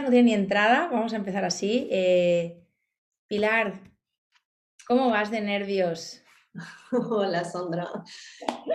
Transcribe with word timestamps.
No 0.00 0.08
tiene 0.08 0.22
ni 0.22 0.32
entrada, 0.32 0.88
vamos 0.90 1.12
a 1.12 1.16
empezar 1.16 1.44
así. 1.44 1.86
Eh, 1.90 2.64
Pilar, 3.26 3.74
¿cómo 4.86 5.10
vas 5.10 5.30
de 5.30 5.42
nervios? 5.42 6.22
Hola, 7.10 7.44
Sandra. 7.44 7.90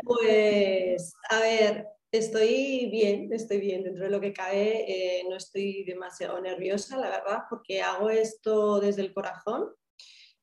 Pues, 0.04 1.16
a 1.32 1.40
ver, 1.40 1.88
estoy 2.12 2.90
bien, 2.92 3.34
estoy 3.34 3.60
bien. 3.60 3.84
Dentro 3.84 4.04
de 4.04 4.12
lo 4.12 4.22
que 4.22 4.32
cabe, 4.32 4.86
eh, 4.88 5.24
no 5.28 5.38
estoy 5.38 5.84
demasiado 5.86 6.40
nerviosa, 6.40 6.98
la 6.98 7.10
verdad, 7.10 7.40
porque 7.50 7.82
hago 7.82 8.12
esto 8.12 8.80
desde 8.80 9.02
el 9.02 9.12
corazón 9.12 9.74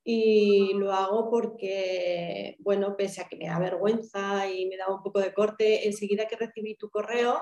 y 0.02 0.74
lo 0.74 0.92
hago 0.92 1.30
porque, 1.30 2.56
bueno, 2.58 2.96
pese 2.96 3.20
a 3.20 3.28
que 3.28 3.36
me 3.36 3.46
da 3.46 3.60
vergüenza 3.60 4.50
y 4.50 4.66
me 4.66 4.76
da 4.76 4.88
un 4.88 5.04
poco 5.04 5.20
de 5.20 5.32
corte, 5.32 5.86
enseguida 5.86 6.26
que 6.26 6.36
recibí 6.36 6.74
tu 6.74 6.90
correo 6.90 7.40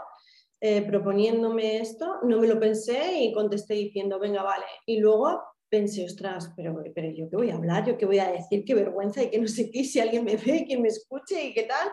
eh, 0.65 0.81
proponiéndome 0.83 1.79
esto, 1.79 2.21
no 2.23 2.39
me 2.39 2.47
lo 2.47 2.61
pensé 2.61 3.19
y 3.19 3.33
contesté 3.33 3.75
diciendo, 3.75 4.21
venga, 4.21 4.45
vale. 4.45 4.65
Y 4.87 5.01
luego 5.01 5.43
pensé, 5.69 6.05
ostras, 6.05 6.53
pero, 6.57 6.81
pero 6.95 7.11
yo 7.11 7.29
qué 7.29 7.37
voy 7.37 7.51
a 7.51 7.57
hablar, 7.57 7.85
yo 7.85 7.99
qué 7.99 8.07
voy 8.07 8.21
a 8.21 8.31
decir, 8.31 8.65
qué 8.65 8.73
vergüenza 8.73 9.25
y 9.25 9.31
que 9.31 9.41
no 9.41 9.49
sé 9.49 9.73
qué, 9.73 9.83
si 9.83 9.99
alguien 9.99 10.25
me 10.25 10.37
ve, 10.37 10.65
que 10.65 10.79
me 10.79 10.87
escuche 10.87 11.47
y 11.47 11.53
qué 11.53 11.65
tal. 11.65 11.89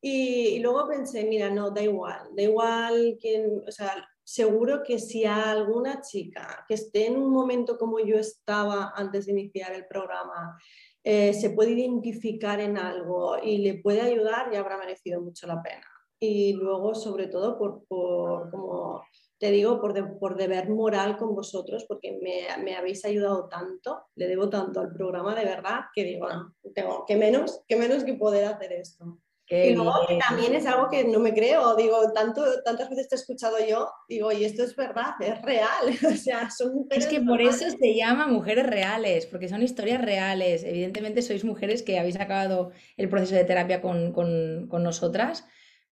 Y, 0.00 0.54
y 0.54 0.58
luego 0.60 0.88
pensé, 0.88 1.26
mira, 1.26 1.50
no, 1.50 1.70
da 1.70 1.82
igual, 1.82 2.30
da 2.34 2.42
igual 2.42 3.18
quién, 3.20 3.60
o 3.68 3.70
sea, 3.70 3.92
seguro 4.24 4.82
que 4.82 4.98
si 4.98 5.26
a 5.26 5.50
alguna 5.50 6.00
chica 6.00 6.64
que 6.66 6.74
esté 6.74 7.08
en 7.08 7.18
un 7.18 7.30
momento 7.30 7.76
como 7.76 8.00
yo 8.00 8.16
estaba 8.16 8.94
antes 8.96 9.26
de 9.26 9.32
iniciar 9.32 9.74
el 9.74 9.84
programa, 9.86 10.58
eh, 11.02 11.34
se 11.34 11.50
puede 11.50 11.72
identificar 11.72 12.58
en 12.58 12.78
algo 12.78 13.36
y 13.42 13.58
le 13.58 13.74
puede 13.82 14.00
ayudar, 14.00 14.50
ya 14.50 14.60
habrá 14.60 14.78
merecido 14.78 15.20
mucho 15.20 15.46
la 15.46 15.62
pena. 15.62 15.93
Y 16.24 16.52
luego, 16.54 16.94
sobre 16.94 17.26
todo, 17.26 17.58
por, 17.58 17.84
por 17.86 18.50
como 18.50 19.02
te 19.38 19.50
digo, 19.50 19.80
por, 19.80 20.18
por 20.18 20.36
deber 20.36 20.70
moral 20.70 21.16
con 21.16 21.34
vosotros, 21.34 21.84
porque 21.86 22.18
me, 22.22 22.46
me, 22.62 22.76
habéis 22.76 23.04
ayudado 23.04 23.48
tanto, 23.48 24.04
le 24.14 24.26
debo 24.26 24.48
tanto 24.48 24.80
al 24.80 24.92
programa 24.92 25.34
de 25.34 25.44
verdad, 25.44 25.80
que 25.94 26.04
digo, 26.04 26.28
no, 26.28 26.54
tengo 26.74 27.04
que 27.06 27.16
menos, 27.16 27.62
que 27.68 27.76
menos 27.76 28.04
que 28.04 28.14
poder 28.14 28.46
hacer 28.46 28.72
esto 28.72 29.18
y 29.46 29.74
luego 29.74 29.92
también 30.26 30.54
es 30.54 30.64
algo 30.66 30.88
que 30.88 31.04
no 31.04 31.20
me 31.20 31.34
creo, 31.34 31.76
digo, 31.76 32.12
tanto, 32.14 32.42
tantas 32.64 32.88
veces 32.88 33.08
te 33.08 33.14
he 33.14 33.18
escuchado 33.18 33.56
yo, 33.68 33.90
digo, 34.08 34.32
y 34.32 34.44
esto 34.44 34.62
es 34.64 34.74
verdad, 34.74 35.12
es 35.20 35.40
real, 35.42 35.68
o 36.14 36.16
sea, 36.16 36.48
son 36.50 36.74
mujeres. 36.74 37.04
Es 37.04 37.10
que 37.10 37.20
por 37.20 37.42
eso 37.42 37.66
se 37.70 37.94
llama 37.94 38.26
mujeres 38.26 38.66
reales, 38.66 39.26
porque 39.26 39.48
son 39.48 39.62
historias 39.62 40.00
reales. 40.00 40.64
Evidentemente 40.64 41.20
sois 41.20 41.44
mujeres 41.44 41.82
que 41.82 41.98
habéis 41.98 42.18
acabado 42.18 42.72
el 42.96 43.08
proceso 43.10 43.34
de 43.34 43.44
terapia 43.44 43.82
con, 43.82 44.12
con, 44.12 44.66
con 44.68 44.82
nosotras, 44.82 45.44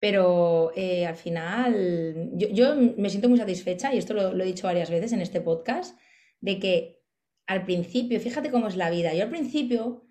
pero 0.00 0.72
eh, 0.76 1.06
al 1.06 1.16
final 1.16 2.30
yo, 2.34 2.74
me 2.74 3.10
siento 3.10 3.28
muy 3.28 3.38
satisfecha, 3.38 3.92
y 3.94 3.98
esto 3.98 4.14
lo, 4.14 4.32
lo 4.32 4.44
he 4.44 4.46
dicho 4.46 4.66
varias 4.66 4.90
veces 4.90 5.12
en 5.12 5.20
este 5.20 5.40
podcast, 5.40 5.98
de 6.40 6.58
que 6.58 7.02
al 7.46 7.64
principio, 7.64 8.20
fíjate 8.20 8.50
cómo 8.50 8.68
es 8.68 8.76
la 8.76 8.90
vida, 8.90 9.14
yo 9.14 9.24
al 9.24 9.30
principio 9.30 10.04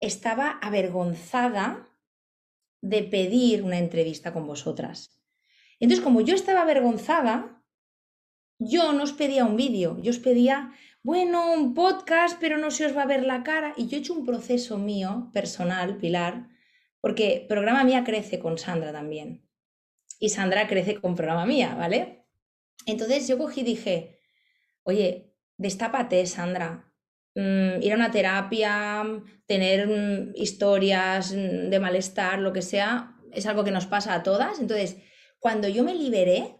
estaba 0.00 0.52
avergonzada 0.62 1.86
de 2.80 3.02
pedir 3.02 3.62
una 3.62 3.78
entrevista 3.78 4.32
con 4.32 4.46
vosotras. 4.46 5.20
Entonces, 5.78 6.04
como 6.04 6.20
yo 6.20 6.34
estaba 6.34 6.62
avergonzada, 6.62 7.62
yo 8.58 8.92
no 8.92 9.02
os 9.02 9.12
pedía 9.14 9.44
un 9.46 9.56
vídeo, 9.56 9.98
yo 10.02 10.10
os 10.10 10.18
pedía, 10.18 10.72
bueno, 11.02 11.52
un 11.52 11.72
podcast, 11.74 12.38
pero 12.38 12.58
no 12.58 12.70
se 12.70 12.84
os 12.86 12.96
va 12.96 13.02
a 13.02 13.06
ver 13.06 13.24
la 13.24 13.42
cara. 13.42 13.72
Y 13.76 13.88
yo 13.88 13.96
he 13.96 14.00
hecho 14.00 14.12
un 14.12 14.26
proceso 14.26 14.76
mío, 14.76 15.30
personal, 15.32 15.96
Pilar, 15.96 16.49
porque 17.00 17.46
programa 17.48 17.84
mía 17.84 18.04
crece 18.04 18.38
con 18.38 18.58
Sandra 18.58 18.92
también. 18.92 19.48
Y 20.18 20.28
Sandra 20.28 20.68
crece 20.68 21.00
con 21.00 21.14
programa 21.14 21.46
mía, 21.46 21.74
¿vale? 21.74 22.26
Entonces 22.86 23.26
yo 23.26 23.38
cogí 23.38 23.62
y 23.62 23.64
dije, 23.64 24.20
oye, 24.84 25.34
destápate, 25.56 26.26
Sandra, 26.26 26.90
Mm, 27.34 27.80
ir 27.82 27.92
a 27.92 27.96
una 27.96 28.10
terapia, 28.10 29.04
tener 29.46 29.86
mm, 29.86 30.32
historias 30.34 31.32
mm, 31.32 31.70
de 31.70 31.80
malestar, 31.80 32.40
lo 32.40 32.52
que 32.52 32.62
sea, 32.62 33.16
es 33.32 33.46
algo 33.46 33.62
que 33.64 33.70
nos 33.70 33.86
pasa 33.86 34.14
a 34.14 34.22
todas. 34.22 34.58
Entonces, 34.58 34.96
cuando 35.38 35.68
yo 35.68 35.84
me 35.84 35.94
liberé, 35.94 36.56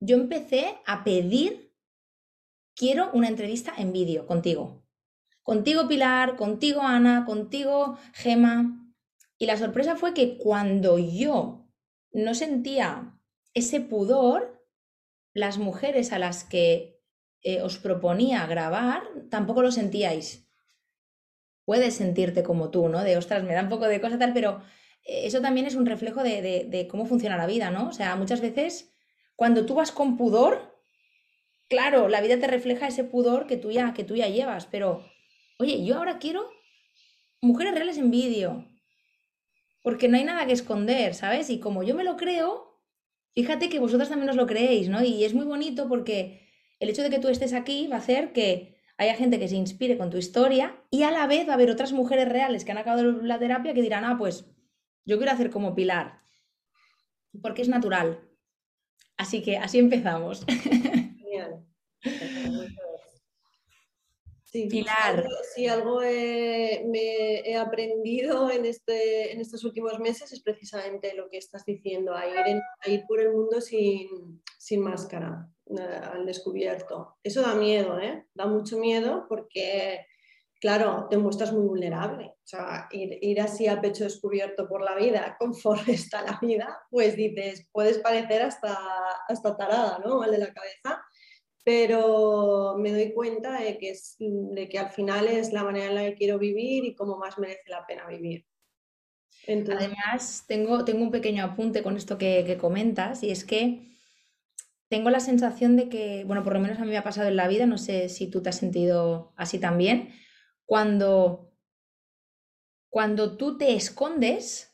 yo 0.00 0.16
empecé 0.16 0.74
a 0.86 1.04
pedir, 1.04 1.72
quiero 2.74 3.10
una 3.12 3.28
entrevista 3.28 3.72
en 3.78 3.92
vídeo 3.92 4.26
contigo. 4.26 4.84
Contigo 5.42 5.88
Pilar, 5.88 6.36
contigo 6.36 6.82
Ana, 6.82 7.24
contigo 7.24 7.96
Gema. 8.12 8.81
Y 9.42 9.46
la 9.46 9.56
sorpresa 9.56 9.96
fue 9.96 10.14
que 10.14 10.38
cuando 10.38 11.00
yo 11.00 11.68
no 12.12 12.32
sentía 12.32 13.18
ese 13.54 13.80
pudor, 13.80 14.64
las 15.34 15.58
mujeres 15.58 16.12
a 16.12 16.20
las 16.20 16.44
que 16.44 17.02
eh, 17.40 17.60
os 17.60 17.78
proponía 17.78 18.46
grabar, 18.46 19.02
tampoco 19.30 19.60
lo 19.62 19.72
sentíais. 19.72 20.48
Puedes 21.64 21.94
sentirte 21.94 22.44
como 22.44 22.70
tú, 22.70 22.88
¿no? 22.88 23.02
De, 23.02 23.16
ostras, 23.16 23.42
me 23.42 23.54
da 23.54 23.62
un 23.62 23.68
poco 23.68 23.88
de 23.88 24.00
cosa 24.00 24.16
tal, 24.16 24.32
pero 24.32 24.62
eh, 25.02 25.22
eso 25.24 25.40
también 25.40 25.66
es 25.66 25.74
un 25.74 25.86
reflejo 25.86 26.22
de, 26.22 26.86
cómo 26.88 27.04
funciona 27.04 27.36
la 27.36 27.48
vida, 27.48 27.72
¿no? 27.72 27.88
O 27.88 27.92
sea, 27.92 28.14
muchas 28.14 28.40
veces 28.40 28.94
cuando 29.34 29.66
tú 29.66 29.74
vas 29.74 29.90
con 29.90 30.16
pudor, 30.16 30.72
claro, 31.68 32.06
la 32.06 32.20
vida 32.20 32.38
te 32.38 32.46
refleja 32.46 32.86
ese 32.86 33.02
pudor 33.02 33.48
que 33.48 33.56
tú 33.56 33.72
ya, 33.72 33.92
que 33.92 34.04
tú 34.04 34.14
ya 34.14 34.28
llevas, 34.28 34.66
pero, 34.66 35.04
oye, 35.58 35.84
yo 35.84 35.96
ahora 35.96 36.20
quiero 36.20 36.48
mujeres 37.40 37.74
reales 37.74 37.98
en 37.98 38.12
vídeo, 38.12 38.68
porque 39.82 40.08
no 40.08 40.16
hay 40.16 40.24
nada 40.24 40.46
que 40.46 40.52
esconder, 40.52 41.14
¿sabes? 41.14 41.50
Y 41.50 41.60
como 41.60 41.82
yo 41.82 41.94
me 41.94 42.04
lo 42.04 42.16
creo, 42.16 42.80
fíjate 43.34 43.68
que 43.68 43.80
vosotras 43.80 44.08
también 44.08 44.30
os 44.30 44.36
lo 44.36 44.46
creéis, 44.46 44.88
¿no? 44.88 45.02
Y 45.02 45.24
es 45.24 45.34
muy 45.34 45.44
bonito 45.44 45.88
porque 45.88 46.48
el 46.80 46.88
hecho 46.88 47.02
de 47.02 47.10
que 47.10 47.18
tú 47.18 47.28
estés 47.28 47.52
aquí 47.52 47.88
va 47.88 47.96
a 47.96 47.98
hacer 47.98 48.32
que 48.32 48.76
haya 48.96 49.14
gente 49.14 49.38
que 49.38 49.48
se 49.48 49.56
inspire 49.56 49.98
con 49.98 50.10
tu 50.10 50.16
historia 50.16 50.80
y 50.90 51.02
a 51.02 51.10
la 51.10 51.26
vez 51.26 51.46
va 51.46 51.52
a 51.52 51.54
haber 51.54 51.70
otras 51.70 51.92
mujeres 51.92 52.28
reales 52.28 52.64
que 52.64 52.72
han 52.72 52.78
acabado 52.78 53.10
la 53.22 53.38
terapia 53.38 53.74
que 53.74 53.82
dirán, 53.82 54.04
ah, 54.04 54.16
pues 54.18 54.46
yo 55.04 55.18
quiero 55.18 55.32
hacer 55.32 55.50
como 55.50 55.74
Pilar, 55.74 56.20
porque 57.42 57.62
es 57.62 57.68
natural. 57.68 58.20
Así 59.16 59.42
que 59.42 59.58
así 59.58 59.78
empezamos. 59.78 60.44
Genial. 60.46 61.66
Sí, 64.52 64.66
Pilar. 64.66 65.26
Si 65.54 65.66
algo, 65.66 66.00
me 66.00 67.40
he 67.40 67.56
aprendido 67.56 68.50
en, 68.50 68.66
este, 68.66 69.32
en 69.32 69.40
estos 69.40 69.64
últimos 69.64 69.98
meses 69.98 70.30
es 70.30 70.42
precisamente 70.42 71.14
lo 71.14 71.30
que 71.30 71.38
estás 71.38 71.64
diciendo, 71.64 72.14
a 72.14 72.26
ir, 72.26 72.60
a 72.80 72.90
ir 72.90 73.04
por 73.08 73.20
el 73.20 73.32
mundo 73.32 73.62
sin, 73.62 74.42
sin 74.58 74.82
máscara. 74.82 75.48
Eh, 75.78 76.00
al 76.12 76.26
descubierto. 76.26 77.16
Eso 77.22 77.40
da 77.40 77.54
miedo, 77.54 77.98
¿eh? 77.98 78.26
Da 78.34 78.46
mucho 78.46 78.78
miedo 78.78 79.26
porque, 79.28 80.06
claro, 80.60 81.06
te 81.08 81.16
muestras 81.16 81.52
muy 81.52 81.66
vulnerable. 81.66 82.26
O 82.26 82.46
sea, 82.46 82.88
ir, 82.90 83.40
así 83.40 83.68
a 83.68 83.80
pecho 83.80 84.04
descubierto 84.04 84.68
por 84.68 84.82
la 84.82 84.96
vida, 84.96 85.36
conforme 85.40 85.94
está 85.94 86.22
la 86.22 86.38
vida, 86.42 86.78
pues 86.90 87.16
dices, 87.16 87.68
puedes 87.72 87.98
parecer 87.98 88.42
hasta, 88.42 88.76
hasta 89.28 89.56
tarada, 89.56 89.98
¿no? 90.04 90.18
Mal 90.18 90.30
de 90.30 90.38
la 90.38 90.52
cabeza. 90.52 91.02
Pero 91.64 92.76
me 92.78 92.90
doy 92.90 93.12
cuenta 93.12 93.60
de 93.60 93.78
que, 93.78 93.90
es, 93.90 94.16
de 94.18 94.68
que 94.68 94.78
al 94.78 94.90
final 94.90 95.28
es 95.28 95.52
la 95.52 95.62
manera 95.62 95.86
en 95.86 95.94
la 95.94 96.02
que 96.02 96.14
quiero 96.14 96.38
vivir 96.38 96.84
y 96.84 96.94
cómo 96.94 97.18
más 97.18 97.38
merece 97.38 97.70
la 97.70 97.86
pena 97.86 98.06
vivir. 98.06 98.46
Además, 99.68 100.44
tengo, 100.46 100.84
tengo 100.84 101.02
un 101.02 101.10
pequeño 101.10 101.44
apunte 101.44 101.82
con 101.82 101.96
esto 101.96 102.18
que, 102.18 102.44
que 102.46 102.58
comentas 102.58 103.22
y 103.22 103.30
es 103.30 103.44
que 103.44 103.92
tengo 104.88 105.08
la 105.08 105.20
sensación 105.20 105.76
de 105.76 105.88
que, 105.88 106.24
bueno, 106.24 106.42
por 106.42 106.52
lo 106.52 106.60
menos 106.60 106.78
a 106.78 106.84
mí 106.84 106.90
me 106.90 106.98
ha 106.98 107.02
pasado 107.02 107.28
en 107.28 107.36
la 107.36 107.48
vida, 107.48 107.66
no 107.66 107.78
sé 107.78 108.08
si 108.08 108.26
tú 108.26 108.42
te 108.42 108.50
has 108.50 108.56
sentido 108.56 109.32
así 109.36 109.58
también, 109.58 110.10
cuando, 110.66 111.54
cuando 112.90 113.36
tú 113.36 113.56
te 113.56 113.74
escondes, 113.74 114.72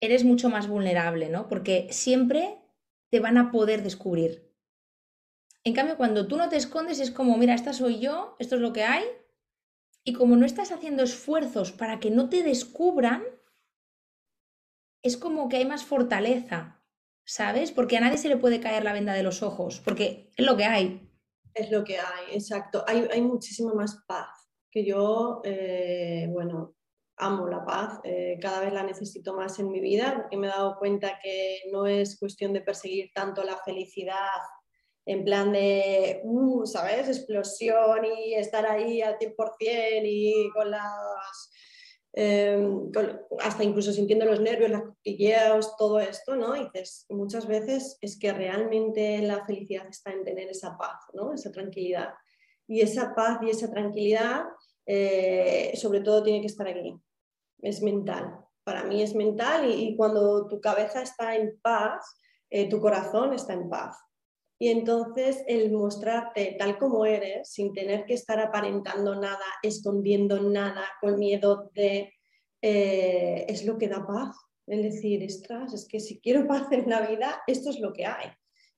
eres 0.00 0.24
mucho 0.24 0.50
más 0.50 0.68
vulnerable, 0.68 1.28
¿no? 1.28 1.48
Porque 1.48 1.88
siempre 1.90 2.58
te 3.10 3.20
van 3.20 3.38
a 3.38 3.50
poder 3.50 3.82
descubrir. 3.82 4.49
En 5.64 5.74
cambio, 5.74 5.96
cuando 5.96 6.26
tú 6.26 6.36
no 6.36 6.48
te 6.48 6.56
escondes 6.56 7.00
es 7.00 7.10
como, 7.10 7.36
mira, 7.36 7.54
esta 7.54 7.72
soy 7.72 8.00
yo, 8.00 8.34
esto 8.38 8.56
es 8.56 8.60
lo 8.60 8.72
que 8.72 8.84
hay, 8.84 9.04
y 10.04 10.14
como 10.14 10.36
no 10.36 10.46
estás 10.46 10.72
haciendo 10.72 11.02
esfuerzos 11.02 11.72
para 11.72 12.00
que 12.00 12.10
no 12.10 12.30
te 12.30 12.42
descubran, 12.42 13.22
es 15.02 15.16
como 15.16 15.48
que 15.48 15.58
hay 15.58 15.66
más 15.66 15.84
fortaleza, 15.84 16.82
¿sabes? 17.24 17.72
Porque 17.72 17.98
a 17.98 18.00
nadie 18.00 18.18
se 18.18 18.28
le 18.28 18.38
puede 18.38 18.60
caer 18.60 18.84
la 18.84 18.92
venda 18.92 19.12
de 19.12 19.22
los 19.22 19.42
ojos, 19.42 19.80
porque 19.84 20.32
es 20.36 20.46
lo 20.46 20.56
que 20.56 20.64
hay. 20.64 21.10
Es 21.54 21.70
lo 21.70 21.84
que 21.84 21.98
hay, 21.98 22.32
exacto. 22.32 22.84
Hay, 22.86 23.06
hay 23.12 23.20
muchísima 23.20 23.74
más 23.74 24.02
paz, 24.06 24.28
que 24.70 24.84
yo, 24.84 25.42
eh, 25.44 26.26
bueno, 26.30 26.76
amo 27.16 27.46
la 27.48 27.64
paz, 27.64 28.00
eh, 28.04 28.38
cada 28.40 28.60
vez 28.60 28.72
la 28.72 28.82
necesito 28.82 29.34
más 29.34 29.58
en 29.58 29.70
mi 29.70 29.80
vida, 29.80 30.14
porque 30.16 30.38
me 30.38 30.46
he 30.46 30.50
dado 30.50 30.78
cuenta 30.78 31.18
que 31.22 31.62
no 31.70 31.86
es 31.86 32.18
cuestión 32.18 32.54
de 32.54 32.62
perseguir 32.62 33.10
tanto 33.14 33.42
la 33.42 33.58
felicidad 33.58 34.16
en 35.10 35.24
plan 35.24 35.52
de, 35.52 36.20
uh, 36.22 36.64
¿sabes? 36.66 37.08
Explosión 37.08 38.04
y 38.04 38.34
estar 38.34 38.64
ahí 38.64 39.02
al 39.02 39.18
100% 39.18 40.02
y 40.04 40.48
con 40.54 40.70
las 40.70 41.52
em, 42.12 42.92
hasta 43.40 43.64
incluso 43.64 43.92
sintiendo 43.92 44.24
los 44.24 44.40
nervios, 44.40 44.70
las 44.70 44.82
cosquilleos, 44.82 45.76
todo 45.76 45.98
esto, 45.98 46.36
¿no? 46.36 46.52
Dices, 46.52 47.06
muchas 47.08 47.48
veces 47.48 47.98
es 48.00 48.18
que 48.20 48.32
realmente 48.32 49.20
la 49.22 49.44
felicidad 49.44 49.88
está 49.88 50.12
en 50.12 50.22
tener 50.22 50.48
esa 50.48 50.78
paz, 50.78 51.00
¿no? 51.12 51.32
Esa 51.32 51.50
tranquilidad. 51.50 52.14
Y 52.68 52.80
esa 52.80 53.12
paz 53.12 53.40
y 53.42 53.50
esa 53.50 53.68
tranquilidad, 53.68 54.44
eh, 54.86 55.72
sobre 55.74 56.02
todo, 56.02 56.22
tiene 56.22 56.40
que 56.40 56.46
estar 56.46 56.68
aquí. 56.68 56.94
Es 57.62 57.82
mental. 57.82 58.38
Para 58.62 58.84
mí 58.84 59.02
es 59.02 59.16
mental 59.16 59.68
y, 59.68 59.96
cuando 59.96 60.46
tu 60.46 60.60
cabeza 60.60 61.02
está 61.02 61.34
en 61.34 61.58
paz, 61.60 62.16
eh, 62.48 62.68
tu 62.68 62.80
corazón 62.80 63.32
está 63.32 63.54
en 63.54 63.68
paz. 63.68 63.96
Y 64.62 64.68
entonces 64.68 65.42
el 65.46 65.72
mostrarte 65.72 66.54
tal 66.58 66.76
como 66.76 67.06
eres, 67.06 67.50
sin 67.50 67.72
tener 67.72 68.04
que 68.04 68.12
estar 68.12 68.38
aparentando 68.38 69.14
nada, 69.14 69.46
escondiendo 69.62 70.38
nada, 70.38 70.84
con 71.00 71.18
miedo 71.18 71.70
de, 71.74 72.12
eh, 72.60 73.46
es 73.48 73.64
lo 73.64 73.78
que 73.78 73.88
da 73.88 74.06
paz. 74.06 74.36
Es 74.66 74.82
decir, 74.82 75.22
estras, 75.22 75.72
es 75.72 75.88
que 75.88 75.98
si 75.98 76.20
quiero 76.20 76.46
paz 76.46 76.70
en 76.72 76.90
la 76.90 77.00
vida, 77.08 77.40
esto 77.46 77.70
es 77.70 77.80
lo 77.80 77.94
que 77.94 78.04
hay. 78.04 78.28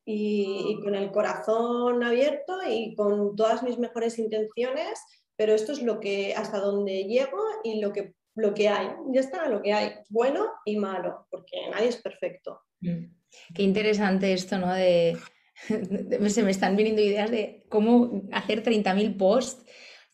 Y, 0.05 0.79
con 0.84 0.94
el 0.94 1.11
corazón 1.11 2.05
abierto 2.05 2.61
y 2.64 2.94
con 2.94 3.34
todas 3.34 3.64
mis 3.64 3.76
mejores 3.76 4.20
intenciones, 4.20 5.00
pero 5.34 5.52
esto 5.52 5.73
es 5.73 5.82
lo 5.82 5.99
que 5.99 6.32
hasta 6.37 6.61
donde 6.61 7.05
llego 7.05 7.43
y 7.64 7.81
lo 7.81 7.93
que, 7.93 8.14
lo 8.37 8.55
que 8.55 8.69
hay. 8.69 8.87
Ya 9.12 9.20
está, 9.20 9.49
lo 9.49 9.61
que 9.61 9.73
hay, 9.73 9.94
bueno 10.11 10.49
y 10.64 10.76
malo, 10.76 11.26
porque 11.29 11.56
nadie 11.73 11.88
es 11.88 11.96
perfecto. 11.96 12.61
Mm. 12.82 13.06
Qué 13.52 13.62
interesante 13.64 14.32
esto, 14.32 14.58
¿no? 14.58 14.73
De 14.73 15.17
se 16.29 16.43
me 16.43 16.51
están 16.51 16.77
viniendo 16.77 17.03
ideas 17.03 17.31
de 17.31 17.65
cómo 17.69 18.23
hacer 18.33 18.63
30.000 18.63 19.17
posts, 19.17 19.65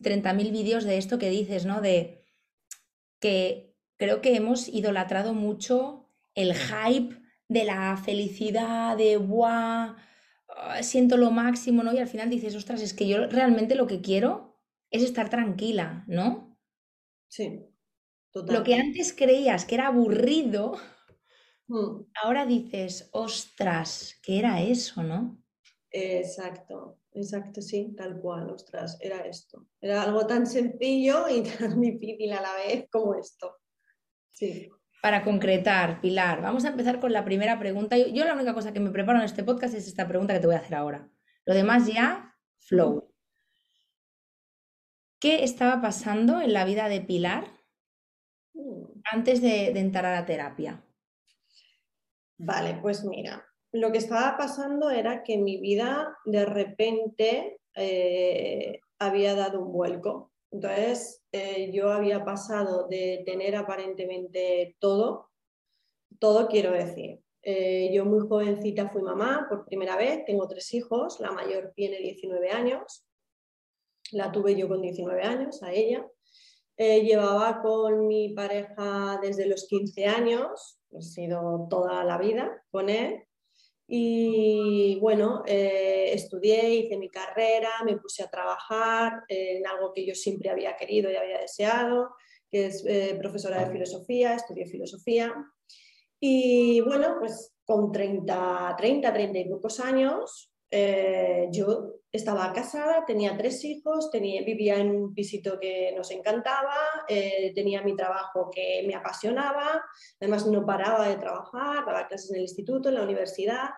30.000 0.01 0.51
vídeos 0.51 0.83
de 0.83 0.97
esto 0.97 1.19
que 1.19 1.29
dices, 1.29 1.65
¿no? 1.65 1.81
De 1.81 2.25
que 3.19 3.75
creo 3.97 4.21
que 4.21 4.35
hemos 4.35 4.67
idolatrado 4.67 5.33
mucho 5.33 6.09
el 6.35 6.53
hype 6.53 7.15
de 7.47 7.65
la 7.65 7.97
felicidad, 7.97 8.97
de 8.97 9.17
¡buah! 9.17 9.95
Ah, 10.49 10.83
siento 10.83 11.17
lo 11.17 11.31
máximo, 11.31 11.83
¿no? 11.83 11.93
Y 11.93 11.99
al 11.99 12.07
final 12.07 12.29
dices, 12.29 12.55
ostras, 12.55 12.81
es 12.81 12.93
que 12.93 13.07
yo 13.07 13.27
realmente 13.27 13.75
lo 13.75 13.87
que 13.87 14.01
quiero 14.01 14.59
es 14.91 15.03
estar 15.03 15.29
tranquila, 15.29 16.03
¿no? 16.07 16.57
Sí, 17.29 17.65
total. 18.31 18.57
Lo 18.57 18.63
que 18.63 18.75
antes 18.75 19.13
creías 19.13 19.65
que 19.65 19.75
era 19.75 19.87
aburrido, 19.87 20.77
Mm. 21.69 22.03
Ahora 22.23 22.47
dices, 22.47 23.09
ostras, 23.11 24.19
¿qué 24.23 24.39
era 24.39 24.59
eso, 24.59 25.03
no? 25.03 25.39
Exacto, 25.91 26.99
exacto, 27.13 27.61
sí, 27.61 27.93
tal 27.95 28.19
cual, 28.19 28.49
ostras, 28.49 28.97
era 28.99 29.19
esto. 29.25 29.67
Era 29.79 30.01
algo 30.01 30.25
tan 30.25 30.47
sencillo 30.47 31.29
y 31.29 31.43
tan 31.59 31.79
difícil 31.79 32.33
a 32.33 32.41
la 32.41 32.53
vez 32.55 32.87
como 32.91 33.13
esto. 33.13 33.57
Sí. 34.31 34.69
Para 35.01 35.23
concretar, 35.23 36.01
Pilar, 36.01 36.41
vamos 36.41 36.65
a 36.65 36.69
empezar 36.69 36.99
con 36.99 37.13
la 37.13 37.23
primera 37.23 37.59
pregunta. 37.59 37.97
Yo, 37.97 38.25
la 38.25 38.33
única 38.33 38.53
cosa 38.55 38.73
que 38.73 38.79
me 38.79 38.89
preparo 38.89 39.19
en 39.19 39.25
este 39.25 39.43
podcast 39.43 39.75
es 39.75 39.87
esta 39.87 40.07
pregunta 40.07 40.33
que 40.33 40.39
te 40.39 40.47
voy 40.47 40.55
a 40.55 40.59
hacer 40.59 40.75
ahora. 40.75 41.07
Lo 41.45 41.53
demás 41.53 41.87
ya, 41.87 42.35
flow. 42.57 43.13
¿Qué 45.19 45.43
estaba 45.43 45.81
pasando 45.81 46.41
en 46.41 46.51
la 46.51 46.65
vida 46.65 46.89
de 46.89 47.01
Pilar 47.01 47.47
mm. 48.55 49.01
antes 49.11 49.41
de 49.41 49.67
entrar 49.79 50.05
a 50.05 50.19
la 50.19 50.25
terapia? 50.25 50.83
Vale, 52.41 52.79
pues 52.81 53.03
mira, 53.03 53.45
lo 53.73 53.91
que 53.91 53.97
estaba 53.97 54.37
pasando 54.37 54.89
era 54.89 55.23
que 55.23 55.37
mi 55.37 55.59
vida 55.59 56.17
de 56.23 56.45
repente 56.45 57.59
eh, 57.75 58.79
había 58.97 59.35
dado 59.35 59.59
un 59.59 59.73
vuelco. 59.73 60.31
Entonces, 60.49 61.21
eh, 61.33 61.69
yo 61.73 61.91
había 61.91 62.23
pasado 62.23 62.87
de 62.87 63.23
tener 63.25 63.57
aparentemente 63.57 64.77
todo, 64.79 65.29
todo 66.17 66.47
quiero 66.47 66.71
decir. 66.71 67.19
Eh, 67.41 67.91
yo 67.93 68.05
muy 68.05 68.25
jovencita 68.25 68.89
fui 68.89 69.01
mamá 69.01 69.45
por 69.49 69.65
primera 69.65 69.97
vez, 69.97 70.23
tengo 70.23 70.47
tres 70.47 70.73
hijos, 70.73 71.19
la 71.19 71.31
mayor 71.31 71.73
tiene 71.75 71.97
19 71.97 72.51
años, 72.51 73.05
la 74.13 74.31
tuve 74.31 74.55
yo 74.55 74.69
con 74.69 74.81
19 74.81 75.23
años, 75.23 75.61
a 75.61 75.73
ella. 75.73 76.07
llevaba 76.77 77.61
con 77.61 78.07
mi 78.07 78.29
pareja 78.29 79.19
desde 79.21 79.45
los 79.45 79.67
15 79.67 80.05
años, 80.05 80.78
he 80.91 81.01
sido 81.01 81.67
toda 81.69 82.03
la 82.03 82.17
vida 82.17 82.63
con 82.71 82.89
él. 82.89 83.23
Y 83.87 84.99
bueno, 84.99 85.43
eh, 85.47 86.11
estudié, 86.13 86.75
hice 86.75 86.97
mi 86.97 87.09
carrera, 87.09 87.69
me 87.83 87.97
puse 87.97 88.21
a 88.23 88.29
trabajar 88.29 89.23
en 89.27 89.65
algo 89.65 89.91
que 89.93 90.05
yo 90.05 90.13
siempre 90.13 90.51
había 90.51 90.75
querido 90.75 91.11
y 91.11 91.15
había 91.15 91.39
deseado, 91.39 92.11
que 92.51 92.67
es 92.67 92.85
eh, 92.85 93.17
profesora 93.19 93.65
de 93.65 93.71
filosofía, 93.71 94.35
estudié 94.35 94.67
filosofía. 94.67 95.33
Y 96.19 96.81
bueno, 96.81 97.15
pues 97.19 97.55
con 97.65 97.91
30, 97.91 98.75
30, 98.77 99.13
30 99.13 99.39
y 99.39 99.49
pocos 99.49 99.79
años, 99.79 100.51
eh, 100.69 101.47
yo 101.51 101.98
estaba 102.11 102.51
casada, 102.53 103.05
tenía 103.05 103.37
tres 103.37 103.63
hijos, 103.63 104.09
tenía, 104.09 104.41
vivía 104.43 104.77
en 104.77 104.89
un 104.89 105.13
pisito 105.13 105.59
que 105.59 105.93
nos 105.95 106.09
encantaba, 106.11 106.75
eh, 107.07 107.51
tenía 107.53 107.83
mi 107.83 107.95
trabajo 107.95 108.49
que 108.49 108.83
me 108.87 108.95
apasionaba, 108.95 109.83
además 110.19 110.47
no 110.47 110.65
paraba 110.65 111.07
de 111.07 111.17
trabajar, 111.17 111.85
daba 111.85 112.07
clases 112.07 112.31
en 112.31 112.37
el 112.37 112.43
instituto, 112.43 112.89
en 112.89 112.95
la 112.95 113.03
universidad, 113.03 113.69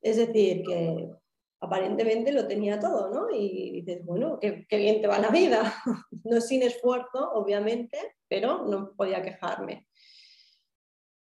es 0.00 0.16
decir, 0.16 0.62
que 0.62 1.10
aparentemente 1.60 2.32
lo 2.32 2.46
tenía 2.46 2.78
todo, 2.78 3.10
¿no? 3.10 3.28
Y 3.34 3.82
dices, 3.82 4.04
bueno, 4.04 4.38
qué, 4.40 4.66
qué 4.68 4.78
bien 4.78 5.02
te 5.02 5.08
va 5.08 5.18
la 5.18 5.28
vida, 5.28 5.74
no 6.24 6.40
sin 6.40 6.62
esfuerzo, 6.62 7.32
obviamente, 7.32 7.98
pero 8.28 8.64
no 8.64 8.94
podía 8.96 9.22
quejarme. 9.22 9.86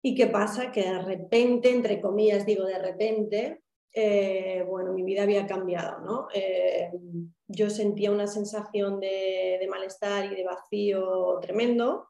¿Y 0.03 0.13
qué 0.13 0.27
pasa? 0.27 0.71
Que 0.71 0.83
de 0.83 1.00
repente, 1.00 1.71
entre 1.71 2.00
comillas 2.00 2.45
digo 2.45 2.65
de 2.65 2.77
repente, 2.77 3.63
eh, 3.97 4.65
bueno, 4.68 4.92
mi 4.92 5.03
vida 5.03 5.24
había 5.24 5.47
cambiado, 5.47 6.00
¿no? 6.01 6.27
Eh, 6.33 6.92
yo 7.47 7.69
sentía 7.69 8.12
una 8.12 8.27
sensación 8.27 9.00
de, 9.00 9.65
malestar 9.69 10.25
y 10.25 10.36
de 10.36 10.44
vacío 10.44 11.39
tremendo 11.42 12.09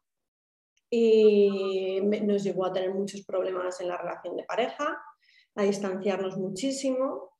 y 0.90 2.02
nos 2.02 2.44
llegó 2.44 2.66
a 2.66 2.74
tener 2.74 2.94
muchos 2.94 3.24
problemas 3.24 3.80
en 3.82 3.90
la 3.90 3.98
relación 3.98 4.36
de 4.36 4.44
pareja, 4.46 5.00
a 5.56 5.64
distanciarnos 5.64 6.38
muchísimo. 6.38 7.34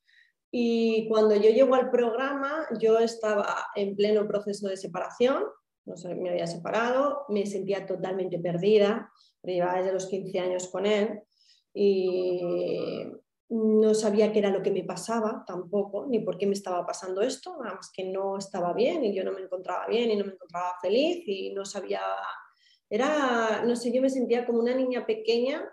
Y 0.52 1.08
cuando 1.10 1.36
yo 1.36 1.50
llego 1.50 1.74
al 1.74 1.90
programa, 1.90 2.68
yo 2.80 3.00
estaba 3.00 3.48
en 3.76 3.96
pleno 3.96 4.28
proceso 4.28 4.68
de 4.68 4.78
separación, 4.78 5.44
no 5.86 5.98
sé, 5.98 6.14
me 6.14 6.30
había 6.30 6.46
separado, 6.46 7.26
me 7.30 7.48
sentía 7.48 7.88
totalmente 7.88 8.38
perdida, 8.38 9.12
llevaba 9.42 9.80
desde 9.80 9.94
los 9.94 10.06
15 10.06 10.40
años 10.40 10.68
con 10.68 10.86
él 10.86 11.22
y 11.74 13.12
no 13.56 13.94
sabía 13.94 14.34
qué 14.34 14.40
era 14.40 14.50
lo 14.50 14.62
que 14.62 14.72
me 14.72 14.84
pasaba 14.84 15.44
tampoco, 15.48 16.06
ni 16.08 16.20
por 16.20 16.38
qué 16.38 16.46
me 16.46 16.54
estaba 16.54 16.86
pasando 16.86 17.22
esto, 17.22 17.58
nada 17.62 17.76
más 17.76 17.92
que 17.92 18.04
no 18.04 18.38
estaba 18.38 18.74
bien 18.74 19.04
y 19.06 19.16
yo 19.16 19.24
no 19.24 19.32
me 19.32 19.42
encontraba 19.42 19.88
bien 19.88 20.12
y 20.12 20.16
no 20.16 20.26
me 20.26 20.34
encontraba 20.34 20.74
feliz 20.82 21.24
y 21.26 21.54
no 21.54 21.64
sabía, 21.64 22.02
era, 22.90 23.64
no 23.66 23.76
sé, 23.76 23.92
yo 23.94 24.02
me 24.02 24.10
sentía 24.10 24.46
como 24.46 24.60
una 24.60 24.76
niña 24.76 25.06
pequeña 25.06 25.64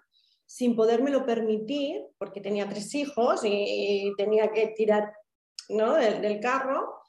sin 0.47 0.77
podérmelo 0.77 1.25
permitir, 1.27 2.05
porque 2.19 2.41
tenía 2.41 2.69
tres 2.69 2.95
hijos 2.95 3.41
y 3.45 4.13
tenía 4.17 4.53
que 4.53 4.69
tirar 4.77 5.13
¿no? 5.71 5.95
del, 5.95 6.41
carro, 6.41 7.01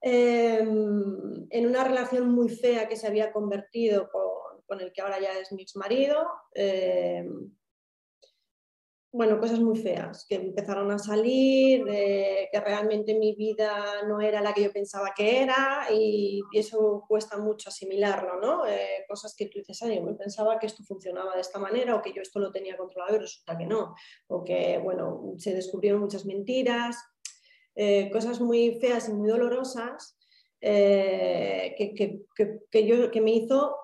em, 0.00 1.46
en 1.50 1.66
una 1.66 1.84
relación 1.84 2.30
muy 2.30 2.48
fea 2.48 2.88
que 2.88 2.96
se 2.96 3.06
había 3.06 3.32
convertido 3.32 4.08
con, 4.10 4.80
el 4.80 4.92
que 4.92 5.00
ahora 5.00 5.20
ya 5.20 5.38
es 5.38 5.52
mi 5.52 5.62
ex 5.62 5.76
marido. 5.76 6.26
Em, 6.54 7.52
bueno, 9.16 9.40
cosas 9.40 9.60
muy 9.60 9.78
feas 9.78 10.26
que 10.28 10.34
empezaron 10.34 10.90
a 10.90 10.98
salir, 10.98 11.84
que 11.86 12.60
realmente 12.60 13.14
mi 13.14 13.34
vida 13.34 14.02
no 14.06 14.20
era 14.20 14.42
la 14.42 14.52
que 14.52 14.64
yo 14.64 14.72
pensaba 14.72 15.14
que 15.16 15.42
era 15.42 15.86
y, 15.90 16.42
eso 16.52 17.04
cuesta 17.08 17.38
mucho 17.38 17.70
asimilarlo, 17.70 18.40
¿no? 18.40 18.66
Eh, 18.66 19.04
cosas 19.08 19.34
que 19.34 19.46
tú 19.46 19.58
dices, 19.58 19.82
ay, 19.82 19.96
yo 19.96 20.16
pensaba 20.16 20.58
que 20.58 20.66
esto 20.66 20.82
funcionaba 20.84 21.34
de 21.34 21.40
esta 21.40 21.58
manera 21.58 21.94
o 21.94 22.02
que 22.02 22.12
yo 22.12 22.20
esto 22.20 22.38
lo 22.40 22.52
tenía 22.52 22.76
controlado 22.76 23.16
y 23.16 23.20
resulta 23.20 23.56
que 23.56 23.66
no, 23.66 23.94
o 24.28 24.44
que, 24.44 24.78
bueno, 24.78 25.34
se 25.38 25.54
descubrieron 25.54 26.00
muchas 26.00 26.26
mentiras, 26.26 26.96
eh, 27.74 28.10
cosas 28.10 28.40
muy 28.40 28.78
feas 28.80 29.08
y 29.08 29.12
muy 29.14 29.28
dolorosas 29.28 30.18
eh, 30.60 31.74
que, 31.76 32.86
yo, 32.86 33.10
que 33.10 33.20
me 33.20 33.32
hizo 33.32 33.76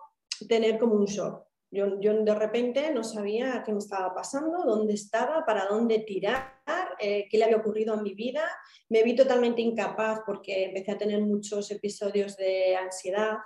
tener 0.47 0.79
como 0.79 0.95
un 0.95 1.07
shock. 1.07 1.52
Yo, 1.75 1.89
de 1.97 2.35
repente 2.35 2.93
no 2.93 3.03
sabía 3.03 3.63
qué 3.65 3.73
me 3.73 3.79
estaba 3.79 4.15
pasando, 4.15 4.63
dónde 4.63 4.93
estaba, 4.93 5.43
para 5.47 5.65
dónde 5.65 6.01
tirar, 6.01 6.53
eh, 7.01 7.27
qué 7.31 7.39
le 7.39 7.45
había 7.45 7.57
ocurrido 7.57 7.95
a 7.95 8.03
mi 8.03 8.13
vida. 8.13 8.43
Me 8.91 9.03
vi 9.03 9.17
totalmente 9.17 9.63
incapaz 9.63 10.21
porque 10.27 10.67
empecé 10.67 10.93
a 10.93 10.99
tener 10.99 11.23
muchos 11.23 11.71
episodios 11.71 12.37
de 12.37 12.77
ansiedad, 12.77 13.39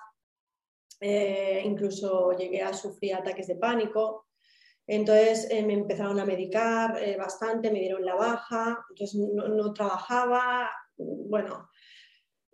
eh, 1.00 1.62
incluso 1.64 2.32
llegué 2.32 2.62
a 2.62 2.74
sufrir 2.74 3.14
ataques 3.14 3.46
de 3.46 3.54
pánico. 3.54 4.26
Entonces 4.88 5.46
eh, 5.48 5.64
me 5.64 5.74
empezaron 5.74 6.18
a 6.18 6.24
medicar 6.24 6.98
bastante, 7.16 7.70
me 7.70 7.78
dieron 7.78 8.04
la 8.04 8.16
baja, 8.16 8.84
entonces 8.90 9.20
no, 9.20 9.46
no 9.46 9.72
trabajaba. 9.72 10.68
Bueno, 10.96 11.68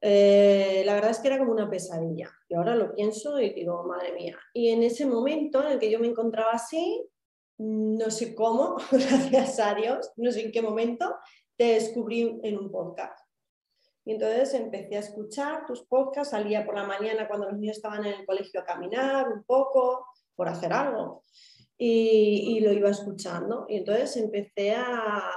Eh, 0.04 0.82
la 0.84 0.94
verdad 0.94 1.12
es 1.12 1.20
que 1.20 1.28
era 1.28 1.38
como 1.38 1.52
una 1.52 1.70
pesadilla. 1.70 2.28
Y 2.48 2.54
ahora 2.54 2.74
lo 2.74 2.92
pienso 2.92 3.40
y 3.40 3.54
digo, 3.54 3.84
madre 3.84 4.12
mía. 4.12 4.36
Y 4.52 4.70
en 4.70 4.82
ese 4.82 5.06
momento 5.06 5.64
en 5.64 5.72
el 5.72 5.78
que 5.78 5.90
yo 5.90 6.00
me 6.00 6.08
encontraba 6.08 6.50
así, 6.52 7.08
no 7.58 8.10
sé 8.10 8.34
cómo, 8.34 8.76
gracias 8.90 9.60
a 9.60 9.74
Dios, 9.74 10.10
no 10.16 10.32
sé 10.32 10.46
en 10.46 10.52
qué 10.52 10.60
momento, 10.60 11.14
te 11.56 11.74
descubrí 11.74 12.40
en 12.42 12.58
un 12.58 12.70
podcast. 12.70 13.18
Y 14.04 14.14
entonces 14.14 14.54
empecé 14.54 14.96
a 14.96 15.00
escuchar 15.00 15.64
tus 15.66 15.82
podcasts, 15.86 16.32
salía 16.32 16.66
por 16.66 16.74
la 16.74 16.82
mañana 16.82 17.28
cuando 17.28 17.48
los 17.48 17.58
niños 17.58 17.76
estaban 17.76 18.04
en 18.04 18.14
el 18.14 18.26
colegio 18.26 18.60
a 18.60 18.64
caminar 18.64 19.28
un 19.28 19.44
poco, 19.44 20.06
por 20.34 20.48
hacer 20.48 20.72
algo, 20.72 21.22
y, 21.78 22.58
lo 22.60 22.72
iba 22.72 22.90
escuchando. 22.90 23.66
Y 23.68 23.76
entonces 23.76 24.16
empecé 24.16 24.72
a, 24.72 25.30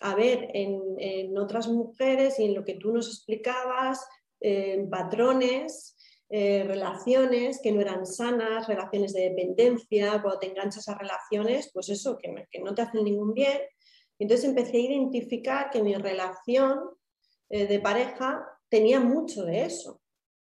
a 0.00 0.14
ver 0.14 0.50
en, 0.54 1.36
otras 1.36 1.68
mujeres 1.68 2.38
y 2.38 2.44
en 2.44 2.54
lo 2.54 2.64
que 2.64 2.74
tú 2.74 2.92
nos 2.92 3.08
explicabas, 3.08 4.06
en 4.40 4.88
patrones, 4.88 5.96
eh, 6.30 6.64
relaciones 6.64 7.60
que 7.62 7.72
no 7.72 7.80
eran 7.80 8.04
sanas, 8.06 8.68
relaciones 8.68 9.12
de 9.12 9.30
dependencia, 9.30 10.20
cuando 10.20 10.38
te 10.38 10.50
enganchas 10.50 10.88
a 10.88 10.98
relaciones, 10.98 11.70
pues 11.72 11.88
eso, 11.88 12.18
que, 12.18 12.46
no 12.60 12.74
te 12.74 12.82
hacen 12.82 13.04
ningún 13.04 13.32
bien. 13.32 13.58
Entonces 14.18 14.48
empecé 14.48 14.76
a 14.76 14.80
identificar 14.80 15.70
que 15.70 15.82
mi 15.82 15.94
relación 15.94 16.80
eh, 17.48 17.66
de 17.66 17.80
pareja 17.80 18.44
tenía 18.68 19.00
mucho 19.00 19.44
de 19.44 19.62
eso. 19.62 20.02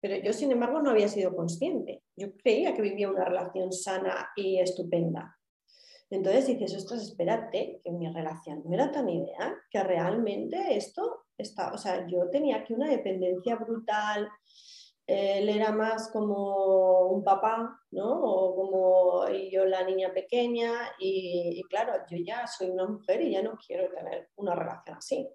Pero 0.00 0.16
yo, 0.16 0.32
sin 0.32 0.52
embargo, 0.52 0.80
no 0.80 0.90
había 0.90 1.08
sido 1.08 1.34
consciente. 1.34 2.02
Yo 2.16 2.34
creía 2.36 2.74
que 2.74 2.82
vivía 2.82 3.10
una 3.10 3.24
relación 3.24 3.72
sana 3.72 4.30
y 4.36 4.60
estupenda. 4.60 5.36
Entonces 6.10 6.46
dices, 6.46 6.76
ostras, 6.76 7.02
espérate, 7.02 7.80
que 7.82 7.90
mi 7.90 8.08
relación 8.08 8.62
no 8.64 8.74
era 8.74 8.92
tan 8.92 9.08
idea, 9.08 9.56
que 9.70 9.82
realmente 9.82 10.76
esto 10.76 11.26
está, 11.36 11.72
o 11.72 11.78
sea, 11.78 12.06
yo 12.06 12.30
tenía 12.30 12.56
aquí 12.56 12.74
una 12.74 12.88
dependencia 12.88 13.56
brutal, 13.56 14.28
él 15.06 15.48
era 15.48 15.70
más 15.70 16.10
como 16.10 17.08
un 17.08 17.22
papá, 17.22 17.80
¿no? 17.92 18.22
O 18.22 18.56
como 18.56 19.28
yo 19.28 19.64
la 19.64 19.84
niña 19.84 20.12
pequeña 20.12 20.72
y, 20.98 21.60
y, 21.60 21.62
claro, 21.64 21.92
yo 22.10 22.18
ya 22.24 22.46
soy 22.46 22.70
una 22.70 22.86
mujer 22.86 23.22
y 23.22 23.32
ya 23.32 23.42
no 23.42 23.56
quiero 23.64 23.88
tener 23.94 24.30
una 24.36 24.54
relación 24.56 24.96
así. 24.96 25.28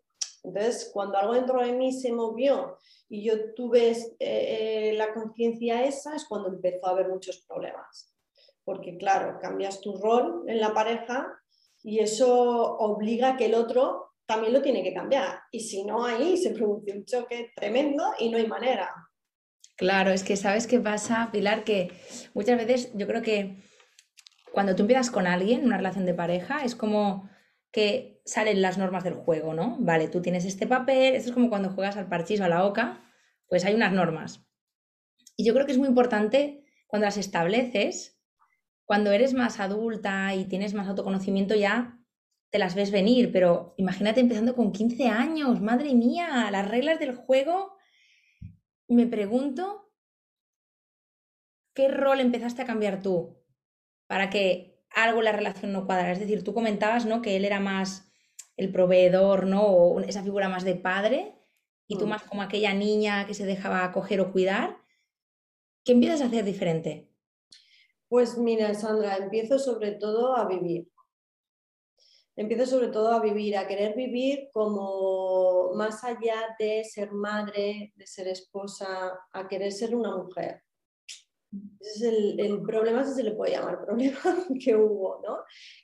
Entonces, 0.43 0.89
cuando 0.93 1.17
algo 1.17 1.33
dentro 1.33 1.63
de 1.63 1.71
mí 1.71 1.93
se 1.93 2.11
movió 2.11 2.77
y 3.07 3.23
yo 3.23 3.53
tuve 3.53 3.91
eh, 3.91 4.09
eh, 4.19 4.93
la 4.97 5.13
conciencia 5.13 5.83
esa, 5.83 6.15
es 6.15 6.25
cuando 6.27 6.49
empezó 6.49 6.87
a 6.87 6.91
haber 6.91 7.09
muchos 7.09 7.45
problemas. 7.47 8.10
Porque, 8.63 8.97
claro, 8.97 9.39
cambias 9.41 9.81
tu 9.81 9.97
rol 9.97 10.43
en 10.47 10.59
la 10.59 10.73
pareja 10.73 11.27
y 11.83 11.99
eso 11.99 12.77
obliga 12.77 13.29
a 13.29 13.37
que 13.37 13.45
el 13.45 13.55
otro 13.55 14.11
también 14.25 14.53
lo 14.53 14.61
tiene 14.61 14.83
que 14.83 14.93
cambiar. 14.93 15.39
Y 15.51 15.61
si 15.61 15.83
no, 15.83 16.05
ahí 16.05 16.37
se 16.37 16.51
produce 16.51 16.95
un 16.95 17.05
choque 17.05 17.51
tremendo 17.55 18.13
y 18.19 18.29
no 18.29 18.37
hay 18.37 18.47
manera. 18.47 18.89
Claro, 19.77 20.11
es 20.11 20.23
que 20.23 20.37
sabes 20.37 20.67
qué 20.67 20.79
pasa, 20.79 21.29
Pilar, 21.31 21.63
que 21.63 21.91
muchas 22.33 22.57
veces 22.57 22.91
yo 22.93 23.07
creo 23.07 23.21
que 23.21 23.57
cuando 24.51 24.75
tú 24.75 24.83
empiezas 24.83 25.09
con 25.09 25.27
alguien, 25.27 25.65
una 25.65 25.77
relación 25.77 26.05
de 26.05 26.13
pareja, 26.13 26.63
es 26.63 26.75
como 26.75 27.29
que 27.71 28.21
salen 28.25 28.61
las 28.61 28.77
normas 28.77 29.03
del 29.03 29.15
juego, 29.15 29.53
¿no? 29.53 29.77
Vale, 29.79 30.07
tú 30.07 30.21
tienes 30.21 30.45
este 30.45 30.67
papel, 30.67 31.15
esto 31.15 31.29
es 31.29 31.33
como 31.33 31.49
cuando 31.49 31.71
juegas 31.71 31.97
al 31.97 32.09
parchís 32.09 32.41
o 32.41 32.43
a 32.43 32.49
la 32.49 32.65
oca, 32.65 33.11
pues 33.47 33.65
hay 33.65 33.73
unas 33.73 33.93
normas. 33.93 34.45
Y 35.35 35.45
yo 35.45 35.53
creo 35.53 35.65
que 35.65 35.71
es 35.71 35.77
muy 35.77 35.87
importante 35.87 36.63
cuando 36.87 37.05
las 37.05 37.17
estableces, 37.17 38.20
cuando 38.91 39.13
eres 39.13 39.33
más 39.33 39.61
adulta 39.61 40.35
y 40.35 40.43
tienes 40.43 40.73
más 40.73 40.85
autoconocimiento 40.89 41.55
ya 41.55 41.97
te 42.49 42.59
las 42.59 42.75
ves 42.75 42.91
venir, 42.91 43.31
pero 43.31 43.73
imagínate 43.77 44.19
empezando 44.19 44.53
con 44.53 44.73
15 44.73 45.07
años, 45.07 45.61
madre 45.61 45.93
mía, 45.95 46.51
las 46.51 46.67
reglas 46.67 46.99
del 46.99 47.15
juego, 47.15 47.77
me 48.89 49.07
pregunto, 49.07 49.89
¿qué 51.73 51.87
rol 51.87 52.19
empezaste 52.19 52.63
a 52.63 52.65
cambiar 52.65 53.01
tú 53.01 53.41
para 54.07 54.29
que 54.29 54.83
algo 54.89 55.19
en 55.19 55.25
la 55.25 55.31
relación 55.31 55.71
no 55.71 55.85
cuadra. 55.85 56.11
Es 56.11 56.19
decir, 56.19 56.43
tú 56.43 56.53
comentabas, 56.53 57.05
¿no? 57.05 57.21
Que 57.21 57.37
él 57.37 57.45
era 57.45 57.61
más 57.61 58.11
el 58.57 58.73
proveedor, 58.73 59.47
¿no? 59.47 59.63
O 59.67 60.01
esa 60.01 60.21
figura 60.21 60.49
más 60.49 60.65
de 60.65 60.75
padre, 60.75 61.37
y 61.87 61.97
tú 61.97 62.07
mm. 62.07 62.09
más 62.09 62.23
como 62.23 62.41
aquella 62.41 62.73
niña 62.73 63.25
que 63.25 63.35
se 63.35 63.45
dejaba 63.45 63.85
acoger 63.85 64.19
o 64.19 64.33
cuidar. 64.33 64.79
¿Qué 65.85 65.93
empiezas 65.93 66.19
a 66.19 66.25
hacer 66.25 66.43
diferente? 66.43 67.10
Pues 68.11 68.37
mira, 68.37 68.73
Sandra, 68.73 69.15
empiezo 69.15 69.57
sobre 69.57 69.93
todo 69.93 70.35
a 70.35 70.45
vivir. 70.45 70.85
Empiezo 72.35 72.65
sobre 72.65 72.89
todo 72.89 73.09
a 73.13 73.21
vivir, 73.21 73.55
a 73.55 73.65
querer 73.65 73.95
vivir 73.95 74.49
como 74.51 75.71
más 75.75 76.03
allá 76.03 76.53
de 76.59 76.83
ser 76.83 77.13
madre, 77.13 77.93
de 77.95 78.05
ser 78.05 78.27
esposa, 78.27 79.17
a 79.31 79.47
querer 79.47 79.71
ser 79.71 79.95
una 79.95 80.13
mujer. 80.17 80.61
Ese 81.79 82.09
es 82.09 82.37
el, 82.37 82.61
problema, 82.63 83.05
si 83.05 83.13
se 83.13 83.23
le 83.23 83.31
puede 83.31 83.53
llamar 83.53 83.85
problema 83.85 84.19
que 84.61 84.75
hubo, 84.75 85.21
¿no? 85.25 85.37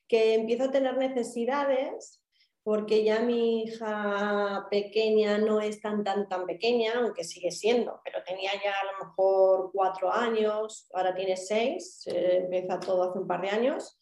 Que 0.06 0.34
empiezo 0.34 0.66
a 0.66 0.72
tener 0.72 0.98
necesidades 0.98 2.22
porque 2.68 3.06
ya 3.06 3.22
mi 3.22 3.64
hija 3.64 4.68
pequeña 4.70 5.38
no 5.38 5.62
es 5.62 5.80
tan, 5.80 6.04
tan, 6.04 6.28
tan 6.28 6.46
pequeña, 6.46 6.96
aunque 6.98 7.24
sigue 7.24 7.50
siendo, 7.50 8.02
pero 8.04 8.22
tenía 8.26 8.52
ya 8.62 8.74
a 8.74 8.92
lo 8.92 9.06
mejor 9.06 9.72
cuatro 9.72 10.12
años, 10.12 10.90
ahora 10.92 11.16
tiene 11.16 11.38
seis, 11.38 12.04
empieza 12.08 12.78
todo 12.82 13.04
hace 13.04 13.20
un 13.20 13.26
par 13.26 13.42
de 13.42 13.50
años. 13.52 13.98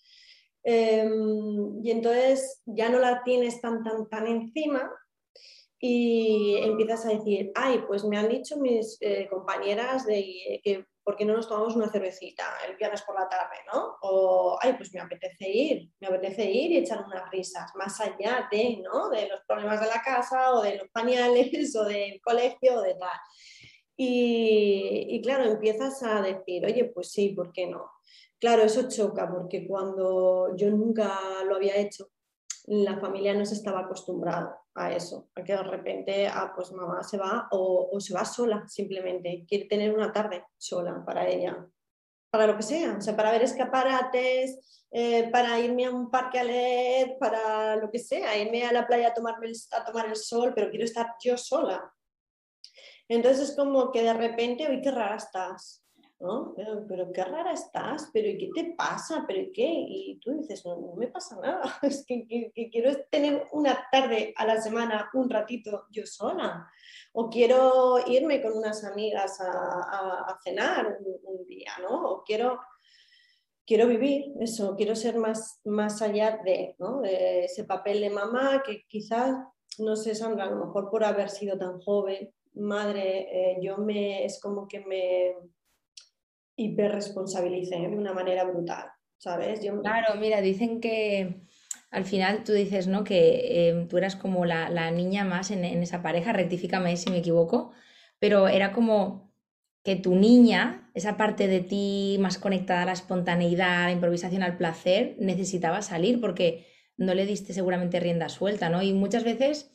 Em, 0.64 1.80
y 1.84 1.92
entonces 1.92 2.64
ya 2.66 2.90
no 2.90 2.98
la 2.98 3.22
tienes 3.24 3.62
tan, 3.62 3.84
tan, 3.84 4.10
tan 4.10 4.26
encima 4.26 4.92
y 5.80 6.56
empiezas 6.64 7.06
a 7.06 7.10
decir, 7.10 7.52
ay, 7.54 7.84
pues 7.88 8.04
me 8.04 8.18
han 8.18 8.30
dicho 8.30 8.58
mis 8.58 8.98
eh, 9.00 9.28
compañeras 9.30 10.08
de, 10.08 10.60
que 10.64 10.88
¿por 11.06 11.16
qué 11.16 11.24
no 11.24 11.36
nos 11.36 11.48
tomamos 11.48 11.76
una 11.76 11.88
cervecita 11.88 12.44
el 12.68 12.76
viernes 12.78 13.04
por 13.04 13.18
la 13.18 13.30
tarde, 13.30 13.58
¿no? 13.72 13.96
O, 14.02 14.58
ay, 14.60 14.74
pues 14.74 14.92
me 14.92 15.00
apetece 15.00 15.48
ir, 15.48 15.92
me 16.00 16.08
apetece 16.08 16.50
ir 16.50 16.72
y 16.72 16.78
echar 16.78 17.06
unas 17.06 17.30
risas, 17.30 17.72
más 17.76 18.02
allá 18.02 18.48
de, 18.52 18.82
¿no? 18.84 19.12
De 19.12 19.30
los 19.30 19.42
problemas 19.48 19.80
de 19.80 19.86
la 19.86 20.02
casa 20.02 20.52
o 20.56 20.64
de 20.64 20.78
los 20.78 20.90
pañales 20.90 21.76
o 21.76 21.86
del 21.86 22.20
colegio 22.22 22.80
o 22.80 22.82
de 22.82 22.96
tal. 22.96 23.20
Y, 23.96 25.06
y 25.12 25.22
claro, 25.22 25.46
empiezas 25.46 26.02
a 26.02 26.22
decir, 26.22 26.66
oye, 26.66 26.86
pues 26.86 27.12
sí, 27.12 27.30
¿por 27.30 27.54
qué 27.54 27.68
no? 27.68 27.92
Claro, 28.40 28.64
eso 28.64 28.90
choca 28.90 29.32
porque 29.32 29.68
cuando 29.68 30.56
yo 30.56 30.72
nunca 30.72 31.20
lo 31.48 31.56
había 31.56 31.78
hecho, 31.78 32.10
la 32.68 33.00
familia 33.00 33.34
no 33.34 33.46
se 33.46 33.54
estaba 33.54 33.82
acostumbrada 33.82 34.60
a 34.74 34.92
eso, 34.92 35.30
a 35.36 35.44
que 35.44 35.54
de 35.54 35.64
repente, 35.64 36.28
ah, 36.28 36.52
pues 36.56 36.72
mamá 36.72 37.04
se 37.04 37.18
va 37.18 37.48
o, 37.52 37.98
se 38.00 38.14
va 38.14 38.26
sola 38.26 38.68
simplemente, 38.68 39.46
quiere 39.48 39.66
tener 39.66 39.94
una 39.94 40.12
tarde 40.12 40.46
sola 40.58 41.04
para 41.06 41.28
ella, 41.28 41.68
para 42.32 42.48
lo 42.48 42.58
que 42.58 42.64
sea, 42.64 42.98
o 42.98 43.02
sea, 43.02 43.16
para 43.16 43.32
ver 43.32 43.44
escaparates, 43.44 44.86
eh, 44.92 45.30
para 45.32 45.60
irme 45.60 45.86
a 45.86 45.92
un 45.92 46.10
parque 46.10 46.40
a 46.40 46.44
leer, 46.44 47.18
para 47.20 47.76
lo 47.76 47.92
que 47.92 48.00
sea, 48.00 48.38
irme 48.38 48.66
a 48.66 48.74
la 48.74 48.88
playa 48.88 49.10
a, 49.10 49.14
tomarme 49.14 49.52
a 49.72 49.86
tomar 49.86 50.08
el 50.08 50.16
sol, 50.16 50.54
pero 50.56 50.70
quiero 50.70 50.86
estar 50.86 51.16
yo 51.24 51.38
sola. 51.38 51.94
Entonces 53.08 53.50
es 53.50 53.56
como 53.56 53.92
que 53.92 54.02
de 54.02 54.14
repente, 54.14 54.68
uy, 54.70 54.82
qué 54.82 54.90
rara 54.90 55.18
estás, 55.18 55.85
pero, 56.88 57.12
qué 57.12 57.24
rara 57.24 57.52
estás, 57.52 58.10
pero 58.14 58.28
¿y 58.28 58.38
qué 58.38 58.50
te 58.54 58.74
pasa? 58.76 59.26
¿Pero 59.28 59.50
qué? 59.54 59.86
Y 59.88 60.20
tú 60.20 60.32
dices, 60.38 60.66
no, 60.66 60.76
no 60.78 60.96
me 60.96 61.08
pasa 61.08 61.40
nada, 61.42 61.62
es 61.82 62.06
que, 62.06 62.52
quiero 62.72 62.92
tener 63.10 63.48
una 63.52 63.88
tarde 63.92 64.34
a 64.36 64.46
la 64.46 64.62
semana, 64.62 65.10
un 65.14 65.30
ratito 65.30 65.86
yo 65.92 66.06
sola, 66.06 66.70
o 67.14 67.30
quiero 67.30 68.00
irme 68.08 68.42
con 68.42 68.54
unas 68.58 68.84
amigas 68.84 69.40
a, 69.42 70.40
cenar 70.44 70.98
un, 71.24 71.46
día, 71.48 71.72
¿no? 71.82 72.12
O 72.12 72.24
quiero, 72.24 72.60
quiero 73.66 73.88
vivir 73.88 74.34
eso, 74.40 74.76
quiero 74.76 74.96
ser 74.96 75.18
más, 75.18 75.60
más 75.64 76.02
allá 76.02 76.40
de, 76.44 76.76
de 77.04 77.46
ese 77.46 77.64
papel 77.64 78.02
de 78.02 78.10
mamá 78.10 78.64
que 78.66 78.86
quizás, 78.88 79.36
no 79.80 79.96
sé, 79.96 80.16
Sandra, 80.16 80.46
a 80.46 80.52
lo 80.52 80.66
mejor 80.66 80.90
por 80.90 81.04
haber 81.04 81.30
sido 81.30 81.58
tan 81.58 81.80
joven, 81.82 82.34
madre, 82.56 83.28
eh, 83.32 83.58
yo 83.62 83.78
me, 83.78 84.26
es 84.26 84.40
como 84.40 84.68
que 84.68 84.80
me 84.80 85.36
hiperresponsabilicen 86.58 87.92
de 87.92 87.98
una 87.98 88.14
manera 88.14 88.44
brutal, 88.44 88.86
¿sabes? 89.18 89.60
Claro, 89.60 90.20
mira, 90.20 90.42
dicen 90.42 90.80
que 90.80 91.42
al 91.92 92.06
final 92.06 92.44
tú 92.44 92.54
dices, 92.54 92.88
¿no? 92.88 93.04
Que 93.04 93.70
em, 93.70 93.88
tú 93.88 93.98
eras 93.98 94.16
como 94.16 94.46
la, 94.46 94.92
niña 94.92 95.24
más 95.24 95.52
en, 95.52 95.64
esa 95.64 96.02
pareja, 96.02 96.34
rectifícame 96.34 96.98
si 96.98 97.10
me 97.10 97.20
equivoco, 97.20 97.72
pero 98.20 98.48
era 98.48 98.72
como 98.72 99.34
que 99.84 99.96
tu 99.96 100.16
niña, 100.16 100.90
esa 100.94 101.16
parte 101.16 101.48
de 101.48 101.60
ti 101.60 102.18
más 102.20 102.38
conectada 102.38 102.84
a 102.84 102.86
la 102.86 102.94
espontaneidad, 102.94 103.84
a 103.84 103.86
la 103.86 103.92
improvisación, 103.92 104.42
al 104.42 104.58
placer, 104.58 105.16
necesitaba 105.20 105.82
salir 105.82 106.20
porque 106.20 106.66
no 106.98 107.14
le 107.14 107.26
diste 107.26 107.54
seguramente 107.54 108.00
rienda 108.00 108.30
suelta, 108.30 108.70
¿no? 108.70 108.82
Y 108.82 108.94
muchas 108.94 109.24
veces, 109.24 109.72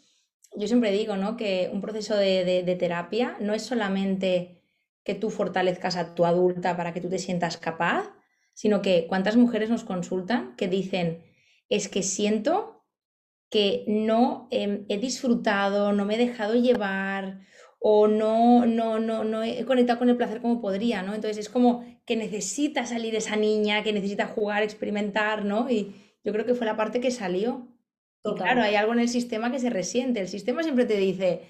yo 0.56 0.66
siempre 0.66 0.90
digo, 0.90 1.16
¿no? 1.16 1.36
Que 1.36 1.70
un 1.72 1.80
proceso 1.80 2.16
de 2.16 2.76
terapia 2.78 3.36
no 3.40 3.54
es 3.54 3.62
solamente 3.62 4.59
que 5.04 5.14
tú 5.14 5.30
fortalezcas 5.30 5.96
a 5.96 6.14
tu 6.14 6.24
adulta 6.24 6.76
para 6.76 6.92
que 6.92 7.00
tú 7.00 7.08
te 7.08 7.18
sientas 7.18 7.56
capaz, 7.56 8.10
sino 8.54 8.82
que 8.82 9.06
cuántas 9.08 9.36
mujeres 9.36 9.70
nos 9.70 9.84
consultan 9.84 10.54
que 10.56 10.68
dicen, 10.68 11.24
es 11.68 11.88
que 11.88 12.02
siento 12.02 12.84
que 13.50 13.84
no 13.86 14.48
em, 14.50 14.84
he 14.88 14.98
disfrutado, 14.98 15.92
no 15.92 16.04
me 16.04 16.14
he 16.14 16.18
dejado 16.18 16.54
llevar 16.54 17.40
o 17.80 18.06
no, 18.08 18.66
no, 18.66 18.98
no, 18.98 19.24
no 19.24 19.42
he 19.42 19.64
conectado 19.64 19.98
con 19.98 20.10
el 20.10 20.16
placer 20.16 20.40
como 20.42 20.60
podría, 20.60 21.02
¿no? 21.02 21.14
Entonces 21.14 21.38
es 21.38 21.48
como 21.48 21.84
que 22.04 22.14
necesita 22.16 22.84
salir 22.84 23.14
esa 23.16 23.36
niña, 23.36 23.82
que 23.82 23.92
necesita 23.92 24.26
jugar, 24.26 24.62
experimentar, 24.62 25.44
¿no? 25.44 25.70
Y 25.70 25.94
yo 26.22 26.32
creo 26.32 26.44
que 26.44 26.54
fue 26.54 26.66
la 26.66 26.76
parte 26.76 27.00
que 27.00 27.10
salió. 27.10 27.68
Y 28.22 28.34
claro, 28.34 28.62
hay 28.62 28.74
algo 28.74 28.92
en 28.92 29.00
el 29.00 29.08
sistema 29.08 29.50
que 29.50 29.58
se 29.58 29.70
resiente. 29.70 30.20
El 30.20 30.28
sistema 30.28 30.62
siempre 30.62 30.84
te 30.84 30.98
dice, 30.98 31.40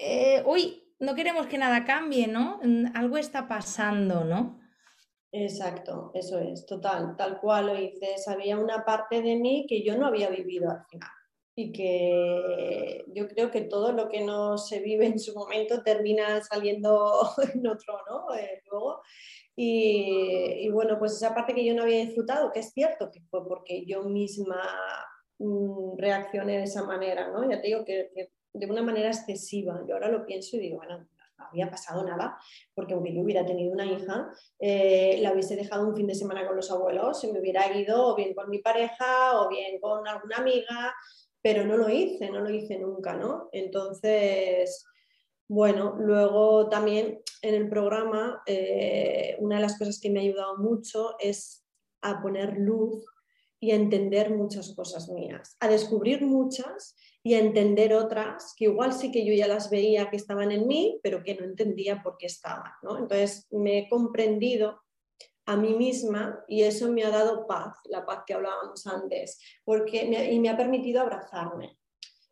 eh, 0.00 0.42
uy, 0.46 0.81
no 1.02 1.16
queremos 1.16 1.48
que 1.48 1.58
nada 1.58 1.84
cambie, 1.84 2.28
¿no? 2.28 2.60
Algo 2.94 3.18
está 3.18 3.48
pasando, 3.48 4.24
¿no? 4.24 4.60
Exacto, 5.32 6.12
eso 6.14 6.38
es, 6.38 6.64
total, 6.64 7.16
tal 7.16 7.40
cual 7.40 7.66
lo 7.66 7.74
dices. 7.74 8.28
Había 8.28 8.56
una 8.56 8.84
parte 8.84 9.20
de 9.20 9.36
mí 9.36 9.66
que 9.68 9.82
yo 9.82 9.98
no 9.98 10.06
había 10.06 10.30
vivido 10.30 10.70
al 10.70 10.84
final 10.86 11.10
y 11.56 11.72
que 11.72 13.04
yo 13.08 13.28
creo 13.28 13.50
que 13.50 13.62
todo 13.62 13.92
lo 13.92 14.08
que 14.08 14.22
no 14.22 14.56
se 14.56 14.78
vive 14.78 15.06
en 15.06 15.18
su 15.18 15.34
momento 15.34 15.82
termina 15.82 16.40
saliendo 16.42 17.28
en 17.54 17.66
otro, 17.66 17.98
¿no? 18.08 18.34
Eh, 18.36 18.62
luego. 18.70 19.02
Y, 19.56 20.68
bueno, 20.70 20.98
pues 20.98 21.12
esa 21.12 21.34
parte 21.34 21.52
que 21.54 21.64
yo 21.64 21.74
no 21.74 21.82
había 21.82 21.98
disfrutado, 21.98 22.52
que 22.52 22.60
es 22.60 22.72
cierto 22.72 23.10
que 23.10 23.20
fue 23.22 23.46
porque 23.46 23.84
yo 23.84 24.04
misma 24.04 24.62
mm, 25.38 25.98
reaccioné 25.98 26.58
de 26.58 26.64
esa 26.64 26.84
manera, 26.84 27.28
¿no? 27.28 27.50
Ya 27.50 27.60
te 27.60 27.66
digo 27.66 27.84
que, 27.84 28.30
de 28.52 28.66
una 28.66 28.82
manera 28.82 29.08
excesiva. 29.08 29.82
Yo 29.86 29.94
ahora 29.94 30.08
lo 30.08 30.26
pienso 30.26 30.56
y 30.56 30.60
digo, 30.60 30.76
bueno, 30.76 30.98
no 31.38 31.46
había 31.46 31.70
pasado 31.70 32.04
nada, 32.04 32.38
porque 32.74 32.94
aunque 32.94 33.14
yo 33.14 33.22
hubiera 33.22 33.44
tenido 33.44 33.72
una 33.72 33.86
hija, 33.86 34.30
eh, 34.58 35.18
la 35.20 35.32
hubiese 35.32 35.56
dejado 35.56 35.88
un 35.88 35.96
fin 35.96 36.06
de 36.06 36.14
semana 36.14 36.46
con 36.46 36.56
los 36.56 36.70
abuelos, 36.70 37.22
y 37.24 37.32
me 37.32 37.40
hubiera 37.40 37.76
ido 37.76 38.08
o 38.08 38.16
bien 38.16 38.34
con 38.34 38.48
mi 38.50 38.58
pareja 38.58 39.40
o 39.40 39.48
bien 39.48 39.80
con 39.80 40.06
alguna 40.06 40.36
amiga, 40.36 40.94
pero 41.40 41.64
no 41.64 41.76
lo 41.76 41.88
hice, 41.88 42.30
no 42.30 42.40
lo 42.40 42.50
hice 42.50 42.78
nunca, 42.78 43.14
¿no? 43.14 43.48
Entonces, 43.52 44.84
bueno, 45.48 45.96
luego 45.98 46.68
también 46.68 47.20
en 47.42 47.54
el 47.54 47.68
programa, 47.68 48.42
eh, 48.46 49.36
una 49.40 49.56
de 49.56 49.62
las 49.62 49.78
cosas 49.78 49.98
que 50.00 50.08
me 50.10 50.20
ha 50.20 50.22
ayudado 50.22 50.56
mucho 50.58 51.16
es 51.18 51.66
a 52.00 52.22
poner 52.22 52.56
luz 52.58 53.04
y 53.58 53.72
a 53.72 53.76
entender 53.76 54.30
muchas 54.30 54.74
cosas 54.74 55.08
mías, 55.08 55.56
a 55.60 55.68
descubrir 55.68 56.22
muchas 56.22 56.96
y 57.24 57.34
a 57.34 57.38
entender 57.38 57.94
otras 57.94 58.54
que 58.56 58.64
igual 58.64 58.92
sí 58.92 59.12
que 59.12 59.24
yo 59.24 59.32
ya 59.32 59.46
las 59.46 59.70
veía 59.70 60.10
que 60.10 60.16
estaban 60.16 60.50
en 60.50 60.66
mí, 60.66 60.98
pero 61.02 61.22
que 61.22 61.34
no 61.34 61.44
entendía 61.44 62.02
por 62.02 62.16
qué 62.16 62.26
estaban. 62.26 62.72
¿no? 62.82 62.98
Entonces 62.98 63.46
me 63.50 63.78
he 63.78 63.88
comprendido 63.88 64.82
a 65.46 65.56
mí 65.56 65.74
misma 65.74 66.44
y 66.48 66.62
eso 66.62 66.90
me 66.90 67.04
ha 67.04 67.10
dado 67.10 67.46
paz, 67.46 67.76
la 67.84 68.04
paz 68.04 68.22
que 68.26 68.34
hablábamos 68.34 68.86
antes, 68.86 69.40
porque 69.64 70.04
y 70.32 70.38
me 70.40 70.48
ha 70.48 70.56
permitido 70.56 71.02
abrazarme. 71.02 71.78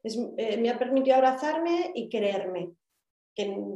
Eh, 0.03 0.57
me 0.57 0.71
ha 0.71 0.79
permitido 0.79 1.17
abrazarme 1.17 1.93
y 1.95 2.09
quererme, 2.09 2.73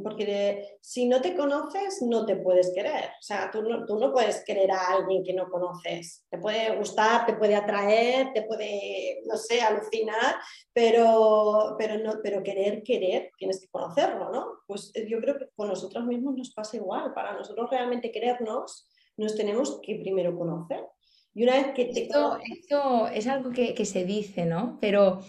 porque 0.03 0.77
si 0.81 1.07
no 1.07 1.21
te 1.21 1.35
conoces 1.35 2.01
no 2.01 2.25
te 2.25 2.35
puedes 2.35 2.71
querer. 2.73 3.05
O 3.19 3.21
sea, 3.21 3.49
tú 3.51 3.61
no, 3.61 3.85
tú 3.85 3.97
no, 3.99 4.11
puedes 4.11 4.43
querer 4.45 4.71
a 4.71 4.93
alguien 4.93 5.23
que 5.23 5.33
no 5.33 5.49
conoces. 5.49 6.25
Te 6.29 6.37
puede 6.37 6.75
gustar, 6.75 7.25
te 7.25 7.33
puede 7.33 7.55
atraer, 7.55 8.33
te 8.33 8.43
puede, 8.43 9.21
no 9.25 9.37
sé, 9.37 9.61
alucinar, 9.61 10.35
pero, 10.73 11.75
pero, 11.77 11.97
no, 11.97 12.19
pero 12.23 12.43
querer, 12.43 12.83
querer, 12.83 13.31
tienes 13.37 13.61
que 13.61 13.67
conocerlo, 13.67 14.31
¿no? 14.31 14.45
Pues 14.67 14.91
eh, 14.95 15.07
yo 15.09 15.19
creo 15.19 15.37
que 15.37 15.49
con 15.55 15.67
nosotros 15.67 16.05
mismos 16.05 16.35
nos 16.35 16.53
pasa 16.53 16.77
igual. 16.77 17.13
Para 17.13 17.33
nosotros 17.33 17.69
realmente 17.69 18.11
querernos, 18.11 18.87
nos 19.17 19.35
tenemos 19.35 19.79
que 19.81 19.95
primero 19.95 20.37
conocer. 20.37 20.85
Y 21.33 21.43
una 21.43 21.53
vez 21.53 21.73
que 21.75 21.85
te 21.85 22.03
esto, 22.03 22.37
esto 22.41 23.07
es 23.07 23.27
algo 23.27 23.51
que, 23.51 23.73
que 23.73 23.85
se 23.85 24.05
dice, 24.05 24.45
¿no? 24.45 24.77
Pero 24.79 25.19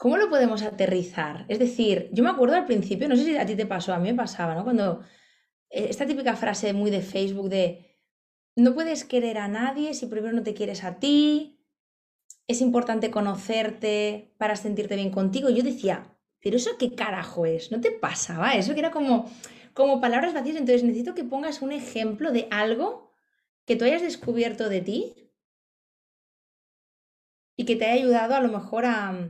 ¿cómo 0.00 0.16
lo 0.16 0.30
podemos 0.30 0.62
aterrizar? 0.62 1.44
Es 1.48 1.58
decir, 1.58 2.08
yo 2.10 2.24
me 2.24 2.30
acuerdo 2.30 2.56
al 2.56 2.64
principio, 2.64 3.06
no 3.06 3.16
sé 3.16 3.24
si 3.24 3.36
a 3.36 3.44
ti 3.44 3.54
te 3.54 3.66
pasó, 3.66 3.92
a 3.92 3.98
mí 3.98 4.08
me 4.08 4.16
pasaba, 4.16 4.54
¿no? 4.54 4.64
Cuando 4.64 5.02
eh, 5.68 5.88
esta 5.90 6.06
típica 6.06 6.36
frase 6.36 6.72
muy 6.72 6.90
de 6.90 7.02
Facebook 7.02 7.50
de 7.50 7.98
no 8.56 8.72
puedes 8.72 9.04
querer 9.04 9.36
a 9.36 9.46
nadie 9.46 9.92
si 9.92 10.06
primero 10.06 10.34
no 10.34 10.42
te 10.42 10.54
quieres 10.54 10.84
a 10.84 10.98
ti, 10.98 11.60
es 12.48 12.62
importante 12.62 13.10
conocerte 13.10 14.34
para 14.38 14.56
sentirte 14.56 14.96
bien 14.96 15.10
contigo. 15.10 15.50
Yo 15.50 15.62
decía, 15.62 16.16
pero 16.40 16.56
eso 16.56 16.70
qué 16.78 16.94
carajo 16.94 17.44
es, 17.44 17.70
¿no 17.70 17.82
te 17.82 17.90
pasaba? 17.90 18.54
Eso 18.54 18.72
que 18.72 18.80
era 18.80 18.90
como 18.90 19.30
como 19.74 20.00
palabras 20.00 20.32
vacías. 20.32 20.56
Entonces 20.56 20.82
necesito 20.82 21.14
que 21.14 21.24
pongas 21.24 21.60
un 21.60 21.72
ejemplo 21.72 22.32
de 22.32 22.48
algo 22.50 23.12
que 23.66 23.76
tú 23.76 23.84
hayas 23.84 24.00
descubierto 24.00 24.70
de 24.70 24.80
ti 24.80 25.30
y 27.54 27.66
que 27.66 27.76
te 27.76 27.84
haya 27.84 28.02
ayudado 28.02 28.34
a 28.34 28.40
lo 28.40 28.48
mejor 28.48 28.86
a, 28.86 29.28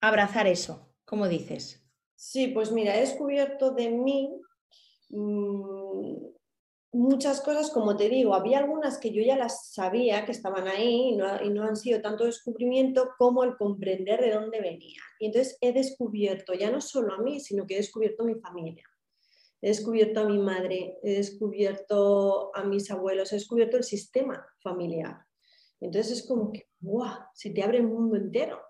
abrazar 0.00 0.46
eso, 0.46 0.94
como 1.04 1.28
dices. 1.28 1.84
Sí, 2.14 2.48
pues 2.48 2.72
mira, 2.72 2.96
he 2.96 3.00
descubierto 3.00 3.72
de 3.72 3.90
mí 3.90 4.40
mm, 5.10 6.16
muchas 6.92 7.40
cosas, 7.40 7.70
como 7.70 7.96
te 7.96 8.08
digo, 8.08 8.34
había 8.34 8.58
algunas 8.58 8.98
que 8.98 9.12
yo 9.12 9.22
ya 9.22 9.36
las 9.36 9.72
sabía 9.72 10.24
que 10.24 10.32
estaban 10.32 10.66
ahí 10.66 11.10
y 11.10 11.16
no, 11.16 11.42
y 11.42 11.50
no, 11.50 11.62
han 11.64 11.76
sido 11.76 12.00
tanto 12.00 12.24
descubrimiento 12.24 13.10
como 13.18 13.44
el 13.44 13.56
comprender 13.56 14.20
de 14.20 14.32
dónde 14.32 14.60
venía. 14.60 15.00
Y 15.20 15.26
entonces 15.26 15.56
he 15.60 15.72
descubierto 15.72 16.54
ya 16.54 16.70
no 16.70 16.80
solo 16.80 17.14
a 17.14 17.18
mí, 17.18 17.40
sino 17.40 17.66
que 17.66 17.74
he 17.74 17.78
descubierto 17.78 18.22
a 18.22 18.26
mi 18.26 18.34
familia 18.34 18.84
he 19.60 19.68
descubierto 19.68 20.20
a 20.20 20.24
mi 20.24 20.38
madre, 20.38 20.98
he 21.02 21.16
descubierto 21.16 22.54
a 22.54 22.64
mis 22.64 22.90
abuelos, 22.90 23.32
he 23.32 23.36
descubierto 23.36 23.76
el 23.76 23.84
sistema 23.84 24.46
familiar. 24.62 25.16
Entonces 25.80 26.18
es 26.18 26.26
como 26.26 26.52
que, 26.52 26.68
¡guau!, 26.80 27.18
se 27.34 27.50
te 27.50 27.62
abre 27.62 27.78
el 27.78 27.86
mundo 27.86 28.16
entero. 28.16 28.60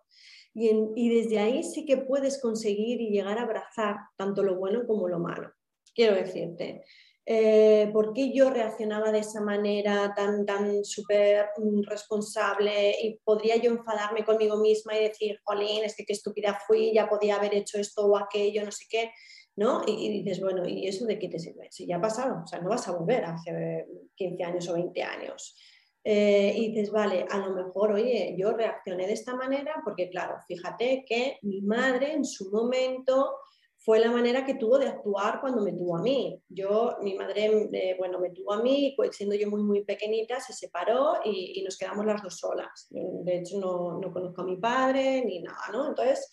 Y, 0.60 1.08
desde 1.08 1.38
ahí 1.38 1.62
sí 1.62 1.84
que 1.84 1.98
puedes 1.98 2.40
conseguir 2.40 3.00
y 3.00 3.10
llegar 3.10 3.38
a 3.38 3.42
abrazar 3.42 3.96
tanto 4.16 4.42
lo 4.42 4.56
bueno 4.56 4.86
como 4.86 5.08
lo 5.08 5.18
malo. 5.18 5.52
Quiero 5.94 6.16
decirte, 6.16 6.84
eh, 7.24 7.90
¿por 7.92 8.12
qué 8.12 8.32
yo 8.32 8.50
reaccionaba 8.50 9.12
de 9.12 9.20
esa 9.20 9.40
manera 9.40 10.12
tan, 10.16 10.44
tan 10.44 10.84
súper 10.84 11.46
responsable 11.86 12.96
y 13.02 13.18
podría 13.24 13.56
yo 13.56 13.70
enfadarme 13.70 14.24
conmigo 14.24 14.56
misma 14.56 14.96
y 14.96 15.04
decir, 15.04 15.38
Jolín, 15.44 15.84
es 15.84 15.94
que 15.94 16.04
qué 16.04 16.12
estúpida 16.12 16.58
fui, 16.66 16.92
ya 16.92 17.08
podía 17.08 17.36
haber 17.36 17.54
hecho 17.54 17.78
esto 17.78 18.06
o 18.06 18.16
aquello, 18.16 18.64
no 18.64 18.72
sé 18.72 18.86
qué? 18.88 19.10
¿no? 19.58 19.82
Y, 19.84 20.22
dices, 20.22 20.40
bueno, 20.40 20.66
¿y 20.68 20.86
eso 20.86 21.04
de 21.04 21.18
qué 21.18 21.28
te 21.28 21.40
sirve? 21.40 21.66
Si 21.72 21.84
ya 21.84 21.96
ha 21.96 22.00
pasado, 22.00 22.42
o 22.44 22.46
sea, 22.46 22.60
no 22.60 22.70
vas 22.70 22.86
a 22.86 22.92
volver 22.92 23.24
hace 23.24 23.86
15 24.14 24.44
años 24.44 24.68
o 24.68 24.74
20 24.74 25.02
años. 25.02 25.56
Eh, 26.10 26.54
y 26.56 26.68
dices, 26.68 26.90
vale, 26.90 27.26
a 27.28 27.36
lo 27.36 27.52
mejor, 27.52 27.92
oye, 27.92 28.34
yo 28.38 28.52
reaccioné 28.52 29.06
de 29.06 29.12
esta 29.12 29.34
manera 29.34 29.82
porque, 29.84 30.08
claro, 30.08 30.36
fíjate 30.46 31.04
que 31.06 31.38
mi 31.42 31.60
madre 31.60 32.14
en 32.14 32.24
su 32.24 32.50
momento 32.50 33.36
fue 33.76 33.98
la 33.98 34.10
manera 34.10 34.46
que 34.46 34.54
tuvo 34.54 34.78
de 34.78 34.88
actuar 34.88 35.38
cuando 35.42 35.60
me 35.60 35.74
tuvo 35.74 35.98
a 35.98 36.00
mí. 36.00 36.42
Yo, 36.48 36.96
mi 37.02 37.14
madre, 37.14 37.68
eh, 37.74 37.94
bueno, 37.98 38.18
me 38.20 38.30
tuvo 38.30 38.54
a 38.54 38.62
mí, 38.62 38.96
siendo 39.10 39.36
yo 39.36 39.50
muy, 39.50 39.62
muy 39.62 39.84
pequeñita, 39.84 40.40
se 40.40 40.54
separó 40.54 41.16
y, 41.26 41.62
nos 41.62 41.76
quedamos 41.76 42.06
las 42.06 42.22
dos 42.22 42.38
solas. 42.38 42.86
De 42.88 43.36
hecho, 43.36 43.60
no, 43.60 44.00
no 44.00 44.10
conozco 44.10 44.40
a 44.40 44.46
mi 44.46 44.56
padre 44.56 45.22
ni 45.26 45.42
nada, 45.42 45.66
¿no? 45.70 45.88
Entonces, 45.88 46.30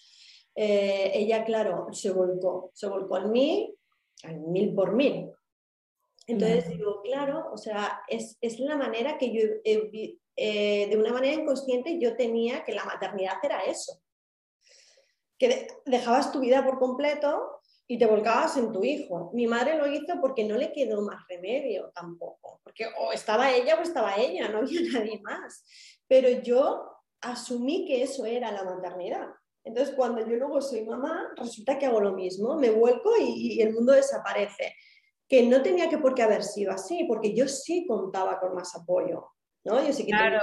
eh, 0.55 1.11
ella, 1.15 1.43
claro, 1.43 1.87
se 1.91 2.11
volcó, 2.11 2.71
se 2.73 2.87
volcó 2.87 3.17
en 3.17 3.29
mí, 3.29 3.75
al 4.23 4.39
mil 4.39 4.73
por 4.73 4.93
mil. 4.93 5.31
Entonces 6.27 6.69
digo, 6.69 7.01
claro, 7.03 7.49
o 7.51 7.57
sea, 7.57 8.01
es, 8.07 8.37
la 8.59 8.75
manera 8.75 9.17
que 9.17 9.31
yo, 9.31 9.41
eh, 9.63 10.87
de 10.89 10.97
una 10.97 11.13
manera 11.13 11.41
inconsciente, 11.41 11.99
yo 11.99 12.15
tenía 12.15 12.63
que 12.63 12.73
la 12.73 12.83
maternidad 12.83 13.35
era 13.43 13.59
eso. 13.65 14.01
Que 15.37 15.67
dejabas 15.85 16.31
tu 16.31 16.39
vida 16.39 16.63
por 16.63 16.79
completo 16.79 17.61
y 17.87 17.99
te 17.99 18.07
volcabas 18.07 18.57
en 18.57 18.71
tu 18.71 18.83
hijo. 18.83 19.29
Mi 19.33 19.45
madre 19.47 19.77
lo 19.77 19.87
hizo 19.87 20.19
porque 20.19 20.43
no 20.43 20.57
le 20.57 20.71
quedó 20.71 21.01
más 21.01 21.23
remedio 21.27 21.91
tampoco, 21.93 22.59
porque 22.63 22.87
o 22.99 23.11
estaba 23.11 23.53
ella 23.53 23.77
o 23.77 23.81
estaba 23.81 24.15
ella, 24.15 24.49
no 24.49 24.59
había 24.59 24.81
nadie 24.93 25.21
más. 25.21 25.63
Pero 26.07 26.29
yo 26.41 26.91
asumí 27.21 27.85
que 27.85 28.01
eso 28.01 28.25
era 28.25 28.51
la 28.51 28.63
maternidad. 28.63 29.27
Entonces, 29.63 29.95
cuando 29.95 30.21
yo 30.21 30.35
luego 30.35 30.61
soy 30.61 30.85
mamá, 30.85 31.33
resulta 31.35 31.77
que 31.79 31.87
hago 31.87 31.99
lo 31.99 32.13
mismo, 32.13 32.55
me 32.55 32.69
vuelco 32.69 33.11
y, 33.19 33.59
el 33.61 33.73
mundo 33.73 33.93
desaparece. 33.93 34.75
Que 35.35 35.43
no 35.43 35.61
tenía 35.61 35.89
que 35.89 35.97
por 35.97 36.15
qué 36.15 36.23
haber 36.23 36.43
sido 36.43 36.71
así, 36.71 37.03
porque 37.09 37.35
yo 37.35 37.45
sí 37.49 37.85
contaba 37.85 38.39
con 38.39 38.55
más 38.55 38.73
apoyo. 38.73 39.31
¿no? 39.65 39.85
Yo 39.85 39.91
sí 39.91 40.05
que 40.05 40.11
claro, 40.11 40.39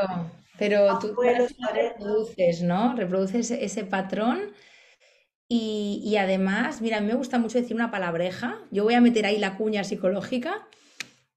pero 0.59 0.98
tú 0.98 1.14
reproduces, 1.72 2.62
¿no? 2.62 2.94
Reproduces 2.94 3.50
ese 3.52 3.85
patrón. 3.85 4.52
Y, 5.48 6.16
además, 6.18 6.83
mira, 6.83 6.98
a 6.98 7.00
mí 7.00 7.07
me 7.07 7.14
gusta 7.14 7.38
mucho 7.38 7.59
decir 7.59 7.74
una 7.74 7.90
palabreja. 7.90 8.66
Yo 8.70 8.85
voy 8.85 8.92
a 8.92 9.00
meter 9.00 9.24
ahí 9.24 9.38
la 9.38 9.57
cuña 9.57 9.83
psicológica, 9.83 10.68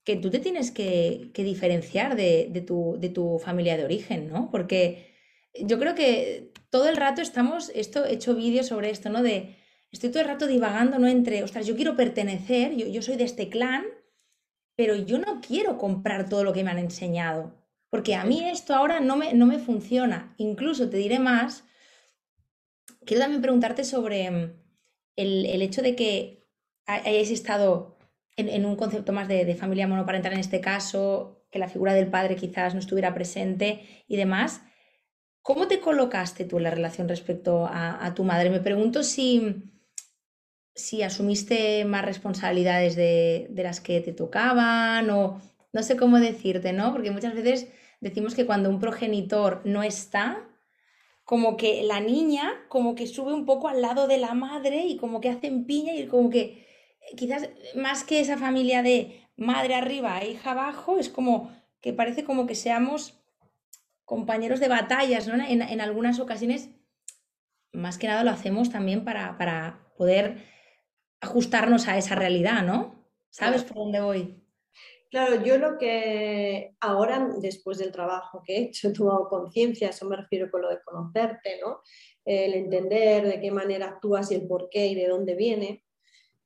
que 0.03 0.17
tú 0.17 0.29
te 0.29 0.39
tienes 0.39 0.71
que, 0.71 1.31
diferenciar 1.33 2.17
de, 2.17 2.63
tu, 2.67 2.97
de 2.99 3.07
tu 3.07 3.39
familia 3.39 3.77
de 3.77 3.85
origen, 3.85 4.27
¿no? 4.27 4.49
Porque 4.51 5.13
yo 5.61 5.79
creo 5.79 5.95
que 5.95 6.51
todo 6.69 6.89
el 6.89 6.97
rato 6.97 7.21
estamos, 7.21 7.71
esto, 7.73 8.03
he 8.05 8.15
hecho 8.15 8.35
vídeos 8.35 8.67
sobre 8.67 8.89
esto, 8.89 9.09
¿no? 9.09 9.23
De, 9.23 9.55
estoy 9.91 10.09
todo 10.09 10.21
el 10.21 10.29
rato 10.29 10.47
divagando, 10.47 10.99
¿no? 10.99 11.07
Entre, 11.07 11.43
ostras, 11.43 11.65
yo 11.65 11.75
quiero 11.75 11.95
pertenecer, 11.95 12.75
yo, 12.75 12.87
yo 12.87 13.01
soy 13.01 13.15
de 13.15 13.23
este 13.23 13.49
clan, 13.49 13.85
pero 14.75 14.95
yo 14.95 15.19
no 15.19 15.41
quiero 15.41 15.77
comprar 15.77 16.27
todo 16.27 16.43
lo 16.43 16.53
que 16.53 16.63
me 16.63 16.71
han 16.71 16.79
enseñado, 16.79 17.55
porque 17.89 18.15
a 18.15 18.25
mí 18.25 18.43
esto 18.49 18.75
ahora 18.75 18.99
no 18.99 19.15
me, 19.15 19.33
no 19.33 19.45
me 19.45 19.59
funciona. 19.59 20.33
Incluso 20.37 20.89
te 20.89 20.97
diré 20.97 21.19
más, 21.19 21.63
quiero 23.05 23.21
también 23.21 23.41
preguntarte 23.41 23.83
sobre 23.83 24.27
el, 25.15 25.61
hecho 25.61 25.81
de 25.81 25.95
que 25.95 26.47
hayáis 26.85 27.31
estado 27.31 27.97
en, 28.35 28.65
un 28.65 28.75
concepto 28.75 29.13
más 29.13 29.27
de, 29.27 29.55
familia 29.55 29.87
monoparental 29.87 30.33
en 30.33 30.39
este 30.39 30.59
caso, 30.59 31.45
que 31.51 31.59
la 31.59 31.69
figura 31.69 31.93
del 31.93 32.07
padre 32.07 32.35
quizás 32.35 32.73
no 32.73 32.79
estuviera 32.79 33.13
presente 33.13 34.03
y 34.07 34.17
demás, 34.17 34.61
¿cómo 35.41 35.67
te 35.67 35.79
colocaste 35.79 36.43
tú 36.43 36.57
en 36.57 36.63
la 36.63 36.71
relación 36.71 37.07
respecto 37.07 37.65
a, 37.71 38.13
tu 38.13 38.23
madre? 38.23 38.49
Me 38.49 38.59
pregunto 38.59 39.03
si, 39.03 39.63
si 40.75 41.03
asumiste 41.03 41.85
más 41.85 42.05
responsabilidades 42.05 42.95
de, 42.95 43.47
de 43.49 43.63
las 43.63 43.79
que 43.79 44.01
te 44.01 44.13
tocaban 44.13 45.09
o 45.09 45.41
no 45.73 45.83
sé 45.83 45.97
cómo 45.97 46.19
decirte, 46.19 46.73
¿no? 46.73 46.91
Porque 46.91 47.11
muchas 47.11 47.33
veces 47.33 47.67
decimos 48.01 48.35
que 48.35 48.45
cuando 48.45 48.69
un 48.69 48.79
progenitor 48.79 49.61
no 49.65 49.83
está, 49.83 50.47
como 51.25 51.57
que 51.57 51.83
la 51.83 51.99
niña 51.99 52.53
como 52.69 52.95
que 52.95 53.07
sube 53.07 53.33
un 53.33 53.45
poco 53.45 53.67
al 53.67 53.81
lado 53.81 54.07
de 54.07 54.19
la 54.19 54.33
madre 54.35 54.85
y 54.85 54.95
como 54.95 55.19
que 55.19 55.29
hacen 55.29 55.65
piña 55.65 55.93
y 55.93 56.05
como 56.05 56.29
que 56.29 56.39
eh, 56.39 57.15
quizás 57.17 57.49
más 57.75 58.03
que 58.03 58.19
esa 58.19 58.37
familia 58.37 58.83
de 58.83 59.21
madre 59.35 59.75
arriba 59.75 60.21
e 60.21 60.31
hija 60.31 60.51
abajo, 60.51 60.97
es 60.97 61.09
como 61.09 61.51
que 61.81 61.93
parece 61.93 62.23
como 62.23 62.45
que 62.45 62.55
seamos 62.55 63.19
compañeros 64.05 64.59
de 64.59 64.67
batallas, 64.67 65.27
¿no? 65.27 65.33
En, 65.35 65.81
algunas 65.81 66.19
ocasiones, 66.19 66.69
más 67.73 67.97
que 67.97 68.07
nada 68.07 68.23
lo 68.23 68.31
hacemos 68.31 68.69
también 68.69 69.03
para, 69.03 69.37
para 69.37 69.79
poder 69.97 70.43
ajustarnos 71.25 71.87
a 71.87 71.97
esa 71.97 72.15
realidad, 72.15 72.63
¿no? 72.63 73.05
¿Sabes 73.29 73.63
por 73.63 73.77
dónde 73.77 74.01
voy? 74.01 74.41
Claro, 75.11 75.43
yo 75.43 75.57
lo 75.57 75.77
que 75.77 76.75
ahora, 76.79 77.29
después 77.39 77.77
del 77.77 77.91
trabajo 77.91 78.41
que 78.45 78.55
he 78.55 78.61
hecho, 78.63 78.89
he 78.89 78.93
tomado 78.93 79.27
conciencia, 79.29 79.89
eso 79.89 80.05
me 80.07 80.15
refiero 80.15 80.49
con 80.49 80.61
lo 80.61 80.69
de 80.69 80.81
conocerte, 80.83 81.59
¿no? 81.61 81.81
El 82.23 82.53
entender 82.53 83.27
de 83.27 83.39
qué 83.39 83.51
manera 83.51 83.87
actúas 83.87 84.31
y 84.31 84.35
el 84.35 84.47
por 84.47 84.69
qué 84.69 84.87
y 84.87 84.95
de 84.95 85.07
dónde 85.07 85.35
viene. 85.35 85.83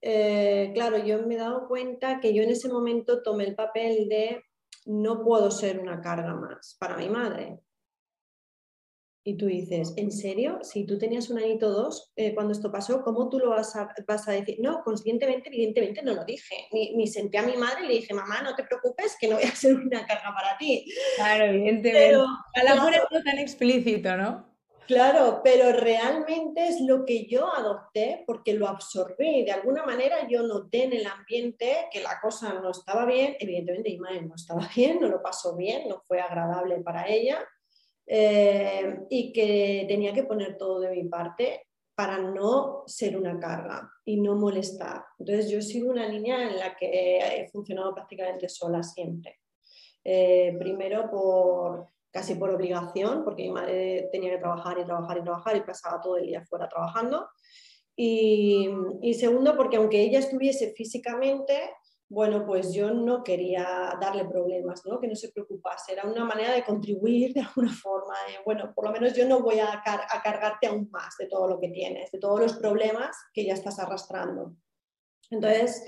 Eh, 0.02 0.72
claro, 0.74 0.98
yo 0.98 1.26
me 1.26 1.36
he 1.36 1.38
dado 1.38 1.68
cuenta 1.68 2.20
que 2.20 2.34
yo 2.34 2.44
en 2.44 2.50
ese 2.50 2.70
momento 2.70 3.22
tomé 3.22 3.46
el 3.46 3.56
papel 3.56 4.08
de 4.08 4.44
no 4.86 5.24
puedo 5.24 5.52
ser 5.52 5.80
una 5.80 6.02
carga 6.02 6.36
más 6.36 6.76
para 6.80 6.98
mi 6.98 7.10
madre. 7.10 7.60
Y 9.23 9.38
tú 9.38 9.47
dices, 9.47 9.93
¿en 9.97 10.12
serio? 10.12 10.60
Si 10.62 10.86
tú 10.86 10.97
tenías 10.97 11.29
un 11.29 11.39
añito 11.39 11.69
dos 11.69 12.12
eh, 12.15 12.34
cuando 12.34 12.53
esto 12.53 12.71
pasó, 12.71 13.03
¿cómo 13.03 13.29
tú 13.29 13.38
lo 13.38 13.49
vas 13.49 13.75
a, 13.75 13.93
vas 14.08 14.27
a, 14.27 14.32
decir? 14.32 14.58
No, 14.60 14.82
conscientemente, 14.84 15.49
evidentemente 15.49 16.01
no 16.01 16.13
lo 16.13 16.23
dije. 16.23 16.67
Ni, 16.71 17.05
senté 17.08 17.38
a 17.38 17.43
mi 17.43 17.58
madre 17.58 17.84
y 17.84 17.88
le 17.88 17.93
dije, 17.95 18.13
mamá, 18.13 18.41
no 18.41 18.55
te 18.55 18.63
preocupes, 18.63 19.17
que 19.19 19.27
no 19.27 19.36
voy 19.36 19.43
a 19.43 19.55
ser 19.55 19.75
una 19.75 20.05
carga 20.05 20.34
para 20.34 20.58
ti. 20.58 20.86
Claro, 21.17 21.45
evidentemente. 21.45 22.08
Pero, 22.08 22.23
a 22.23 23.23
tan 23.23 23.39
explícito, 23.39 24.15
¿no? 24.15 24.49
Claro, 24.88 25.41
pero 25.43 25.71
realmente 25.73 26.67
es 26.67 26.82
lo 26.82 27.05
que 27.05 27.27
yo 27.27 27.53
adopté 27.53 28.23
porque 28.25 28.53
lo 28.53 28.67
absorbí. 28.67 29.43
De 29.43 29.51
alguna 29.51 29.84
manera 29.84 30.27
yo 30.27 30.41
noté 30.41 30.86
en 30.86 30.93
el 30.93 31.05
ambiente 31.05 31.88
que 31.91 32.01
la 32.01 32.19
cosa 32.19 32.53
no 32.53 32.71
estaba 32.71 33.05
bien. 33.05 33.36
Evidentemente 33.39 33.91
mi 33.91 33.99
madre 33.99 34.21
no 34.23 34.34
estaba 34.34 34.67
bien, 34.75 34.99
no 34.99 35.08
lo 35.08 35.21
pasó 35.21 35.55
bien, 35.55 35.88
no 35.88 36.01
fue 36.08 36.19
agradable 36.19 36.77
para 36.77 37.08
ella 37.08 37.45
eh, 38.12 39.06
y 39.08 39.32
que 39.32 39.86
tenía 39.88 40.12
que 40.13 40.24
poner 40.24 40.58
todo 40.58 40.80
de 40.80 40.89
mi 40.89 41.04
parte 41.04 41.67
para 41.93 42.17
no 42.17 42.84
ser 42.88 43.15
una 43.15 43.39
carga 43.39 43.88
y 44.04 44.19
no 44.19 44.36
molestar. 44.36 45.04
Entonces 45.19 45.52
yo 45.52 45.60
he 45.60 45.62
sido 45.62 45.91
una 45.91 46.10
niña 46.10 46.50
en 46.50 46.58
la 46.58 46.76
que 46.76 47.19
he 47.19 47.48
funcionado 47.50 47.93
prácticamente 47.93 48.50
sola 48.50 48.82
siempre. 48.82 49.38
Eh, 50.04 50.56
primero 50.58 51.12
por 51.12 51.88
casi 52.10 52.34
por 52.34 52.50
obligación, 52.50 53.24
porque 53.24 53.43
mi 53.43 53.52
madre 53.52 54.10
tenía 54.12 54.32
que 54.32 54.39
trabajar 54.39 54.80
y 54.80 54.86
trabajar 54.86 55.17
y 55.19 55.24
trabajar 55.24 55.58
y 55.58 55.62
pasaba 55.62 56.02
todo 56.02 56.17
el 56.17 56.26
día 56.26 56.43
fuera 56.45 56.67
trabajando. 56.67 57.28
Y, 57.95 58.69
y 59.04 59.13
segundo, 59.13 59.56
porque 59.56 59.78
aunque 59.78 60.02
ella 60.02 60.17
estuviese 60.17 60.74
físicamente, 60.74 61.54
bueno, 62.10 62.43
pues 62.43 62.74
yo 62.74 62.91
no 62.91 63.24
quería 63.24 63.95
darle 64.02 64.26
problemas, 64.26 64.84
¿no? 64.84 65.00
que 65.00 65.08
no 65.08 65.15
se 65.15 65.32
preocupase. 65.32 65.93
Era 65.93 66.06
una 66.06 66.26
manera 66.26 66.54
de 66.54 66.63
contribuir 66.63 67.34
de 67.34 67.41
alguna 67.41 67.72
forma. 67.72 68.15
bueno, 68.43 68.74
por 68.76 68.86
lo 68.86 68.91
menos 68.91 69.13
yo 69.13 69.28
no 69.28 69.41
voy 69.41 69.60
a, 69.60 69.82
cargarte 70.24 70.67
aún 70.67 70.89
más 70.89 71.15
de 71.19 71.28
todo 71.28 71.48
lo 71.48 71.60
que 71.60 71.69
tienes, 71.69 72.12
de 72.12 72.17
todos 72.17 72.39
los 72.39 72.54
problemas 72.54 73.15
que 73.32 73.45
ya 73.45 73.54
estás 73.54 73.78
arrastrando. 73.78 74.56
Entonces, 75.30 75.84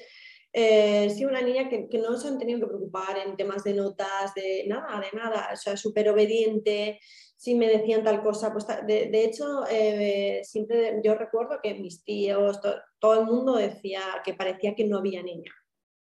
eh, 0.53 1.09
sí, 1.09 1.25
una 1.25 1.41
niña 1.41 1.67
que, 1.67 1.87
no 1.97 2.15
se 2.15 2.27
han 2.27 2.37
tenido 2.37 2.59
que 2.59 2.67
preocupar 2.67 3.17
en 3.17 3.35
temas 3.35 3.63
de 3.63 3.73
notas, 3.73 4.35
de 4.35 4.65
nada, 4.67 4.99
de 4.99 5.17
nada, 5.17 5.49
o 5.53 5.55
sea, 5.55 5.75
súper 5.75 6.07
obediente, 6.09 6.99
si 7.35 7.55
me 7.55 7.67
decían 7.67 8.03
tal 8.03 8.21
cosa, 8.21 8.53
pues 8.53 8.67
de, 8.85 9.23
hecho, 9.23 9.63
eh, 9.71 10.41
siempre 10.43 11.01
yo 11.03 11.15
recuerdo 11.15 11.59
que 11.63 11.73
mis 11.73 12.03
tíos, 12.03 12.59
todo 12.99 13.19
el 13.19 13.25
mundo 13.25 13.55
decía 13.55 14.01
que 14.23 14.35
parecía 14.35 14.75
que 14.75 14.85
no 14.85 14.99
había 14.99 15.23
niña 15.23 15.51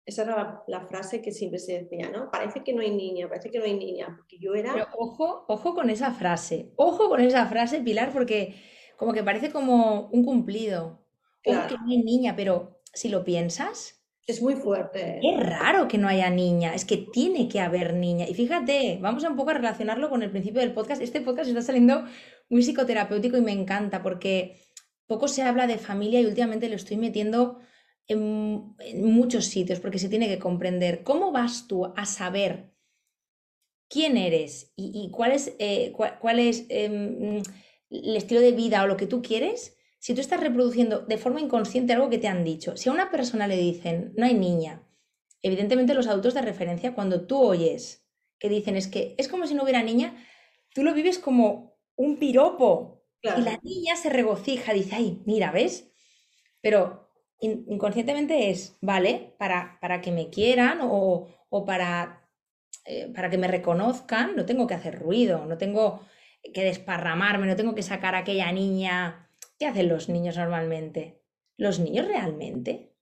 esa 0.04 0.22
era 0.22 0.62
la, 0.66 0.86
frase 0.86 1.22
que 1.22 1.32
siempre 1.32 1.58
se 1.58 1.82
decía, 1.82 2.10
¿no? 2.10 2.30
Parece 2.30 2.64
que 2.64 2.72
no 2.72 2.80
hay 2.80 2.90
niña, 2.90 3.28
parece 3.28 3.50
que 3.50 3.58
no 3.58 3.64
hay 3.64 3.74
niña, 3.74 4.14
porque 4.16 4.38
yo 4.38 4.54
era... 4.54 4.72
Pero 4.72 4.88
ojo, 4.98 5.44
ojo 5.48 5.74
con 5.74 5.90
esa 5.90 6.12
frase, 6.12 6.72
ojo 6.76 7.08
con 7.08 7.20
esa 7.20 7.46
frase, 7.46 7.80
Pilar, 7.80 8.12
porque 8.12 8.54
como 8.96 9.12
que 9.12 9.22
parece 9.22 9.50
como 9.50 10.08
un 10.08 10.24
cumplido. 10.24 11.00
Claro. 11.42 11.68
que 11.68 11.74
no 11.74 11.90
hay 11.90 12.02
niña, 12.02 12.36
pero 12.36 12.80
si 12.92 13.08
lo 13.08 13.24
piensas... 13.24 14.00
Es 14.28 14.40
muy 14.40 14.54
fuerte. 14.54 15.18
Es 15.20 15.40
raro 15.40 15.88
que 15.88 15.98
no 15.98 16.06
haya 16.06 16.30
niña, 16.30 16.72
es 16.74 16.84
que 16.84 16.96
tiene 16.96 17.48
que 17.48 17.58
haber 17.58 17.94
niña. 17.94 18.28
Y 18.28 18.34
fíjate, 18.34 18.98
vamos 19.00 19.24
a 19.24 19.28
un 19.28 19.36
poco 19.36 19.50
a 19.50 19.54
relacionarlo 19.54 20.08
con 20.08 20.22
el 20.22 20.30
principio 20.30 20.60
del 20.60 20.72
podcast. 20.72 21.02
Este 21.02 21.20
podcast 21.20 21.48
está 21.48 21.62
saliendo 21.62 22.04
muy 22.48 22.62
psicoterapéutico 22.62 23.36
y 23.36 23.40
me 23.40 23.50
encanta 23.50 24.04
porque 24.04 24.60
poco 25.08 25.26
se 25.26 25.42
habla 25.42 25.66
de 25.66 25.78
familia 25.78 26.20
y 26.20 26.26
últimamente 26.26 26.68
lo 26.68 26.76
estoy 26.76 26.96
metiendo 26.96 27.58
en, 28.08 28.74
muchos 28.96 29.46
sitios, 29.46 29.80
porque 29.80 29.98
se 29.98 30.08
tiene 30.08 30.28
que 30.28 30.38
comprender 30.38 31.02
cómo 31.02 31.32
vas 31.32 31.66
tú 31.66 31.86
a 31.96 32.04
saber 32.04 32.72
quién 33.88 34.16
eres 34.16 34.72
y, 34.76 35.10
cuál 35.10 35.32
es, 35.32 35.54
eh, 35.58 35.92
cuál, 35.92 36.38
es 36.38 36.66
em, 36.68 37.42
el 37.90 38.16
estilo 38.16 38.40
de 38.40 38.52
vida 38.52 38.82
o 38.82 38.86
lo 38.86 38.96
que 38.96 39.06
tú 39.06 39.22
quieres, 39.22 39.76
si 39.98 40.14
tú 40.14 40.20
estás 40.20 40.40
reproduciendo 40.40 41.00
de 41.00 41.18
forma 41.18 41.40
inconsciente 41.40 41.92
algo 41.92 42.10
que 42.10 42.18
te 42.18 42.28
han 42.28 42.42
dicho. 42.42 42.76
Si 42.76 42.88
a 42.88 42.92
una 42.92 43.10
persona 43.10 43.46
le 43.46 43.56
dicen, 43.56 44.12
no 44.16 44.26
hay 44.26 44.34
niña, 44.34 44.82
evidentemente 45.42 45.94
los 45.94 46.06
adultos 46.06 46.34
de 46.34 46.42
referencia, 46.42 46.94
cuando 46.94 47.26
tú 47.26 47.38
oyes 47.38 48.06
que 48.38 48.48
dicen 48.48 48.76
es 48.76 48.88
que 48.88 49.14
es 49.18 49.28
como 49.28 49.46
si 49.46 49.54
no 49.54 49.62
hubiera 49.62 49.82
niña, 49.82 50.16
tú 50.74 50.82
lo 50.82 50.94
vives 50.94 51.18
como 51.18 51.78
un 51.96 52.18
piropo. 52.18 53.04
Y 53.22 53.42
la 53.42 53.56
niña 53.62 53.94
se 53.94 54.08
regocija, 54.08 54.72
dice, 54.72 54.96
ay, 54.96 55.22
mira, 55.26 55.52
¿ves? 55.52 55.92
Pero 56.60 57.01
inconscientemente 57.42 58.50
es, 58.50 58.78
¿vale? 58.80 59.34
Para, 59.38 59.78
para 59.80 60.00
que 60.00 60.12
me 60.12 60.30
quieran 60.30 60.78
o, 60.82 61.28
para, 61.66 62.28
eh, 62.84 63.12
para 63.14 63.30
que 63.30 63.38
me 63.38 63.48
reconozcan, 63.48 64.36
no 64.36 64.46
tengo 64.46 64.66
que 64.66 64.74
hacer 64.74 64.98
ruido, 64.98 65.44
no 65.46 65.58
tengo 65.58 66.00
que 66.54 66.64
desparramarme, 66.64 67.46
no 67.46 67.56
tengo 67.56 67.74
que 67.74 67.82
sacar 67.82 68.14
a 68.14 68.18
aquella 68.18 68.50
niña. 68.52 69.28
¿Qué 69.58 69.66
hacen 69.66 69.88
los 69.88 70.08
niños 70.08 70.36
normalmente? 70.36 71.20
Los 71.56 71.80
niños 71.80 72.06
realmente 72.06 72.92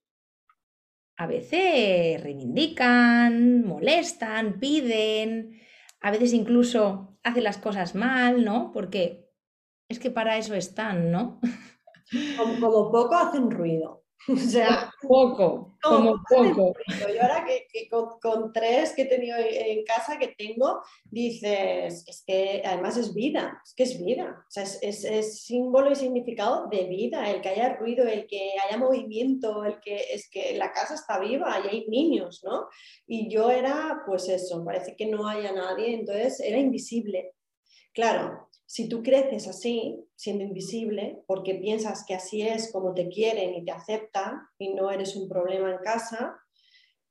a 1.17 1.27
veces 1.27 2.21
reivindican, 2.21 3.63
molestan, 3.63 4.59
piden, 4.59 5.61
a 5.99 6.09
veces 6.09 6.33
incluso 6.33 7.19
hacen 7.23 7.43
las 7.43 7.59
cosas 7.59 7.93
mal, 7.93 8.43
¿no? 8.43 8.71
Porque 8.73 9.29
es 9.87 9.99
que 9.99 10.09
para 10.09 10.37
eso 10.37 10.55
están, 10.55 11.11
¿no? 11.11 11.39
como 12.59 12.91
poco 12.91 13.15
hacen 13.15 13.51
ruido. 13.51 14.00
O 14.27 14.37
sea, 14.37 14.91
poco, 15.01 15.77
como 15.81 16.21
poco. 16.29 16.73
Y 16.87 17.17
ahora 17.17 17.45
que, 17.45 17.89
con, 17.89 18.53
tres 18.53 18.93
que 18.95 19.03
he 19.03 19.05
tenido 19.05 19.37
en 19.37 19.83
casa 19.83 20.19
que 20.19 20.29
tengo, 20.29 20.81
dices, 21.05 22.05
es 22.07 22.23
que 22.25 22.61
además 22.63 22.97
es 22.97 23.13
vida, 23.13 23.59
es 23.65 23.73
que 23.73 23.83
es 23.83 24.03
vida. 24.03 24.45
O 24.47 24.51
sea, 24.51 24.63
es, 24.63 25.03
es, 25.03 25.43
símbolo 25.43 25.91
y 25.91 25.95
significado 25.95 26.67
de 26.67 26.85
vida, 26.85 27.29
el 27.31 27.41
que 27.41 27.49
haya 27.49 27.75
ruido, 27.75 28.07
el 28.07 28.27
que 28.27 28.51
haya 28.63 28.77
movimiento, 28.77 29.65
el 29.65 29.79
que 29.79 30.13
es 30.13 30.29
que 30.29 30.55
la 30.55 30.71
casa 30.71 30.93
está 30.93 31.19
viva 31.19 31.59
y 31.59 31.67
hay 31.67 31.87
niños, 31.87 32.41
¿no? 32.43 32.67
Y 33.07 33.29
yo 33.29 33.49
era, 33.49 34.03
pues 34.05 34.29
eso, 34.29 34.63
parece 34.63 34.95
que 34.95 35.07
no 35.07 35.27
haya 35.27 35.51
nadie, 35.51 35.93
entonces 35.95 36.39
era 36.39 36.57
invisible. 36.57 37.33
Claro, 37.93 38.49
si 38.71 38.87
tú 38.87 39.03
creces 39.03 39.49
así, 39.49 40.01
siendo 40.15 40.45
invisible, 40.45 41.23
porque 41.27 41.55
piensas 41.55 42.05
que 42.07 42.13
así 42.13 42.41
es 42.41 42.71
como 42.71 42.93
te 42.93 43.09
quieren 43.09 43.53
y 43.53 43.65
te 43.65 43.71
aceptan 43.71 44.47
y 44.57 44.73
no 44.73 44.89
eres 44.89 45.17
un 45.17 45.27
problema 45.27 45.71
en 45.71 45.79
casa, 45.79 46.39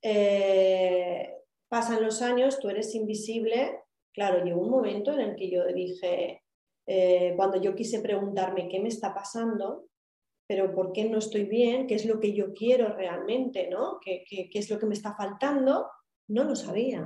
eh, 0.01 1.35
pasan 1.69 2.03
los 2.03 2.23
años, 2.23 2.61
tú 2.61 2.71
eres 2.71 2.95
invisible. 2.95 3.79
Claro, 4.15 4.43
llegó 4.43 4.63
un 4.63 4.71
momento 4.71 5.13
en 5.13 5.21
el 5.21 5.37
que 5.37 5.51
yo 5.51 5.67
dije, 5.67 6.43
eh, 6.87 7.35
cuando 7.37 7.61
yo 7.61 7.75
quise 7.75 8.01
preguntarme 8.01 8.71
qué 8.71 8.81
me 8.81 8.89
está 8.89 9.13
pasando, 9.13 9.91
pero 10.47 10.75
por 10.75 10.93
qué 10.93 11.11
no 11.11 11.19
estoy 11.19 11.45
bien, 11.45 11.87
qué 11.87 11.97
es 11.97 12.07
lo 12.07 12.21
que 12.21 12.33
yo 12.33 12.55
quiero 12.55 12.97
realmente, 12.97 13.69
¿no? 13.69 13.99
¿Qué, 14.03 14.25
es 14.51 14.71
lo 14.71 14.79
que 14.79 14.87
me 14.87 14.95
está 14.95 15.15
faltando? 15.15 15.91
No 16.27 16.45
lo 16.45 16.57
sabía. 16.57 17.03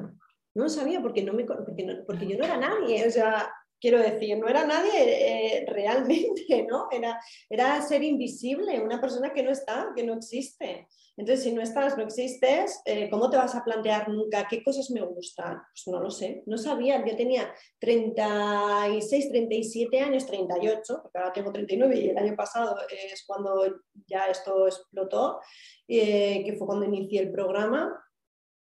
No 0.55 0.63
lo 0.63 0.69
sabía 0.69 1.03
porque, 1.03 1.25
no 1.25 1.33
me, 1.33 1.45
porque, 1.45 2.05
porque 2.07 2.29
yo 2.29 2.39
no 2.39 2.45
era 2.45 2.57
nadie. 2.57 3.05
O 3.05 3.11
sea, 3.11 3.51
quiero 3.85 3.99
decir, 3.99 4.39
no 4.39 4.49
era 4.49 4.65
nadie 4.65 5.59
eh, 5.59 5.67
realmente, 5.69 6.67
¿no? 6.67 6.89
Era, 6.91 7.21
era 7.51 7.83
ser 7.83 8.03
invisible, 8.03 8.81
una 8.81 8.99
persona 8.99 9.31
que 9.31 9.43
no 9.43 9.51
está, 9.51 9.93
que 9.95 10.03
no 10.03 10.15
existe. 10.15 10.89
Entonces, 11.19 11.45
si 11.45 11.53
no 11.53 11.61
estás, 11.61 11.95
no 11.99 12.05
existes, 12.05 12.81
eh, 12.87 13.11
¿cómo 13.11 13.29
te 13.29 13.37
vas 13.37 13.55
a 13.55 13.63
plantear 13.63 14.09
nunca 14.09 14.49
qué 14.49 14.65
cosas 14.65 14.91
me 14.91 15.03
gustan? 15.03 15.59
Pues 15.59 15.87
no 15.89 16.01
lo 16.01 16.11
sé, 16.11 16.43
no 16.47 16.57
sabía. 16.57 17.05
Yo 17.05 17.15
tenía 17.15 17.53
36, 17.79 19.29
37 19.29 20.01
años, 20.01 20.25
38, 20.25 21.01
porque 21.03 21.19
ahora 21.19 21.33
tengo 21.35 21.53
39 21.53 22.01
y 22.01 22.09
el 22.09 22.17
año 22.17 22.35
pasado 22.35 22.79
es 22.89 23.23
cuando 23.27 23.67
ya 24.07 24.25
esto 24.29 24.67
explotó, 24.67 25.41
eh, 25.87 26.43
que 26.43 26.55
fue 26.55 26.67
cuando 26.67 26.87
inicié 26.87 27.21
el 27.21 27.31
programa. 27.31 28.03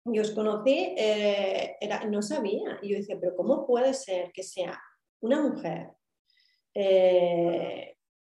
Yo 0.04 0.22
os 0.22 0.32
conocí, 0.32 0.96
eh, 0.98 1.76
era, 1.80 2.06
no 2.06 2.22
sabía. 2.22 2.80
Y 2.82 2.90
yo 2.90 2.96
decía, 2.96 3.16
pero 3.20 3.36
¿cómo 3.36 3.64
puede 3.64 3.94
ser 3.94 4.32
que 4.32 4.42
sea 4.42 4.82
una 5.22 5.40
mujer 5.40 5.92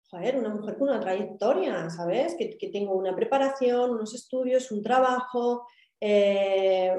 joder, 0.09 0.37
una 0.37 0.49
mujer 0.49 0.77
con 0.77 0.89
una 0.89 0.99
trayectoria, 0.99 1.89
¿sabes? 1.89 2.35
Que, 2.35 2.69
tengo 2.71 2.95
una 2.95 3.15
preparación, 3.15 3.91
unos 3.91 4.13
estudios, 4.15 4.71
un 4.71 4.81
trabajo, 4.81 5.67
eh, 6.01 6.95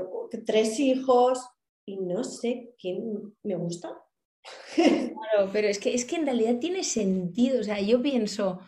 tres 0.46 0.78
hijos 0.78 1.44
y 1.84 1.96
no 1.96 2.22
sé 2.22 2.74
quién 2.78 3.34
me 3.42 3.56
gusta. 3.56 3.96
Claro, 4.74 5.50
pero 5.52 5.68
es 5.68 5.78
que, 5.78 5.94
es 5.94 6.04
que 6.04 6.16
en 6.16 6.24
realidad 6.24 6.58
tiene 6.58 6.82
sentido. 6.82 7.60
O 7.60 7.62
sea, 7.62 7.80
yo 7.80 8.00
pienso, 8.00 8.60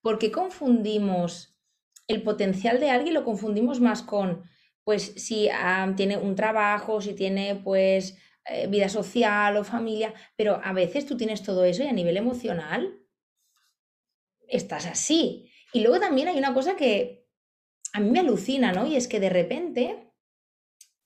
¿por 0.00 0.18
qué 0.18 0.32
confundimos 0.32 1.56
el 2.08 2.22
potencial 2.22 2.80
de 2.80 2.90
alguien? 2.90 3.14
Lo 3.14 3.24
confundimos 3.24 3.80
más 3.80 4.02
con, 4.02 4.42
pues, 4.84 5.02
si 5.16 5.48
ah, 5.48 5.92
tiene 5.96 6.16
un 6.16 6.34
trabajo, 6.34 7.00
si 7.00 7.14
tiene, 7.14 7.54
pues, 7.54 8.18
eh, 8.44 8.66
vida 8.66 8.88
social 8.88 9.56
o 9.56 9.64
familia, 9.64 10.12
pero 10.36 10.60
a 10.64 10.72
veces 10.72 11.06
tú 11.06 11.16
tienes 11.16 11.42
todo 11.42 11.64
eso 11.64 11.84
y 11.84 11.86
a 11.86 11.92
nivel 11.92 12.16
emocional 12.16 12.98
estás 14.48 14.86
así. 14.86 15.48
Y 15.72 15.80
luego 15.80 16.00
también 16.00 16.28
hay 16.28 16.38
una 16.38 16.52
cosa 16.52 16.76
que 16.76 17.26
a 17.92 18.00
mí 18.00 18.10
me 18.10 18.20
alucina, 18.20 18.72
¿no? 18.72 18.86
Y 18.86 18.96
es 18.96 19.06
que 19.06 19.20
de 19.20 19.30
repente, 19.30 20.12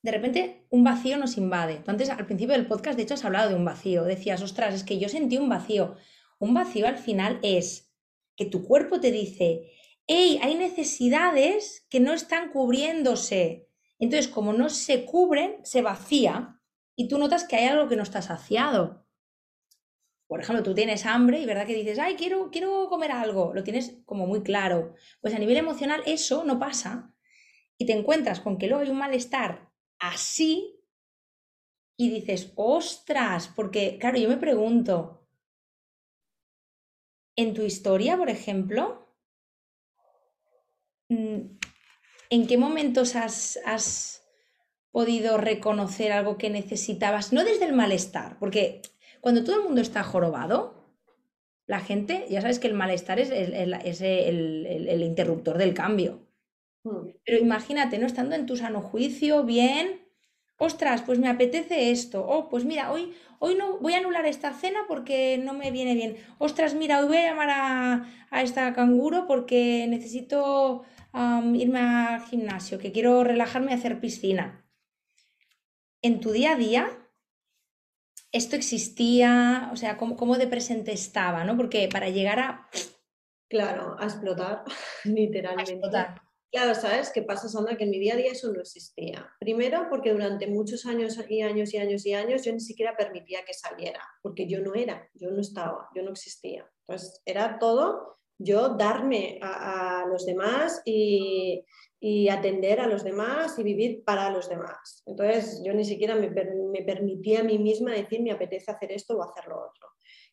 de 0.02 0.10
repente 0.10 0.66
un 0.70 0.82
vacío 0.82 1.18
nos 1.18 1.36
invade. 1.36 1.76
Tú 1.76 1.90
antes, 1.90 2.08
al 2.08 2.26
principio 2.26 2.54
del 2.54 2.66
podcast, 2.66 2.96
de 2.96 3.02
hecho, 3.02 3.14
has 3.14 3.24
hablado 3.24 3.50
de 3.50 3.54
un 3.54 3.64
vacío. 3.64 4.04
Decías, 4.04 4.42
ostras, 4.42 4.74
es 4.74 4.84
que 4.84 4.98
yo 4.98 5.08
sentí 5.08 5.36
un 5.36 5.48
vacío. 5.48 5.96
Un 6.38 6.54
vacío 6.54 6.86
al 6.86 6.98
final 6.98 7.38
es 7.42 7.92
que 8.36 8.46
tu 8.46 8.64
cuerpo 8.64 9.00
te 9.00 9.10
dice, 9.10 9.72
hey, 10.06 10.38
hay 10.42 10.54
necesidades 10.54 11.86
que 11.90 12.00
no 12.00 12.12
están 12.12 12.50
cubriéndose. 12.50 13.68
Entonces, 13.98 14.28
como 14.28 14.52
no 14.52 14.68
se 14.68 15.04
cubren, 15.04 15.56
se 15.64 15.82
vacía 15.82 16.55
y 16.96 17.08
tú 17.08 17.18
notas 17.18 17.44
que 17.44 17.56
hay 17.56 17.66
algo 17.66 17.88
que 17.88 17.96
no 17.96 18.02
está 18.02 18.22
saciado 18.22 19.06
por 20.26 20.40
ejemplo, 20.40 20.62
tú 20.64 20.74
tienes 20.74 21.06
hambre 21.06 21.40
y 21.40 21.46
verdad 21.46 21.66
que 21.66 21.74
dices, 21.74 21.98
ay, 21.98 22.16
quiero, 22.16 22.50
quiero 22.50 22.88
comer 22.88 23.12
algo, 23.12 23.52
lo 23.54 23.62
tienes 23.62 23.98
como 24.04 24.26
muy 24.26 24.42
claro. 24.42 24.94
Pues 25.20 25.34
a 25.34 25.38
nivel 25.38 25.56
emocional 25.56 26.02
eso 26.04 26.44
no 26.44 26.58
pasa 26.58 27.14
y 27.78 27.86
te 27.86 27.92
encuentras 27.92 28.40
con 28.40 28.58
que 28.58 28.66
luego 28.66 28.82
hay 28.82 28.90
un 28.90 28.98
malestar 28.98 29.70
así 29.98 30.80
y 31.96 32.10
dices, 32.10 32.52
ostras, 32.56 33.48
porque 33.54 33.98
claro, 33.98 34.18
yo 34.18 34.28
me 34.28 34.36
pregunto, 34.36 35.28
en 37.36 37.54
tu 37.54 37.62
historia, 37.62 38.16
por 38.16 38.28
ejemplo, 38.28 39.14
mm, 41.08 41.58
¿en 42.30 42.46
qué 42.46 42.58
momentos 42.58 43.14
has, 43.14 43.60
has 43.64 44.25
podido 44.96 45.36
reconocer 45.36 46.10
algo 46.10 46.38
que 46.38 46.48
necesitabas? 46.48 47.30
No 47.30 47.44
desde 47.44 47.66
el 47.66 47.74
malestar, 47.74 48.38
porque 48.38 48.80
cuando 49.20 49.44
todo 49.44 49.56
el 49.56 49.64
mundo 49.64 49.82
está 49.82 50.02
jorobado, 50.02 50.86
la 51.66 51.80
gente, 51.80 52.24
ya 52.30 52.40
sabes 52.40 52.58
que 52.58 52.68
el 52.68 52.72
malestar 52.72 53.20
es, 53.20 53.30
el, 53.30 55.02
interruptor 55.02 55.58
del 55.58 55.74
cambio. 55.74 56.26
Hmm. 56.82 57.10
Pero 57.26 57.36
imagínate, 57.36 57.98
¿no? 57.98 58.06
Estando 58.06 58.36
en 58.36 58.46
tu 58.46 58.56
sano 58.56 58.80
juicio, 58.80 59.44
bien, 59.44 60.00
ostras, 60.56 61.02
pues 61.02 61.18
me 61.18 61.28
apetece 61.28 61.90
esto. 61.90 62.26
Oh, 62.26 62.48
pues 62.48 62.64
mira, 62.64 62.90
hoy, 62.90 63.12
hoy 63.38 63.54
no 63.54 63.76
voy 63.76 63.92
a 63.92 63.98
anular 63.98 64.24
esta 64.24 64.54
cena 64.54 64.86
porque 64.88 65.36
no 65.36 65.52
me 65.52 65.70
viene 65.72 65.92
bien. 65.92 66.16
Ostras, 66.38 66.72
mira, 66.72 67.00
hoy 67.00 67.08
voy 67.08 67.18
a 67.18 67.28
llamar 67.28 67.50
a, 68.30 68.42
esta 68.42 68.72
canguro 68.72 69.26
porque 69.26 69.86
necesito 69.90 70.84
irme 71.52 71.80
al 71.80 72.22
gimnasio, 72.22 72.78
que 72.78 72.92
quiero 72.92 73.24
relajarme 73.24 73.72
y 73.72 73.74
hacer 73.74 74.00
piscina. 74.00 74.62
En 76.06 76.20
tu 76.20 76.30
día 76.30 76.52
a 76.52 76.56
día, 76.56 77.10
esto 78.30 78.54
existía, 78.54 79.70
o 79.72 79.76
sea, 79.76 79.96
cómo, 79.96 80.38
de 80.38 80.46
presente 80.46 80.92
estaba, 80.92 81.42
¿no? 81.42 81.56
Porque 81.56 81.88
para 81.90 82.10
llegar 82.10 82.38
a... 82.38 82.70
Claro, 83.50 83.96
a 83.98 84.04
explotar, 84.04 84.62
literalmente. 85.04 85.80
Claro, 86.52 86.76
¿sabes 86.76 87.10
qué 87.12 87.22
pasa, 87.22 87.48
Sandra? 87.48 87.76
Que 87.76 87.82
en 87.82 87.90
mi 87.90 87.98
día 87.98 88.14
a 88.14 88.16
día 88.18 88.30
eso 88.30 88.52
no 88.52 88.60
existía. 88.60 89.28
Primero, 89.40 89.88
porque 89.90 90.12
durante 90.12 90.46
muchos 90.46 90.86
años 90.86 91.18
y 91.28 91.42
años 91.42 91.74
y 91.74 91.78
años 91.78 92.06
y 92.06 92.14
años 92.14 92.44
yo 92.44 92.52
ni 92.52 92.60
siquiera 92.60 92.96
permitía 92.96 93.44
que 93.44 93.52
saliera, 93.52 94.00
porque 94.22 94.46
yo 94.46 94.60
no 94.60 94.76
era, 94.76 95.10
yo 95.12 95.32
no 95.32 95.40
estaba, 95.40 95.88
yo 95.92 96.04
no 96.04 96.12
existía. 96.12 96.70
Entonces, 96.86 97.20
era 97.24 97.58
todo 97.58 98.20
yo 98.38 98.70
darme 98.70 99.38
a 99.42 100.04
los 100.08 100.26
demás 100.26 100.82
y, 100.84 101.64
atender 102.30 102.78
a 102.78 102.86
los 102.86 103.02
demás 103.02 103.58
y 103.58 103.64
vivir 103.64 104.04
para 104.04 104.30
los 104.30 104.48
demás. 104.48 105.02
Entonces 105.06 105.60
yo 105.64 105.74
ni 105.74 105.84
siquiera 105.84 106.14
me, 106.14 106.28
permitía 106.82 107.40
a 107.40 107.42
mí 107.42 107.58
misma 107.58 107.92
decir 107.92 108.22
me 108.22 108.30
apetece 108.30 108.70
hacer 108.70 108.92
esto 108.92 109.16
o 109.16 109.22
hacer 109.22 109.48
lo 109.48 109.56
otro. 109.56 109.88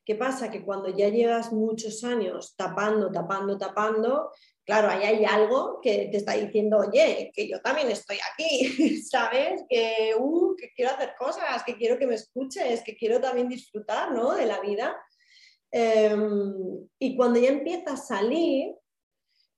¿Qué 0.05 0.15
pasa? 0.15 0.51
Que 0.51 0.63
cuando 0.63 0.89
ya 0.89 1.09
llegas 1.09 1.51
muchos 1.51 2.03
años 2.03 2.55
tapando, 2.55 3.09
tapando, 3.09 3.57
tapando, 3.57 4.31
claro, 4.65 4.89
ahí 4.89 5.03
hay 5.03 5.25
algo 5.25 5.79
que 5.81 6.09
te 6.11 6.17
está 6.17 6.33
diciendo, 6.33 6.77
oye, 6.77 7.31
que 7.33 7.47
yo 7.47 7.61
también 7.61 7.89
estoy 7.89 8.17
aquí, 8.33 9.01
¿sabes? 9.01 9.63
Que, 9.69 10.13
uh, 10.17 10.55
quiero 10.75 10.91
hacer 10.91 11.13
cosas, 11.17 11.63
que 11.63 11.75
quiero 11.75 11.97
que 11.97 12.07
me 12.07 12.15
escuches, 12.15 12.83
que 12.83 12.95
quiero 12.95 13.19
también 13.19 13.47
disfrutar 13.47 14.11
¿no? 14.11 14.33
de 14.33 14.45
la 14.45 14.59
vida. 14.59 14.95
Em, 15.75 16.87
y 16.99 17.17
cuando 17.17 17.39
ya 17.39 17.49
empieza 17.49 17.93
a 17.93 17.97
salir, 17.97 18.75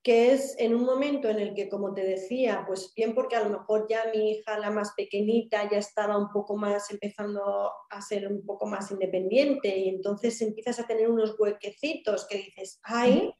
que 0.02 0.32
es 0.32 0.56
en 0.60 0.74
un 0.74 0.86
momento 0.86 1.28
en 1.28 1.40
el 1.40 1.54
que, 1.54 1.68
como 1.68 1.94
te 1.94 2.06
decía, 2.06 2.64
pues 2.66 2.94
bien 2.96 3.14
porque 3.14 3.36
a 3.36 3.44
lo 3.44 3.50
mejor 3.50 3.88
ya 3.90 4.06
mi 4.14 4.32
hija, 4.32 4.58
la 4.58 4.70
más 4.70 4.94
pequeñita, 4.96 5.70
ya 5.70 5.80
estaba 5.80 6.18
un 6.18 6.32
poco 6.32 6.56
más 6.56 6.90
empezando 6.92 7.72
a 7.90 8.02
ser 8.02 8.32
un 8.32 8.46
poco 8.46 8.66
más 8.66 8.92
independiente 8.92 9.76
y 9.76 9.90
entonces 9.90 10.40
empiezas 10.42 10.80
a 10.80 10.88
tener 10.88 11.10
unos 11.10 11.36
huequecitos 11.38 12.28
que 12.28 12.38
dices, 12.38 12.80
ay, 12.84 13.34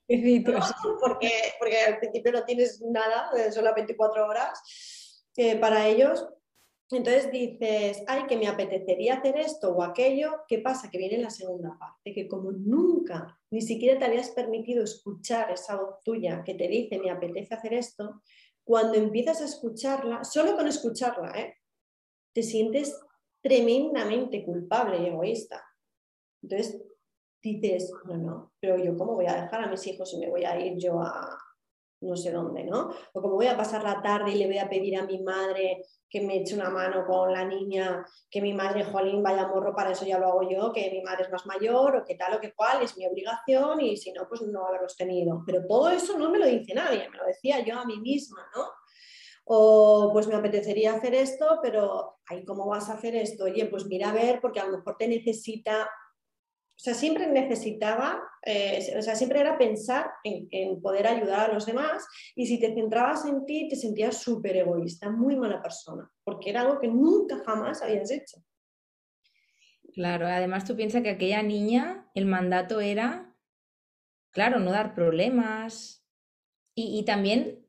porque, 1.00 1.30
porque 1.60 1.78
al 1.82 2.00
principio 2.00 2.32
no 2.34 2.44
tienes 2.44 2.82
nada, 2.82 3.52
solo 3.54 3.74
24 3.74 4.26
horas 4.26 5.24
eh, 5.38 5.56
para 5.58 5.88
ellos, 5.88 6.28
entonces 6.92 7.32
dices, 7.32 8.04
ay, 8.08 8.28
que 8.28 8.38
me 8.38 8.48
apetecería 8.48 9.16
hacer 9.16 9.38
esto 9.38 9.72
o 9.72 9.82
aquello, 9.82 10.44
¿qué 10.48 10.60
pasa? 10.60 10.90
Que 10.92 11.00
viene 11.00 11.18
la 11.18 11.32
segunda 11.32 11.76
parte, 11.80 12.14
que 12.14 12.28
como 12.28 12.52
nunca 12.52 13.40
ni 13.50 13.62
siquiera 13.62 13.98
te 13.98 14.06
habías 14.06 14.30
permitido 14.30 14.84
escuchar 14.84 15.52
esa 15.52 15.78
voz 15.78 16.04
tuya 16.04 16.44
que 16.44 16.54
te 16.54 16.68
dice, 16.68 17.00
me 17.00 17.10
apetece 17.10 17.56
hacer 17.56 17.74
esto, 17.74 18.22
cuando 18.64 18.98
empiezas 18.98 19.42
a 19.42 19.46
escucharla, 19.46 20.24
solo 20.24 20.56
con 20.56 20.68
escucharla, 20.68 21.32
¿eh? 21.40 21.56
te 22.34 22.44
sientes 22.44 23.00
tremendamente 23.42 24.44
culpable 24.44 25.00
y 25.00 25.08
egoísta. 25.08 25.64
Entonces 26.44 26.82
dices, 27.42 27.92
no, 28.06 28.18
no, 28.18 28.54
pero 28.60 28.78
yo 28.78 28.96
cómo 28.98 29.14
voy 29.14 29.28
a 29.28 29.42
dejar 29.42 29.64
a 29.64 29.70
mis 29.70 29.86
hijos 29.88 30.14
y 30.14 30.18
me 30.18 30.30
voy 30.30 30.46
a 30.46 30.60
ir 30.60 30.78
yo 30.78 31.00
a, 31.00 31.38
no 32.06 32.16
sé 32.16 32.32
dónde, 32.32 32.64
¿no? 32.64 32.92
O 33.14 33.22
como 33.22 33.36
voy 33.36 33.48
a 33.48 33.58
pasar 33.58 33.84
la 33.84 34.02
tarde 34.02 34.32
y 34.32 34.36
le 34.36 34.48
voy 34.48 34.58
a 34.58 34.70
pedir 34.70 34.98
a 34.98 35.06
mi 35.06 35.22
madre 35.22 35.84
que 36.10 36.22
me 36.22 36.38
eche 36.38 36.56
una 36.56 36.70
mano 36.70 37.06
con 37.06 37.34
la 37.34 37.44
niña, 37.44 38.06
que 38.30 38.42
mi 38.42 38.54
madre, 38.54 38.86
jolín, 38.86 39.22
vaya 39.22 39.48
morro, 39.48 39.76
para 39.76 39.92
eso 39.92 40.06
ya 40.06 40.18
lo 40.18 40.28
hago 40.28 40.50
yo, 40.50 40.72
que 40.72 40.90
mi 40.92 41.02
madre 41.02 41.24
es 41.24 41.32
más 41.32 41.46
mayor, 41.46 41.96
o 41.96 42.06
que 42.06 42.16
tal 42.16 42.36
o 42.36 42.40
que 42.40 42.54
cual, 42.54 42.82
es 42.84 42.98
mi 42.98 43.06
obligación 43.06 43.82
y 43.82 43.98
si 43.98 44.14
no, 44.14 44.28
pues 44.28 44.42
no 44.42 44.66
haberlos 44.66 44.96
tenido. 44.96 45.44
Pero 45.46 45.66
todo 45.68 45.90
eso 45.90 46.18
no 46.18 46.30
me 46.30 46.40
lo 46.40 46.46
dice 46.46 46.74
nadie, 46.74 47.10
me 47.10 47.18
lo 47.18 47.26
decía 47.26 47.60
yo 47.66 47.78
a 47.78 47.86
mí 47.86 48.00
misma, 48.00 48.48
¿no? 48.56 48.66
O 49.46 50.10
pues 50.14 50.28
me 50.28 50.36
apetecería 50.36 50.94
hacer 50.94 51.14
esto, 51.14 51.60
pero, 51.62 52.18
ay, 52.28 52.46
¿cómo 52.46 52.66
vas 52.66 52.90
a 52.90 52.94
hacer 52.94 53.16
esto? 53.16 53.44
Oye, 53.44 53.66
pues 53.66 53.86
mira 53.86 54.10
a 54.10 54.14
ver, 54.14 54.40
porque 54.42 54.60
a 54.60 54.66
lo 54.66 54.78
mejor 54.78 54.96
te 54.98 55.08
necesita 55.08 55.90
o 56.76 56.80
sea, 56.86 56.94
siempre 56.94 57.28
necesitaba, 57.28 58.22
eh, 58.46 58.96
o 58.98 59.02
sea, 59.02 59.16
siempre 59.16 59.40
era 59.40 59.58
pensar 59.58 60.12
en, 60.26 60.82
poder 60.82 61.08
ayudar 61.08 61.50
a 61.50 61.54
los 61.54 61.66
demás 61.66 62.06
y 62.36 62.48
si 62.48 62.60
te 62.60 62.74
centrabas 62.74 63.26
en 63.26 63.46
ti 63.46 63.70
te 63.70 63.78
sentías 63.78 64.22
súper 64.22 64.58
egoísta, 64.58 65.10
muy 65.10 65.38
mala 65.38 65.62
persona, 65.62 66.12
porque 66.24 66.50
era 66.50 66.62
algo 66.62 66.80
que 66.80 66.90
nunca 66.90 67.42
jamás 67.46 67.82
habías 67.82 68.12
hecho. 68.12 68.44
Claro, 69.94 70.28
además 70.28 70.66
tú 70.66 70.76
piensas 70.76 71.02
que 71.02 71.12
aquella 71.12 71.42
niña, 71.42 72.12
el 72.14 72.26
mandato 72.26 72.82
era, 72.82 73.34
claro, 74.32 74.60
no 74.60 74.72
dar 74.72 74.94
problemas 74.94 76.06
y, 76.76 77.04
también 77.06 77.62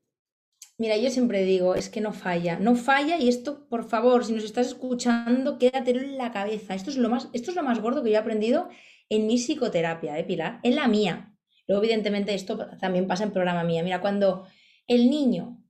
Mira, 0.79 0.99
yo 0.99 1.09
siempre 1.09 1.42
digo, 1.42 1.75
es 1.75 1.88
que 1.88 2.03
no 2.03 2.12
falla, 2.12 2.59
no 2.59 2.75
falla 2.75 3.16
y 3.16 3.31
esto, 3.31 3.66
por 3.71 3.88
favor, 3.88 4.27
si 4.27 4.35
nos 4.35 4.45
estás 4.45 4.66
escuchando, 4.66 5.57
quédatelo 5.59 6.03
en 6.03 6.19
la 6.19 6.33
cabeza. 6.33 6.75
Esto 6.75 6.90
es 6.90 6.99
lo 6.99 7.09
más, 7.09 7.31
esto 7.33 7.51
es 7.51 7.57
lo 7.57 7.62
más 7.62 7.81
gordo 7.81 8.03
que 8.03 8.11
yo 8.11 8.16
he 8.16 8.19
aprendido 8.19 8.69
en 9.09 9.27
mi 9.27 9.37
psicoterapia, 9.37 10.19
¿eh, 10.19 10.25
Pilar? 10.25 10.61
En 10.62 10.77
la 10.77 10.88
mía. 10.88 11.37
Luego, 11.66 11.83
evidentemente, 11.83 12.35
esto 12.35 12.59
también 12.79 13.07
pasa 13.07 13.25
en 13.25 13.33
programa 13.33 13.64
mía. 13.64 13.83
Mira, 13.83 14.01
cuando 14.01 14.47
el 14.87 15.11
niño 15.11 15.62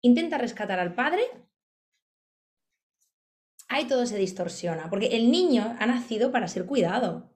intenta 0.00 0.38
rescatar 0.38 0.78
al 0.78 0.94
padre, 0.94 1.22
ahí 3.68 3.86
todo 3.86 4.06
se 4.06 4.16
distorsiona, 4.16 4.88
porque 4.88 5.08
el 5.08 5.30
niño 5.30 5.76
ha 5.78 5.86
nacido 5.86 6.32
para 6.32 6.48
ser 6.48 6.66
cuidado. 6.66 7.34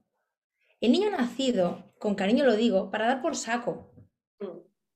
El 0.80 0.92
niño 0.92 1.08
ha 1.08 1.16
nacido, 1.16 1.94
con 1.98 2.14
cariño 2.14 2.44
lo 2.44 2.56
digo, 2.56 2.90
para 2.90 3.06
dar 3.06 3.22
por 3.22 3.36
saco. 3.36 3.94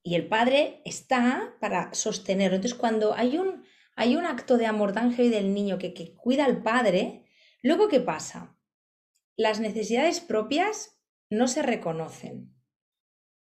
Y 0.03 0.15
el 0.15 0.27
padre 0.27 0.81
está 0.85 1.55
para 1.59 1.93
sostenerlo. 1.93 2.55
Entonces, 2.55 2.77
cuando 2.77 3.13
hay 3.13 3.37
un, 3.37 3.63
hay 3.95 4.15
un 4.15 4.25
acto 4.25 4.57
de 4.57 4.65
amor 4.65 4.93
tan 4.93 5.13
heavy 5.13 5.29
del 5.29 5.53
niño 5.53 5.77
que, 5.77 5.93
que 5.93 6.15
cuida 6.15 6.45
al 6.45 6.63
padre, 6.63 7.25
luego, 7.61 7.87
¿qué 7.87 7.99
pasa? 7.99 8.56
Las 9.37 9.61
necesidades 9.61 10.19
propias 10.19 10.99
no 11.29 11.47
se 11.47 11.61
reconocen 11.61 12.57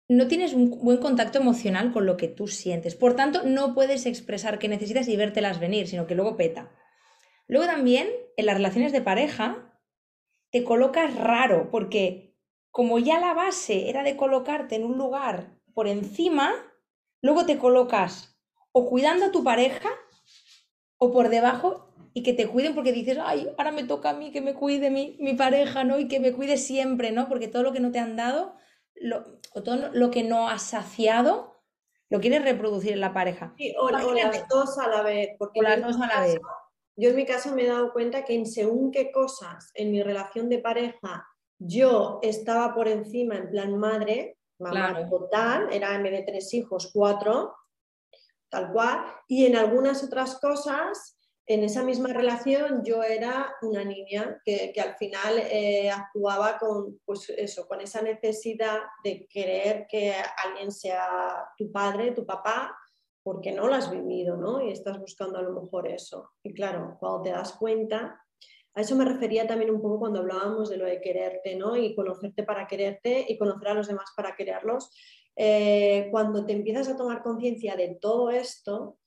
no 0.10 0.28
tienes 0.28 0.54
un 0.54 0.69
buen 0.69 0.97
contacto 0.97 1.39
emocional 1.39 1.91
con 1.91 2.06
lo 2.06 2.15
que 2.15 2.28
tú 2.28 2.47
sientes. 2.47 2.95
Por 2.95 3.15
tanto, 3.15 3.43
no 3.43 3.73
puedes 3.73 4.06
expresar 4.06 4.58
qué 4.58 4.69
necesitas 4.69 5.08
y 5.08 5.17
vértelas 5.17 5.60
venir, 5.60 5.88
sino 5.88 6.08
que 6.08 6.15
luego 6.15 6.38
peta. 6.38 6.71
Luego 7.47 7.65
también, 7.65 8.08
en 8.38 8.45
las 8.45 8.56
relaciones 8.56 8.91
de 8.93 9.02
pareja, 9.02 9.78
te 10.50 10.63
colocas 10.63 11.13
raro, 11.15 11.69
porque 11.71 12.36
como 12.71 13.00
ya 13.00 13.19
la 13.19 13.34
base 13.34 13.89
era 13.89 14.04
de 14.04 14.15
colocarte 14.15 14.76
en 14.76 14.86
un 14.86 14.97
lugar 14.97 15.58
por 15.73 15.88
encima, 15.88 16.54
luego 17.21 17.45
te 17.45 17.58
colocas 17.58 18.39
o 18.71 18.88
cuidando 18.88 19.26
a 19.26 19.32
tu 19.32 19.43
pareja 19.43 19.89
o 20.97 21.12
por 21.12 21.30
debajo 21.30 21.87
y 22.17 22.23
que 22.23 22.34
te 22.34 22.47
cuiden 22.47 22.73
porque 22.73 22.91
dices, 22.91 23.19
ay, 23.21 23.47
ahora 23.60 23.71
me 23.71 23.84
toca 23.84 24.10
a 24.10 24.13
mí 24.13 24.32
que 24.32 24.41
me 24.41 24.56
cuide 24.56 24.89
mi, 24.89 25.15
mi 25.19 25.36
pareja, 25.36 25.84
¿no? 25.84 25.99
Y 25.99 26.08
que 26.08 26.19
me 26.19 26.34
cuide 26.34 26.58
siempre, 26.58 27.12
¿no? 27.12 27.30
Porque 27.30 27.47
todo 27.47 27.62
lo 27.62 27.71
que 27.71 27.80
no 27.80 27.91
te 27.91 27.99
han 27.99 28.15
dado 28.15 28.56
lo, 28.95 29.23
o 29.53 29.62
todo 29.62 29.91
lo 29.93 30.10
que 30.10 30.23
no 30.23 30.49
has 30.49 30.63
saciado, 30.63 31.62
lo 32.10 32.19
quieres 32.19 32.43
reproducir 32.43 32.93
en 32.93 33.01
la 33.01 33.13
pareja. 33.13 33.53
Sí, 33.56 33.71
o, 33.80 33.91
las 33.91 34.03
dos 34.49 34.80
a 34.80 34.88
la 34.88 35.03
vez. 35.03 35.36
Porque 35.38 35.62
las 35.62 35.80
dos 35.80 36.01
a 36.01 36.08
la 36.08 36.21
vez. 36.21 36.39
Yo 36.95 37.10
en 37.10 37.15
mi 37.15 37.27
caso 37.27 37.53
me 37.53 37.65
he 37.65 37.67
dado 37.67 37.93
cuenta 37.93 38.25
que 38.25 38.34
en 38.34 38.47
según 38.47 38.91
qué 38.91 39.12
cosas 39.12 39.69
en 39.75 39.91
mi 39.91 40.01
relación 40.01 40.49
de 40.49 40.58
pareja 40.58 41.23
yo 41.60 42.17
estaba 42.23 42.73
por 42.73 42.88
encima 42.88 43.36
en 43.36 43.51
plan 43.51 43.77
madre, 43.77 44.39
mamá 44.58 45.08
total, 45.08 45.71
era 45.71 45.93
en 45.93 46.01
vez 46.01 46.13
de 46.13 46.23
tres 46.23 46.51
hijos, 46.56 46.89
cuatro, 46.91 47.56
tal 48.49 48.71
cual, 48.73 49.06
y 49.27 49.45
en 49.45 49.56
algunas 49.56 50.03
otras 50.03 50.39
cosas 50.39 51.16
en 51.49 51.63
esa 51.63 51.81
misma 51.81 52.10
relación 52.10 52.83
yo 52.83 53.03
era 53.03 53.55
una 53.62 53.86
niña 53.86 54.41
que, 54.43 54.73
al 54.77 54.95
final 54.97 55.39
eh, 55.49 55.89
actuaba 55.89 56.57
con, 56.57 56.99
pues 57.05 57.29
eso, 57.29 57.65
con 57.67 57.79
esa 57.79 58.01
necesidad 58.01 58.79
de 59.01 59.25
querer 59.27 59.88
que 59.89 60.13
alguien 60.45 60.71
sea 60.73 61.47
tu 61.57 61.71
padre, 61.71 62.12
tu 62.12 62.25
papá, 62.25 62.77
porque 63.23 63.53
no 63.53 63.67
lo 63.67 63.75
has 63.75 63.89
vivido, 63.89 64.36
¿no? 64.36 64.62
Y 64.62 64.71
estás 64.71 64.99
buscando 64.99 65.39
a 65.39 65.41
lo 65.41 65.62
mejor 65.62 65.88
eso. 65.88 66.31
Y 66.43 66.53
claro, 66.53 66.97
cuando 66.99 67.21
te 67.21 67.29
das 67.29 67.53
cuenta, 67.53 68.21
a 68.73 68.81
eso 68.81 68.97
me 68.97 69.05
refería 69.05 69.47
también 69.47 69.71
un 69.71 69.81
poco 69.81 69.99
cuando 69.99 70.19
hablábamos 70.19 70.69
de 70.69 70.77
lo 70.77 70.86
de 70.86 70.99
quererte, 70.99 71.55
¿no? 71.55 71.77
Y 71.77 71.95
conocerte 71.95 72.43
para 72.43 72.67
quererte 72.67 73.25
y 73.27 73.38
conocer 73.38 73.69
a 73.69 73.73
los 73.73 73.88
demás 73.88 74.12
para 74.17 74.36
quererlos. 74.36 74.91
Eh, 75.33 76.10
cuando 76.12 76.45
te 76.45 76.51
empiezas 76.51 76.89
a 76.89 76.97
tomar 76.97 77.23
conciencia 77.23 77.77
de 77.77 77.97
todo 78.01 78.31
esto, 78.31 78.97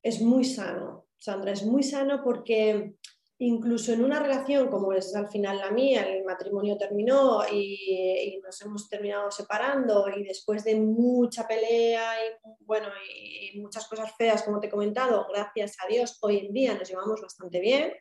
es 0.00 0.20
muy 0.20 0.44
sano, 0.44 1.06
Sandra, 1.22 1.52
es 1.52 1.64
muy 1.64 1.84
sano 1.84 2.20
porque 2.24 2.96
incluso 3.38 3.92
en 3.92 4.02
una 4.02 4.18
relación 4.18 4.66
como 4.68 4.92
es 4.92 5.14
al 5.14 5.28
final 5.28 5.58
la 5.58 5.70
mía, 5.70 6.02
el 6.02 6.24
matrimonio 6.24 6.76
terminó 6.76 7.42
y, 7.48 8.40
nos 8.42 8.60
hemos 8.62 8.88
terminado 8.88 9.30
separando 9.30 10.08
y 10.08 10.24
después 10.24 10.64
de 10.64 10.74
mucha 10.74 11.46
pelea 11.46 12.02
y, 12.24 12.64
bueno, 12.64 12.88
y 13.08 13.56
muchas 13.60 13.86
cosas 13.86 14.12
feas, 14.16 14.42
como 14.42 14.58
te 14.58 14.66
he 14.66 14.70
comentado, 14.70 15.24
gracias 15.32 15.76
a 15.78 15.86
Dios, 15.86 16.18
hoy 16.22 16.38
en 16.38 16.52
día 16.52 16.74
nos 16.74 16.88
llevamos 16.88 17.20
bastante 17.20 17.60
bien 17.60 17.92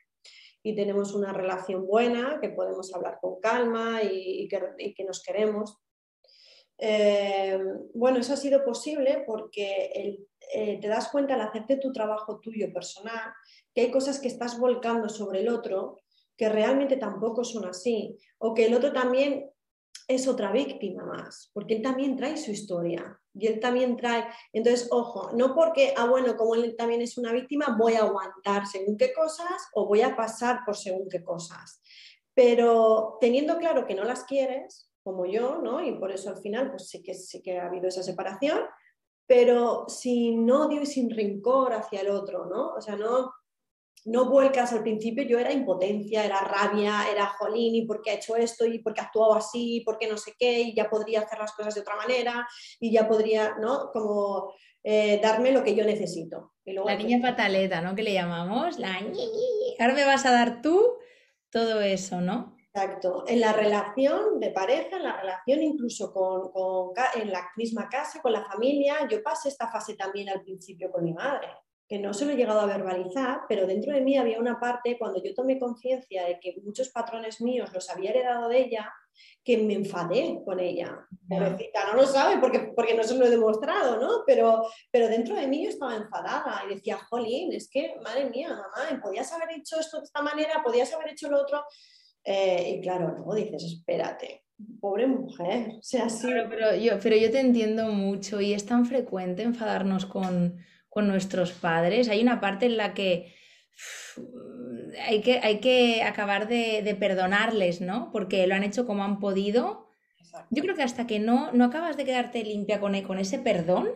y 0.64 0.76
tenemos 0.76 1.14
una 1.14 1.32
relación 1.32 1.86
buena, 1.86 2.40
que 2.42 2.50
podemos 2.50 2.92
hablar 2.96 3.20
con 3.22 3.40
calma 3.40 4.02
y, 4.02 4.48
que, 4.48 5.04
nos 5.04 5.22
queremos. 5.22 5.78
Eh, 6.80 7.60
bueno, 7.94 8.18
eso 8.18 8.34
ha 8.34 8.38
sido 8.38 8.66
posible 8.66 9.24
porque 9.28 9.92
el 9.94 10.28
eh, 10.54 10.80
te 10.80 10.88
das 10.88 11.10
cuenta 11.10 11.36
al 11.36 11.42
hacerte 11.42 11.78
tu 11.78 11.92
trabajo 11.92 12.40
tuyo 12.40 12.72
personal 12.74 13.34
que 13.74 13.82
hay 13.82 13.92
cosas 13.92 14.20
que 14.20 14.28
estás 14.28 14.60
volcando 14.60 15.10
sobre 15.10 15.42
el 15.42 15.50
otro 15.50 15.98
que 16.38 16.50
realmente 16.50 16.98
tampoco 16.98 17.44
son 17.44 17.66
así, 17.66 18.18
o 18.40 18.56
que 18.56 18.66
el 18.66 18.74
otro 18.74 18.92
también 18.92 19.52
es 20.08 20.28
otra 20.28 20.52
víctima 20.52 21.06
más, 21.06 21.52
porque 21.54 21.76
él 21.76 21.82
también 21.82 22.16
trae 22.18 22.36
su 22.36 22.52
historia 22.52 23.20
y 23.34 23.48
él 23.48 23.60
también 23.60 23.96
trae, 23.96 24.26
entonces, 24.52 24.88
ojo, 24.92 25.32
no 25.34 25.54
porque, 25.54 25.94
ah, 25.96 26.08
bueno, 26.08 26.36
como 26.36 26.56
él 26.56 26.76
también 26.76 27.02
es 27.02 27.18
una 27.18 27.32
víctima, 27.32 27.76
voy 27.78 27.94
a 27.94 28.06
aguantar 28.06 28.66
según 28.66 28.98
qué 28.98 29.14
cosas 29.14 29.70
o 29.74 29.86
voy 29.86 30.02
a 30.02 30.16
pasar 30.16 30.62
por 30.66 30.76
según 30.76 31.08
qué 31.10 31.24
cosas, 31.24 31.82
pero 32.34 33.18
teniendo 33.22 33.58
claro 33.58 33.86
que 33.86 33.96
no 33.96 34.04
las 34.04 34.24
quieres, 34.24 34.90
como 35.04 35.26
yo, 35.26 35.62
¿no? 35.62 35.84
Y 35.84 35.94
por 35.94 36.12
eso 36.12 36.30
al 36.30 36.38
final, 36.38 36.72
pues 36.72 36.90
sí 36.90 37.02
que, 37.04 37.14
sí 37.14 37.42
que 37.42 37.60
ha 37.60 37.68
habido 37.68 37.88
esa 37.88 38.04
separación, 38.04 38.62
pero 39.32 39.86
sin 39.88 40.52
odio 40.52 40.82
y 40.82 40.86
sin 40.86 41.10
rencor 41.10 41.72
hacia 41.72 42.02
el 42.02 42.10
otro, 42.10 42.48
¿no? 42.48 42.74
O 42.74 42.82
sea, 42.82 42.98
no, 42.98 43.32
no 44.04 44.30
vuelcas 44.30 44.74
al 44.74 44.82
principio, 44.82 45.24
yo 45.24 45.40
era 45.40 45.54
impotencia, 45.54 46.26
era 46.26 46.42
rabia, 46.42 47.10
era 47.10 47.28
jolín, 47.28 47.76
y 47.76 47.86
por 47.86 48.02
qué 48.02 48.12
ha 48.12 48.16
hecho 48.16 48.36
esto, 48.36 48.66
y 48.66 48.80
por 48.80 48.94
qué 48.94 49.00
ha 49.00 49.06
actuado 49.06 49.34
así, 49.36 49.78
y 49.78 49.82
por 49.86 49.98
qué 49.98 50.10
no 50.10 50.18
sé 50.18 50.34
qué, 50.38 50.60
y 50.60 50.76
ya 50.76 50.90
podría 50.90 51.22
hacer 51.22 51.40
las 51.40 51.54
cosas 51.54 51.74
de 51.74 51.80
otra 51.80 51.96
manera, 51.96 52.46
y 52.78 52.92
ya 52.92 53.08
podría, 53.08 53.56
¿no? 53.56 53.90
Como 53.94 54.54
eh, 54.84 55.22
darme 55.24 55.54
lo 55.54 55.64
que 55.64 55.76
yo 55.76 55.86
necesito. 55.86 56.52
la 56.66 56.96
niña 56.98 57.22
pataleta, 57.22 57.80
¿no? 57.80 57.96
Que 57.96 58.04
le 58.04 58.12
llamamos, 58.12 58.80
la 58.80 59.00
ahora 59.80 59.94
me 59.94 60.04
vas 60.04 60.26
a 60.26 60.32
dar 60.34 60.62
tú 60.62 60.98
todo 61.50 61.80
eso, 61.80 62.20
¿no? 62.20 62.58
Exacto. 62.74 63.26
En 63.28 63.42
la 63.42 63.52
relación 63.52 64.40
de 64.40 64.52
pareja, 64.52 64.96
en 64.96 65.04
la 65.04 65.20
relación 65.20 65.62
incluso 65.62 66.14
con, 66.14 66.94
en 67.16 67.30
la 67.30 67.50
misma 67.58 67.90
casa, 67.90 68.22
con 68.22 68.32
la 68.32 68.46
familia, 68.46 69.08
yo 69.10 69.22
pasé 69.22 69.50
esta 69.50 69.70
fase 69.70 69.96
también 69.96 70.30
al 70.30 70.42
principio 70.42 70.90
con 70.90 71.04
mi 71.04 71.14
madre, 71.14 71.50
que 71.86 72.00
no 72.00 72.14
se 72.14 72.26
lo 72.26 72.32
he 72.32 72.38
llegado 72.38 72.62
a 72.62 72.66
verbalizar, 72.66 73.42
pero 73.50 73.68
dentro 73.68 73.94
de 73.94 74.00
mí 74.00 74.18
había 74.18 74.40
una 74.40 74.58
parte 74.58 74.98
cuando 74.98 75.22
yo 75.22 75.34
tomé 75.34 75.60
conciencia 75.60 76.26
de 76.26 76.40
que 76.40 76.56
muchos 76.64 76.90
patrones 76.90 77.42
míos 77.42 77.70
los 77.74 77.90
había 77.90 78.12
heredado 78.12 78.48
de 78.48 78.60
ella, 78.62 78.94
que 79.44 79.58
me 79.58 79.74
enfadé 79.74 80.42
con 80.46 80.62
ella. 80.62 80.98
Pobrecita, 81.28 81.88
no 81.88 81.96
lo 81.96 82.08
sabe 82.08 82.38
porque, 82.38 82.72
porque 82.74 82.94
no 82.94 83.04
se 83.04 83.16
lo 83.16 83.26
he 83.26 83.30
demostrado, 83.30 84.00
¿no? 84.00 84.24
Pero, 84.26 84.66
pero 84.90 85.10
dentro 85.10 85.36
de 85.36 85.48
mí 85.48 85.66
yo 85.66 85.70
estaba 85.70 85.98
enfadada 85.98 86.64
y 86.66 86.76
decía, 86.76 87.00
jolín, 87.10 87.52
es 87.52 87.70
que, 87.70 87.96
madre 88.02 88.30
mía, 88.30 88.50
mamá, 88.50 89.02
podías 89.02 89.30
haber 89.34 89.52
hecho 89.58 89.78
esto 89.78 89.98
de 89.98 90.06
esta 90.06 90.22
manera, 90.22 90.62
podías 90.64 90.94
haber 90.94 91.10
hecho 91.10 91.30
lo 91.30 91.42
otro. 91.42 91.62
Eh, 92.24 92.76
y 92.78 92.82
claro, 92.82 93.14
luego 93.16 93.36
dices, 93.36 93.64
espérate, 93.64 94.44
pobre 94.80 95.08
mujer, 95.08 95.72
o 95.80 95.82
sea, 95.82 96.10
sí. 96.10 96.28
pero, 96.50 96.76
yo, 96.76 97.00
pero 97.02 97.16
yo 97.16 97.32
te 97.32 97.40
entiendo 97.40 97.92
mucho 97.92 98.42
y 98.42 98.54
es 98.54 98.66
tan 98.66 98.86
frecuente 98.86 99.44
enfadarnos 99.44 100.06
con, 100.06 100.60
nuestros 100.94 101.54
padres. 101.54 102.10
Hay 102.10 102.22
una 102.22 102.42
parte 102.42 102.66
en 102.66 102.78
la 102.78 102.94
que 102.94 103.34
hay 105.08 105.22
que, 105.22 105.40
hay 105.40 105.60
que 105.60 106.04
acabar 106.04 106.48
de, 106.48 106.96
perdonarles, 107.00 107.80
¿no? 107.82 108.12
Porque 108.12 108.46
lo 108.46 108.56
han 108.56 108.64
hecho 108.64 108.86
como 108.86 109.04
han 109.04 109.20
podido. 109.20 109.88
Yo 110.50 110.62
creo 110.62 110.76
que 110.76 110.84
hasta 110.84 111.08
que 111.08 111.20
no, 111.20 111.52
no 111.54 111.66
acabas 111.66 111.96
de 111.98 112.06
quedarte 112.06 112.44
limpia 112.44 112.80
con, 112.80 113.00
con 113.04 113.20
ese 113.20 113.40
perdón, 113.40 113.90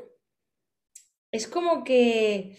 es 1.31 1.47
como 1.47 1.83
que 1.83 2.57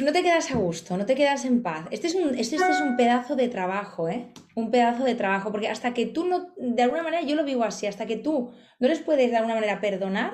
no 0.00 0.12
te 0.12 0.22
quedas 0.22 0.50
a 0.50 0.56
gusto, 0.56 0.96
no 0.96 1.04
te 1.04 1.14
quedas 1.14 1.44
en 1.44 1.62
paz. 1.62 1.86
Este 1.90 2.06
es 2.06 2.14
un, 2.14 2.38
este, 2.38 2.56
es 2.56 2.80
un 2.80 2.96
pedazo 2.96 3.36
de 3.36 3.48
trabajo, 3.48 4.08
¿eh? 4.08 4.32
Un 4.54 4.70
pedazo 4.70 5.04
de 5.04 5.14
trabajo, 5.14 5.52
porque 5.52 5.68
hasta 5.68 5.92
que 5.92 6.06
tú 6.06 6.24
no, 6.26 6.54
de 6.56 6.82
alguna 6.82 7.02
manera 7.02 7.22
yo 7.22 7.36
lo 7.36 7.44
vivo 7.44 7.64
así, 7.64 7.86
hasta 7.86 8.06
que 8.06 8.16
tú 8.16 8.52
no 8.78 8.88
les 8.88 9.00
puedes 9.00 9.30
de 9.30 9.36
alguna 9.36 9.54
manera 9.54 9.80
perdonar, 9.80 10.32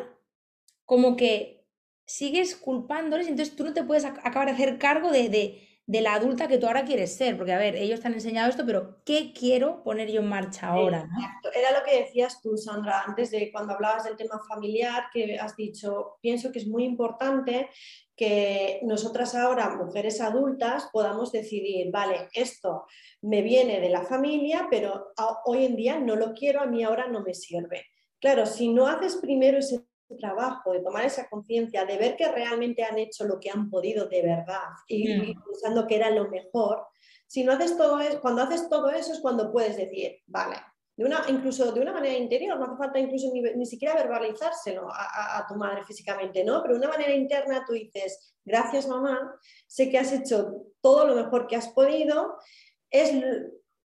como 0.85 1.17
que 1.17 1.67
sigues 2.07 2.57
culpándoles, 2.57 3.29
entonces 3.29 3.57
tú 3.57 3.65
no 3.65 3.75
te 3.75 3.85
puedes 3.85 4.05
acabar 4.05 4.47
de 4.47 4.55
hacer 4.55 4.79
cargo 4.79 5.11
de, 5.11 5.68
la 5.89 6.15
adulta 6.15 6.49
que 6.49 6.59
tú 6.59 6.67
ahora 6.67 6.85
quieres 6.85 7.17
ser, 7.17 7.37
porque 7.37 7.55
a 7.55 7.59
ver, 7.59 7.75
ellos 7.75 8.01
te 8.01 8.09
han 8.09 8.15
enseñado 8.15 8.51
esto, 8.51 8.65
pero 8.67 9.01
¿qué 9.07 9.33
quiero 9.33 9.83
poner 9.83 10.11
yo 10.11 10.21
en 10.21 10.29
marcha 10.29 10.69
ahora? 10.69 11.09
Era 11.55 11.79
lo 11.79 11.85
que 11.85 12.01
decías 12.01 12.43
tú, 12.43 12.59
Sandra, 12.59 13.05
antes 13.07 13.31
de 13.31 13.51
cuando 13.51 13.73
hablabas 13.73 14.05
del 14.05 14.17
tema 14.17 14.39
familiar, 14.47 15.05
que 15.13 15.39
has 15.39 15.57
dicho, 15.57 16.19
pienso 16.21 16.53
que 16.53 16.59
es 16.59 16.67
muy 16.67 16.85
importante 16.85 17.71
que 18.15 18.81
nosotras 18.83 19.35
ahora, 19.35 19.77
mujeres 19.77 20.21
adultas, 20.21 20.91
podamos 20.93 21.33
decidir, 21.33 21.91
vale, 21.91 22.29
esto 22.35 22.85
me 23.23 23.41
viene 23.41 23.81
de 23.81 23.89
la 23.89 24.03
familia, 24.03 24.67
pero 24.71 25.13
hoy 25.47 25.65
en 25.65 25.77
día 25.77 25.99
no 25.99 26.17
lo 26.17 26.35
quiero, 26.35 26.61
a 26.61 26.67
mí 26.67 26.83
ahora 26.83 27.09
no 27.09 27.23
me 27.23 27.33
sirve. 27.33 27.87
Claro, 28.21 28.45
si 28.45 28.73
no 28.75 28.89
haces 28.89 29.17
primero 29.17 29.59
ese 29.59 29.88
trabajo, 30.17 30.73
de 30.73 30.81
tomar 30.81 31.05
esa 31.05 31.29
conciencia, 31.29 31.85
de 31.85 31.99
ver 31.99 32.17
que 32.17 32.31
realmente 32.31 32.83
han 32.85 32.99
hecho 32.99 33.25
lo 33.25 33.39
que 33.39 33.51
han 33.51 33.69
podido 33.69 34.09
de 34.09 34.23
verdad 34.23 34.69
y, 34.87 35.13
mm. 35.13 35.43
pensando 35.45 35.87
que 35.87 35.97
era 35.97 36.11
lo 36.11 36.29
mejor, 36.29 36.87
si 37.27 37.45
no 37.45 37.53
haces 37.53 37.77
todo 37.77 38.01
eso, 38.01 38.21
cuando 38.21 38.43
haces 38.43 38.69
todo 38.69 38.91
eso 38.91 39.13
es 39.13 39.21
cuando 39.21 39.53
puedes 39.53 39.77
decir, 39.77 40.19
vale, 40.27 40.57
de 40.97 41.05
una, 41.05 41.23
incluso 41.29 41.71
de 41.71 41.81
una 41.81 41.93
manera 41.93 42.17
interior, 42.17 42.59
no 42.59 42.65
hace 42.65 42.77
falta 42.77 42.99
incluso 42.99 43.31
ni, 43.33 43.67
siquiera 43.67 43.95
verbalizárselo 43.95 44.89
a, 44.91 45.39
a, 45.39 45.47
tu 45.47 45.55
madre 45.55 45.85
físicamente, 45.85 46.43
¿no? 46.43 46.61
Pero 46.63 46.75
de 46.75 46.81
una 46.81 46.89
manera 46.89 47.15
interna 47.15 47.65
tú 47.65 47.75
dices, 47.75 48.35
gracias 48.45 48.89
mamá, 48.89 49.39
sé 49.67 49.91
que 49.91 49.99
has 49.99 50.13
hecho 50.13 50.65
todo 50.81 51.07
lo 51.07 51.15
mejor 51.15 51.47
que 51.47 51.55
has 51.55 51.69
podido, 51.69 52.39
es 52.91 53.13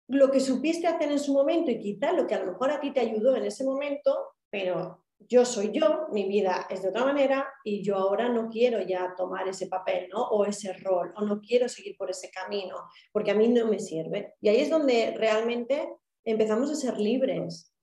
lo 0.08 0.32
que 0.32 0.40
supiste 0.40 0.88
hacer 0.88 1.12
en 1.12 1.20
su 1.20 1.34
momento 1.34 1.72
y 1.72 1.80
quizá 1.80 2.12
lo 2.14 2.26
que 2.26 2.36
a 2.36 2.40
lo 2.40 2.54
mejor 2.54 2.72
a 2.72 2.80
ti 2.80 2.92
te 2.92 3.02
ayudó 3.02 3.36
en 3.36 3.46
ese 3.46 3.64
momento, 3.64 4.36
pero 4.50 5.03
yo 5.30 5.46
soy 5.46 5.72
yo, 5.72 6.08
mi 6.12 6.28
vida 6.28 6.68
es 6.70 6.82
de 6.82 6.90
otra 6.90 7.06
manera 7.06 7.48
y 7.64 7.84
yo 7.84 7.98
ahora 7.98 8.30
no 8.30 8.50
quiero 8.50 8.82
ya 8.82 9.14
tomar 9.16 9.48
ese 9.48 9.68
papel 9.68 10.08
¿no? 10.12 10.22
o 10.24 10.46
ese 10.46 10.74
rol 10.74 11.14
o 11.16 11.26
no 11.26 11.42
quiero 11.42 11.70
seguir 11.70 11.96
por 11.98 12.10
ese 12.10 12.30
camino 12.30 12.76
porque 13.12 13.32
a 13.32 13.36
mí 13.36 13.48
no 13.48 13.68
me 13.68 13.80
sirve. 13.80 14.34
Y 14.42 14.50
ahí 14.50 14.60
es 14.60 14.70
donde 14.70 15.14
realmente 15.18 15.88
empezamos 16.24 16.72
a 16.72 16.76
ser 16.76 17.00
libres. 17.00 17.74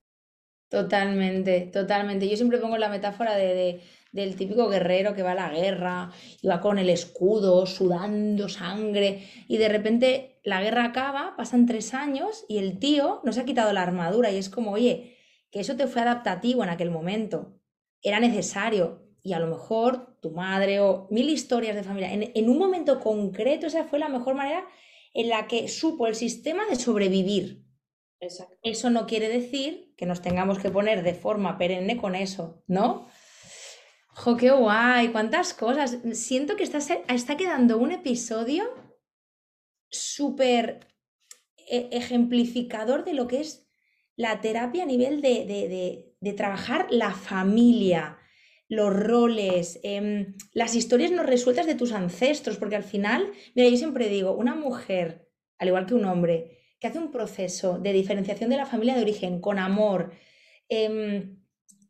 Totalmente, 0.69 1.69
totalmente. 1.73 2.29
Yo 2.29 2.37
siempre 2.37 2.57
pongo 2.57 2.77
la 2.77 2.87
metáfora 2.87 3.35
de, 3.35 3.81
del 4.13 4.37
típico 4.37 4.69
guerrero 4.69 5.13
que 5.13 5.21
va 5.21 5.31
a 5.31 5.35
la 5.35 5.49
guerra 5.49 6.11
y 6.41 6.47
va 6.47 6.61
con 6.61 6.79
el 6.79 6.89
escudo, 6.89 7.65
sudando 7.65 8.47
sangre, 8.47 9.27
y 9.49 9.57
de 9.57 9.67
repente 9.67 10.39
la 10.43 10.61
guerra 10.61 10.85
acaba, 10.85 11.35
pasan 11.35 11.65
tres 11.65 11.93
años 11.93 12.45
y 12.47 12.57
el 12.57 12.79
tío 12.79 13.19
no 13.25 13.33
se 13.33 13.41
ha 13.41 13.45
quitado 13.45 13.73
la 13.73 13.81
armadura 13.81 14.31
y 14.31 14.37
es 14.37 14.49
como, 14.49 14.71
oye, 14.71 15.17
que 15.51 15.59
eso 15.59 15.75
te 15.75 15.87
fue 15.87 16.01
adaptativo 16.01 16.63
en 16.63 16.69
aquel 16.69 16.89
momento, 16.89 17.59
era 18.01 18.19
necesario 18.19 19.05
y 19.21 19.33
a 19.33 19.39
lo 19.39 19.47
mejor 19.47 20.17
tu 20.21 20.31
madre 20.31 20.79
o 20.79 21.07
mil 21.11 21.29
historias 21.29 21.75
de 21.75 21.83
familia, 21.83 22.11
en, 22.13 22.49
un 22.49 22.57
momento 22.57 22.99
concreto 22.99 23.67
esa 23.67 23.83
fue 23.83 23.99
la 23.99 24.09
mejor 24.09 24.33
manera 24.33 24.65
en 25.13 25.29
la 25.29 25.47
que 25.47 25.67
supo 25.67 26.07
el 26.07 26.15
sistema 26.15 26.65
de 26.65 26.75
sobrevivir. 26.75 27.63
Eso 28.61 28.89
no 28.89 29.07
quiere 29.07 29.29
decir 29.29 29.93
que 29.97 30.05
nos 30.05 30.21
tengamos 30.21 30.59
que 30.59 30.69
poner 30.69 31.03
de 31.03 31.13
forma 31.13 31.57
perenne 31.57 31.97
con 31.97 32.15
eso, 32.15 32.63
¿no? 32.67 33.07
¡Jo, 34.13 34.37
qué 34.37 34.51
guay! 34.51 35.09
¡Cuántas 35.09 35.53
cosas! 35.53 35.97
Siento 36.13 36.55
que 36.55 36.63
está, 36.63 36.77
está 36.77 37.37
quedando 37.37 37.77
un 37.77 37.91
episodio 37.91 38.63
súper 39.89 40.87
e, 41.57 41.89
ejemplificador 41.91 43.03
de 43.05 43.13
lo 43.13 43.27
que 43.27 43.41
es 43.41 43.70
la 44.15 44.41
terapia 44.41 44.83
a 44.83 44.85
nivel 44.85 45.21
de, 45.21 46.33
trabajar 46.35 46.87
la 46.89 47.11
familia, 47.11 48.17
los 48.67 48.93
roles, 48.93 49.79
em, 49.83 50.35
las 50.53 50.75
historias 50.75 51.11
no 51.11 51.23
resueltas 51.23 51.65
de 51.65 51.75
tus 51.75 51.91
ancestros, 51.91 52.57
porque 52.57 52.75
al 52.75 52.83
final, 52.83 53.31
mira, 53.55 53.69
yo 53.69 53.77
siempre 53.77 54.09
digo, 54.09 54.33
una 54.33 54.55
mujer, 54.55 55.27
al 55.57 55.67
igual 55.67 55.85
que 55.85 55.93
un 55.93 56.05
hombre, 56.05 56.59
que 56.79 56.87
hace 56.87 56.99
un 56.99 57.11
proceso 57.11 57.79
de 57.79 57.93
diferenciación 57.93 58.49
de 58.49 58.57
la 58.57 58.65
familia 58.65 58.95
de 58.95 59.01
origen 59.01 59.41
con 59.41 59.59
amor, 59.59 60.13
em, 60.69 61.37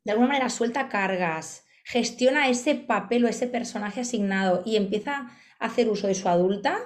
de 0.04 0.12
alguna 0.12 0.30
manera 0.30 0.50
suelta 0.50 0.90
cargas, 0.90 1.66
gestiona 1.86 2.50
ese 2.50 2.76
papel 2.76 3.26
o 3.26 3.28
ese 3.28 3.48
personaje 3.48 4.02
asignado 4.02 4.64
y 4.66 4.76
empieza 4.76 5.32
a 5.60 5.66
hacer 5.66 5.90
uso 5.90 6.08
de 6.08 6.16
su 6.16 6.28
adulta, 6.30 6.80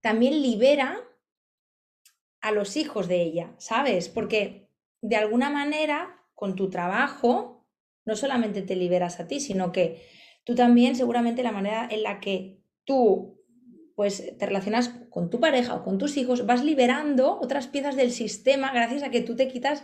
también 0.00 0.42
libera 0.42 1.05
a 2.46 2.52
los 2.52 2.76
hijos 2.76 3.08
de 3.08 3.22
ella, 3.22 3.54
¿sabes? 3.58 4.08
Porque 4.08 4.68
de 5.02 5.16
alguna 5.16 5.50
manera, 5.50 6.22
con 6.32 6.54
tu 6.54 6.70
trabajo, 6.70 7.66
no 8.04 8.14
solamente 8.14 8.62
te 8.62 8.76
liberas 8.76 9.18
a 9.18 9.26
ti, 9.26 9.40
sino 9.40 9.72
que 9.72 10.06
tú 10.44 10.54
también 10.54 10.94
seguramente 10.94 11.42
la 11.42 11.50
manera 11.50 11.88
en 11.90 12.04
la 12.04 12.20
que 12.20 12.60
tú 12.84 13.42
pues 13.96 14.38
te 14.38 14.46
relacionas 14.46 14.90
con 15.10 15.28
tu 15.28 15.40
pareja 15.40 15.74
o 15.74 15.82
con 15.82 15.98
tus 15.98 16.16
hijos, 16.18 16.46
vas 16.46 16.62
liberando 16.62 17.36
otras 17.40 17.66
piezas 17.66 17.96
del 17.96 18.12
sistema 18.12 18.70
gracias 18.72 19.02
a 19.02 19.10
que 19.10 19.22
tú 19.22 19.34
te 19.34 19.48
quitas 19.48 19.82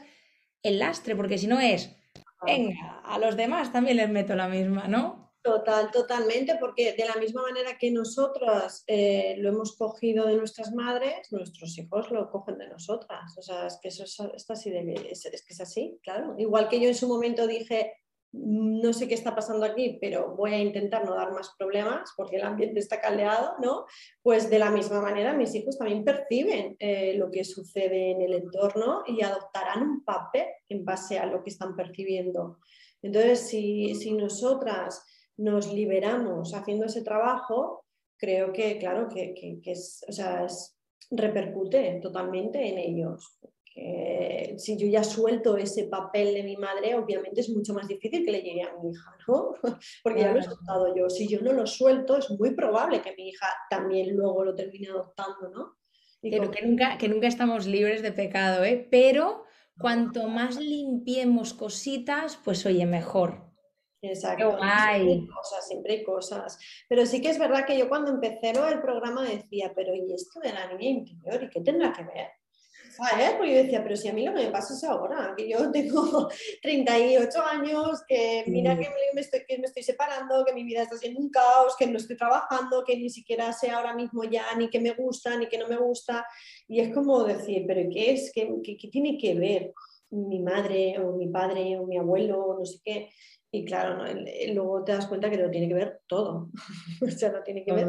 el 0.63 0.79
lastre, 0.79 1.17
porque 1.17 1.39
si 1.39 1.49
no 1.49 1.59
es, 1.59 1.97
venga, 2.47 3.01
a 3.05 3.19
los 3.19 3.37
demás 3.37 3.73
también 3.73 3.97
les 3.97 4.09
meto 4.09 4.37
la 4.37 4.47
misma, 4.47 4.87
¿no? 4.87 5.22
Total, 5.43 5.91
totalmente, 5.91 6.57
porque 6.61 6.93
de 6.93 7.05
la 7.05 7.17
misma 7.17 7.43
manera 7.43 7.77
que 7.77 7.91
nosotras 7.91 8.85
eh, 8.87 9.35
lo 9.39 9.49
hemos 9.49 9.77
cogido 9.77 10.25
de 10.27 10.37
nuestras 10.37 10.73
madres, 10.73 11.33
nuestros 11.33 11.77
hijos 11.79 12.13
lo 12.13 12.31
cogen 12.31 12.59
de 12.59 12.69
nosotras. 12.69 13.37
O 13.37 13.43
sea, 13.43 13.67
es 13.67 13.77
que 13.83 13.89
eso 13.89 14.05
es, 14.05 14.21
así 14.49 14.71
es, 14.71 15.45
que 15.45 15.53
es 15.53 15.61
así, 15.61 15.99
claro. 16.05 16.37
Igual 16.39 16.69
que 16.69 16.79
yo 16.79 16.87
en 16.87 16.95
su 16.95 17.09
momento 17.09 17.49
dije, 17.49 17.93
no 18.31 18.93
sé 18.93 19.09
qué 19.09 19.15
está 19.15 19.35
pasando 19.35 19.67
aquí, 19.67 19.99
pero 20.01 20.37
voy 20.37 20.55
a 20.55 20.61
intentar 20.61 21.05
no 21.05 21.17
dar 21.17 21.33
más 21.33 21.51
problemas 21.59 22.13
porque 22.17 22.37
el 22.37 22.43
ambiente 22.45 22.79
está 22.79 23.01
caldeado, 23.01 23.57
¿no? 23.61 23.85
Pues 24.23 24.49
de 24.49 24.61
la 24.61 24.71
misma 24.71 25.01
manera 25.01 25.35
mis 25.35 25.55
hijos 25.57 25.77
también 25.77 26.05
perciben 26.05 26.77
eh, 26.79 27.15
lo 27.19 27.33
que 27.33 27.43
sucede 27.43 28.13
en 28.13 28.23
el 28.23 28.35
entorno 28.35 29.03
y 29.09 29.23
adoptarán 29.23 29.83
un 29.83 30.05
papel 30.05 30.47
en 30.69 30.85
base 30.85 31.19
a 31.19 31.27
lo 31.27 31.43
que 31.43 31.51
están 31.51 31.75
percibiendo. 31.75 32.61
Entonces, 33.03 33.49
si, 33.49 33.97
si 33.97 34.13
nosotras 34.13 35.05
nos 35.37 35.73
liberamos 35.73 36.55
haciendo 36.55 36.87
ese 36.87 37.03
trabajo, 37.03 37.85
creo 38.17 38.53
que, 38.53 38.79
claro, 38.79 39.09
que, 39.09 39.61
es, 39.65 40.05
o 40.09 40.13
sea, 40.13 40.47
repercute 41.11 41.99
totalmente 42.01 42.69
en 42.69 42.79
ellos. 42.79 43.39
si 44.59 44.77
yo 44.77 44.87
ya 44.87 45.03
suelto 45.03 45.57
ese 45.57 45.85
papel 45.85 46.35
de 46.35 46.43
mi 46.43 46.57
madre, 46.57 46.95
obviamente 46.95 47.41
es 47.41 47.51
mucho 47.51 47.75
más 47.75 47.89
difícil 47.89 48.25
que 48.25 48.33
le 48.33 48.43
llegue 48.43 48.63
a 48.63 48.77
mi 48.77 48.91
hija, 48.91 49.17
¿no? 49.27 49.55
Porque 50.05 50.21
ya 50.21 50.33
lo 50.33 50.41
he 50.41 50.43
soltado 50.43 50.95
yo. 50.95 51.11
Si 51.11 51.27
yo 51.27 51.41
no 51.41 51.53
lo 51.53 51.67
suelto, 51.67 52.17
es 52.17 52.31
muy 52.31 52.55
probable 52.55 53.01
que 53.03 53.15
mi 53.17 53.29
hija 53.29 53.47
también 53.71 54.15
luego 54.15 54.45
lo 54.45 54.55
termine 54.55 54.89
adoptando, 54.89 55.49
¿no? 55.51 55.77
Pero 56.23 56.53
que, 56.53 56.65
nunca, 56.65 56.99
que 56.99 57.09
nunca 57.09 57.27
estamos 57.27 57.67
libres 57.67 58.03
de 58.03 58.13
pecado, 58.13 58.63
¿eh? 58.63 58.87
Pero 58.89 59.45
cuanto 59.79 60.29
más 60.29 60.57
limpiemos 60.57 61.53
cositas, 61.55 62.39
pues 62.45 62.65
oye, 62.65 62.87
mejor. 62.87 63.52
Exacto. 64.03 64.51
Siempre 64.51 64.69
hay 64.69 65.27
cosas, 65.29 65.69
siempre 65.69 65.93
hay 65.95 66.03
cosas. 66.03 66.59
Pero 66.89 67.07
sí 67.07 67.23
que 67.23 67.31
es 67.31 67.39
verdad 67.39 67.65
que 67.65 67.79
yo 67.79 67.89
cuando 67.89 68.11
empecé 68.11 68.51
el 68.51 68.81
programa 68.81 69.23
decía, 69.23 69.73
pero 69.75 69.95
¿y 69.95 70.13
esto 70.13 70.41
de 70.41 70.53
la 70.53 70.73
niña 70.73 70.91
interior? 70.91 71.45
¿Y 71.45 71.49
qué 71.49 71.61
tendrá 71.61 71.93
que 71.93 72.03
ver? 72.03 72.29
¿Sabes? 72.91 73.31
Porque 73.39 73.55
yo 73.55 73.63
decía, 73.63 73.83
pero 73.83 73.97
si 73.97 74.09
a 74.09 74.13
mí 74.13 74.27
lo 74.27 74.35
que 74.35 74.45
me 74.45 74.51
pasa 74.51 74.75
es 74.75 74.85
ahora, 74.85 75.33
que 75.37 75.49
yo 75.49 75.71
tengo 75.73 76.29
38 76.61 77.47
años, 77.47 78.03
que 78.07 78.45
mira 78.49 78.77
que 78.77 78.89
me, 79.15 79.21
estoy, 79.21 79.45
que 79.47 79.57
me 79.59 79.67
estoy 79.67 79.85
separando, 79.85 80.45
que 80.45 80.53
mi 80.53 80.65
vida 80.65 80.83
está 80.83 80.99
siendo 80.99 81.21
un 81.21 81.31
caos, 81.31 81.77
que 81.79 81.87
no 81.87 81.97
estoy 81.97 82.17
trabajando, 82.17 82.85
que 82.85 82.97
ni 82.97 83.09
siquiera 83.09 83.53
sé 83.53 83.71
ahora 83.71 83.95
mismo 83.95 84.25
ya 84.25 84.45
ni 84.57 84.69
qué 84.69 84.81
me 84.81 84.91
gusta, 84.91 85.37
ni 85.37 85.47
qué 85.47 85.59
no 85.59 85.69
me 85.69 85.77
gusta. 85.77 86.27
Y 86.67 86.81
es 86.81 86.93
como 86.93 87.23
decir, 87.23 87.65
pero 87.69 87.89
¿qué 87.91 88.13
es? 88.13 88.33
¿Qué, 88.35 88.53
qué, 88.65 88.77
qué 88.77 88.89
tiene 88.89 89.17
que 89.17 89.37
ver 89.37 89.73
mi 90.13 90.41
madre 90.41 90.99
o 90.99 91.17
mi 91.17 91.29
padre 91.29 91.79
o 91.79 91.87
mi 91.87 91.99
abuelo 91.99 92.45
o 92.45 92.59
no 92.59 92.65
sé 92.65 92.79
qué? 92.85 93.11
Y 93.51 93.65
claro, 93.65 94.05
luego 94.55 94.83
te 94.85 94.93
das 94.93 95.07
cuenta 95.07 95.29
que 95.29 95.37
lo 95.37 95.51
tiene 95.51 95.69
que 95.69 95.75
ver 95.75 96.01
todo. 96.07 96.49
o 97.03 97.11
sea, 97.11 97.33
lo 97.33 97.43
tiene 97.43 97.65
que 97.65 97.73
ver 97.73 97.87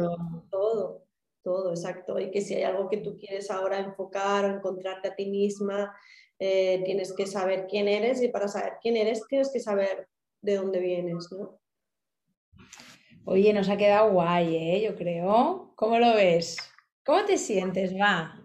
todo, 0.50 1.06
todo, 1.42 1.70
exacto. 1.70 2.18
Y 2.18 2.30
que 2.30 2.40
si 2.40 2.54
hay 2.54 2.64
algo 2.64 2.88
que 2.88 2.98
tú 2.98 3.16
quieres 3.16 3.50
ahora 3.50 3.78
enfocar 3.78 4.44
o 4.44 4.56
encontrarte 4.56 5.08
a 5.08 5.14
ti 5.14 5.26
misma, 5.26 5.94
eh, 6.38 6.82
tienes 6.84 7.14
que 7.14 7.26
saber 7.26 7.66
quién 7.66 7.88
eres 7.88 8.20
y 8.22 8.28
para 8.28 8.48
saber 8.48 8.74
quién 8.82 8.96
eres 8.96 9.26
tienes 9.28 9.50
que 9.52 9.60
saber 9.60 10.08
de 10.42 10.56
dónde 10.56 10.80
vienes, 10.80 11.28
¿no? 11.32 11.58
Oye, 13.24 13.54
nos 13.54 13.70
ha 13.70 13.78
quedado 13.78 14.12
guay, 14.12 14.56
¿eh? 14.56 14.82
Yo 14.82 14.94
creo. 14.96 15.72
¿Cómo 15.76 15.98
lo 15.98 16.14
ves? 16.14 16.58
¿Cómo 17.06 17.24
te 17.24 17.38
sientes? 17.38 17.94
Va. 17.94 18.43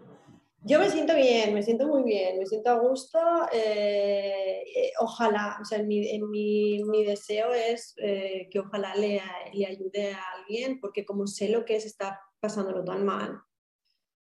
Yo 0.62 0.78
me 0.78 0.90
siento 0.90 1.14
bien, 1.14 1.54
me 1.54 1.62
siento 1.62 1.86
muy 1.86 2.02
bien, 2.02 2.38
me 2.38 2.44
siento 2.44 2.70
a 2.70 2.78
gusto. 2.78 3.18
Eh, 3.50 4.62
eh, 4.76 4.92
ojalá, 5.00 5.58
o 5.60 5.64
sea, 5.64 5.82
mi, 5.82 6.20
mi, 6.20 7.04
deseo 7.04 7.54
es 7.54 7.94
eh, 7.96 8.46
que 8.50 8.58
ojalá 8.58 8.94
le, 8.94 9.22
le, 9.54 9.66
ayude 9.66 10.12
a 10.12 10.22
alguien, 10.38 10.78
porque 10.78 11.06
como 11.06 11.26
sé 11.26 11.48
lo 11.48 11.64
que 11.64 11.76
es 11.76 11.86
estar 11.86 12.18
pasándolo 12.40 12.84
tan 12.84 13.06
mal, 13.06 13.40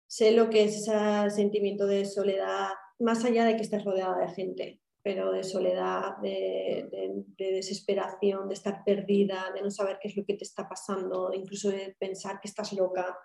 sé 0.07 0.32
lo 0.32 0.51
que 0.51 0.64
es 0.64 0.76
ese 0.76 1.30
sentimiento 1.30 1.87
de 1.87 2.05
soledad, 2.05 2.68
más 2.99 3.24
allá 3.24 3.47
de 3.47 3.57
que 3.57 3.62
estés 3.62 3.84
rodeada 3.84 4.18
de 4.18 4.34
gente, 4.34 4.82
pero 5.03 5.32
de 5.32 5.43
soledad, 5.43 6.18
de, 6.22 7.24
de, 7.39 7.53
desesperación, 7.53 8.49
de 8.49 8.55
estar 8.55 8.82
perdida, 8.84 9.53
de 9.55 9.62
no 9.62 9.70
saber 9.70 9.99
qué 10.03 10.09
es 10.09 10.16
lo 10.16 10.24
que 10.26 10.34
te 10.34 10.45
está 10.45 10.68
pasando, 10.68 11.30
incluso 11.32 11.70
de 11.70 11.97
pensar 11.99 12.41
que 12.41 12.49
estás 12.49 12.74
loca. 12.74 13.16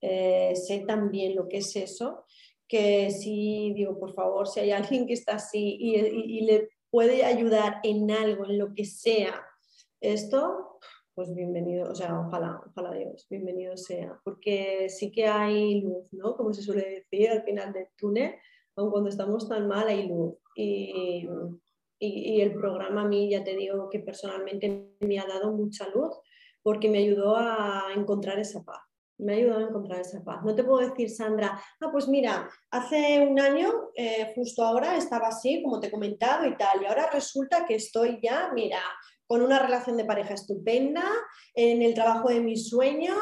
Eh, 0.00 0.54
sé 0.54 0.84
también 0.86 1.34
lo 1.34 1.48
que 1.48 1.58
es 1.58 1.74
eso, 1.76 2.24
que 2.68 3.10
si 3.10 3.72
digo, 3.74 3.98
por 3.98 4.14
favor, 4.14 4.48
si 4.48 4.60
hay 4.60 4.70
alguien 4.70 5.06
que 5.06 5.14
está 5.14 5.36
así 5.36 5.76
y, 5.80 6.40
le 6.42 6.68
puede 6.90 7.24
ayudar 7.24 7.80
en 7.82 8.10
algo, 8.10 8.44
en 8.46 8.58
lo 8.58 8.74
que 8.74 8.84
sea, 8.84 9.44
esto, 10.00 10.78
pues 11.14 11.34
bienvenido, 11.34 11.90
o 11.90 11.94
sea, 11.94 12.18
ojalá, 12.20 12.60
ojalá 12.66 12.92
Dios, 12.92 13.26
bienvenido 13.30 13.76
sea, 13.76 14.18
porque 14.24 14.88
sí 14.88 15.10
que 15.10 15.26
hay 15.26 15.80
luz, 15.80 16.12
¿no? 16.12 16.36
Como 16.36 16.52
se 16.52 16.62
suele 16.62 17.04
decir 17.10 17.30
al 17.30 17.42
final 17.42 17.72
del 17.72 17.88
túnel, 17.96 18.34
aun 18.76 18.90
cuando 18.90 19.08
estamos 19.08 19.48
tan 19.48 19.66
mal 19.66 19.88
hay 19.88 20.08
luz. 20.08 20.36
Y, 20.54 21.26
y, 21.98 22.40
el 22.40 22.54
programa 22.54 23.02
a 23.02 23.08
mí 23.08 23.30
ya 23.30 23.42
te 23.42 23.56
digo 23.56 23.88
que 23.88 24.00
personalmente 24.00 24.94
me 25.00 25.18
ha 25.18 25.26
dado 25.26 25.52
mucha 25.52 25.88
luz 25.88 26.18
porque 26.62 26.88
me 26.90 26.98
ayudó 26.98 27.36
a 27.36 27.88
encontrar 27.94 28.38
esa 28.38 28.62
paz. 28.62 28.85
Me 29.18 29.32
ha 29.32 29.36
ayudado 29.36 29.60
a 29.60 29.68
encontrar 29.68 30.00
esa 30.00 30.22
paz. 30.22 30.44
No 30.44 30.54
te 30.54 30.64
puedo 30.64 30.86
decir, 30.86 31.10
Sandra, 31.10 31.60
ah, 31.80 31.88
pues 31.90 32.08
mira, 32.08 32.48
hace 32.70 33.20
un 33.20 33.40
año, 33.40 33.72
eh, 33.94 34.32
justo 34.34 34.62
ahora, 34.62 34.96
estaba 34.96 35.28
así, 35.28 35.62
como 35.62 35.80
te 35.80 35.86
he 35.86 35.90
comentado 35.90 36.46
y 36.46 36.56
tal, 36.56 36.82
y 36.82 36.86
ahora 36.86 37.08
resulta 37.12 37.64
que 37.64 37.76
estoy 37.76 38.18
ya, 38.22 38.50
mira, 38.54 38.80
con 39.26 39.42
una 39.42 39.58
relación 39.58 39.96
de 39.96 40.04
pareja 40.04 40.34
estupenda, 40.34 41.04
en 41.54 41.82
el 41.82 41.94
trabajo 41.94 42.28
de 42.28 42.40
mis 42.40 42.68
sueños 42.68 43.16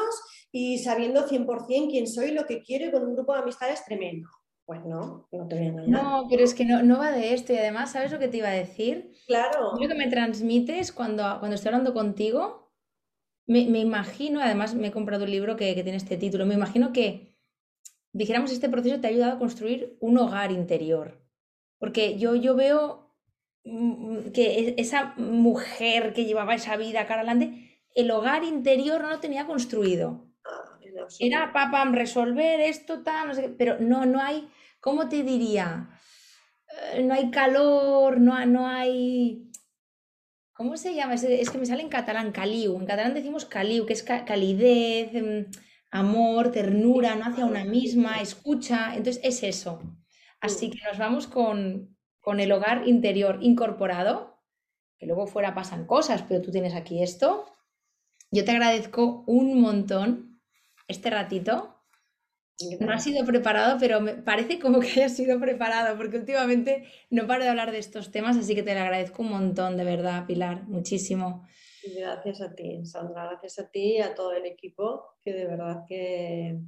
y 0.51 0.77
sabiendo 0.79 1.27
100% 1.27 1.89
quién 1.89 2.07
soy, 2.07 2.31
lo 2.31 2.45
que 2.45 2.61
quiero 2.61 2.87
y 2.87 2.91
con 2.91 3.03
un 3.03 3.15
grupo 3.15 3.33
de 3.33 3.39
amistades 3.39 3.83
tremendo. 3.85 4.29
Pues 4.65 4.83
no, 4.83 5.27
no 5.31 5.47
te 5.47 5.55
voy 5.55 5.65
a 5.65 5.67
engañar. 5.69 6.03
No, 6.03 6.27
pero 6.29 6.43
es 6.43 6.55
que 6.55 6.65
no, 6.65 6.81
no 6.81 6.97
va 6.97 7.11
de 7.11 7.33
esto 7.33 7.53
y 7.53 7.57
además, 7.57 7.91
¿sabes 7.91 8.11
lo 8.11 8.19
que 8.19 8.27
te 8.27 8.37
iba 8.37 8.49
a 8.49 8.53
decir? 8.53 9.11
Claro. 9.27 9.73
Lo 9.79 9.87
que 9.87 9.95
me 9.95 10.07
transmites 10.07 10.91
cuando, 10.91 11.23
cuando 11.39 11.55
estoy 11.55 11.69
hablando 11.69 11.93
contigo, 11.93 12.64
me, 13.47 13.65
me 13.67 13.79
imagino, 13.79 14.41
además 14.41 14.75
me 14.75 14.87
he 14.87 14.91
comprado 14.91 15.25
un 15.25 15.31
libro 15.31 15.55
que, 15.55 15.75
que 15.75 15.83
tiene 15.83 15.97
este 15.97 16.17
título, 16.17 16.45
me 16.45 16.55
imagino 16.55 16.93
que, 16.93 17.37
dijéramos, 18.11 18.51
este 18.51 18.69
proceso 18.69 18.99
te 18.99 19.07
ha 19.07 19.09
ayudado 19.09 19.33
a 19.33 19.39
construir 19.39 19.97
un 19.99 20.17
hogar 20.17 20.51
interior. 20.51 21.21
Porque 21.77 22.17
yo, 22.17 22.35
yo 22.35 22.55
veo 22.55 23.15
mm, 23.63 24.31
que 24.33 24.59
e, 24.59 24.75
esa 24.77 25.13
mujer 25.17 26.13
que 26.13 26.25
llevaba 26.25 26.55
esa 26.55 26.77
vida 26.77 27.05
cara 27.05 27.21
adelante, 27.21 27.81
el 27.93 28.11
hogar 28.11 28.43
interior 28.43 29.01
no 29.01 29.09
lo 29.09 29.19
tenía 29.19 29.45
construido. 29.45 30.31
Ah, 30.45 30.77
Era 31.19 31.53
papá 31.53 31.85
resolver 31.85 32.59
esto, 32.61 33.03
tal, 33.03 33.27
no 33.27 33.33
sé 33.33 33.41
qué, 33.43 33.49
pero 33.49 33.79
no, 33.79 34.05
no 34.05 34.21
hay 34.21 34.47
¿cómo 34.85 35.09
te 35.09 35.23
diría? 35.23 35.89
Eh, 36.93 37.01
no 37.01 37.15
hay 37.15 37.31
calor, 37.31 38.21
no, 38.21 38.45
no 38.45 38.67
hay... 38.67 39.51
¿Cómo 40.55 40.77
se 40.77 40.95
llama? 40.95 41.15
Es, 41.15 41.49
que 41.49 41.57
me 41.57 41.65
sale 41.65 41.81
en 41.81 41.89
catalán, 41.89 42.31
caliu. 42.31 42.77
En 42.79 42.85
catalán 42.85 43.13
decimos 43.13 43.43
caliu, 43.43 43.85
que 43.85 43.91
es 43.91 44.03
calidez, 44.03 45.13
em, 45.13 45.47
amor, 45.91 46.49
ternura, 46.51 47.15
no 47.15 47.25
hacia 47.25 47.45
una 47.45 47.65
misma, 47.65 48.21
escucha. 48.21 48.95
Entonces 48.95 49.21
es 49.21 49.43
eso. 49.43 49.81
Así 50.39 50.69
que 50.69 50.79
nos 50.87 50.97
vamos 50.97 51.27
con, 51.27 51.97
con 52.21 52.39
el 52.39 52.53
hogar 52.53 52.87
interior 52.87 53.39
incorporado, 53.41 54.41
que 54.97 55.05
luego 55.05 55.27
fuera 55.27 55.53
pasan 55.53 55.85
cosas, 55.85 56.23
pero 56.23 56.41
tú 56.41 56.51
tienes 56.51 56.73
aquí 56.73 57.03
esto. 57.03 57.45
Yo 58.31 58.45
te 58.45 58.51
agradezco 58.51 59.25
un 59.27 59.59
montón 59.59 60.39
este 60.87 61.09
ratito 61.09 61.74
no 62.79 62.93
ha 62.93 62.99
sido 62.99 63.25
preparado, 63.25 63.77
pero 63.79 63.99
me 64.01 64.13
parece 64.13 64.59
como 64.59 64.79
que 64.79 64.87
haya 64.87 65.09
sido 65.09 65.39
preparado, 65.39 65.97
porque 65.97 66.17
últimamente 66.17 66.87
no 67.09 67.27
paro 67.27 67.43
de 67.43 67.49
hablar 67.49 67.71
de 67.71 67.79
estos 67.79 68.11
temas, 68.11 68.37
así 68.37 68.55
que 68.55 68.63
te 68.63 68.73
lo 68.73 68.81
agradezco 68.81 69.23
un 69.23 69.31
montón, 69.31 69.77
de 69.77 69.83
verdad, 69.83 70.25
Pilar, 70.25 70.63
muchísimo. 70.67 71.45
Gracias 71.95 72.41
a 72.41 72.55
ti, 72.55 72.85
Sandra, 72.85 73.27
gracias 73.27 73.59
a 73.59 73.69
ti 73.69 73.97
y 73.97 74.01
a 74.01 74.15
todo 74.15 74.33
el 74.33 74.45
equipo, 74.45 75.17
que 75.21 75.33
de 75.33 75.45
verdad 75.45 75.83
que, 75.87 76.59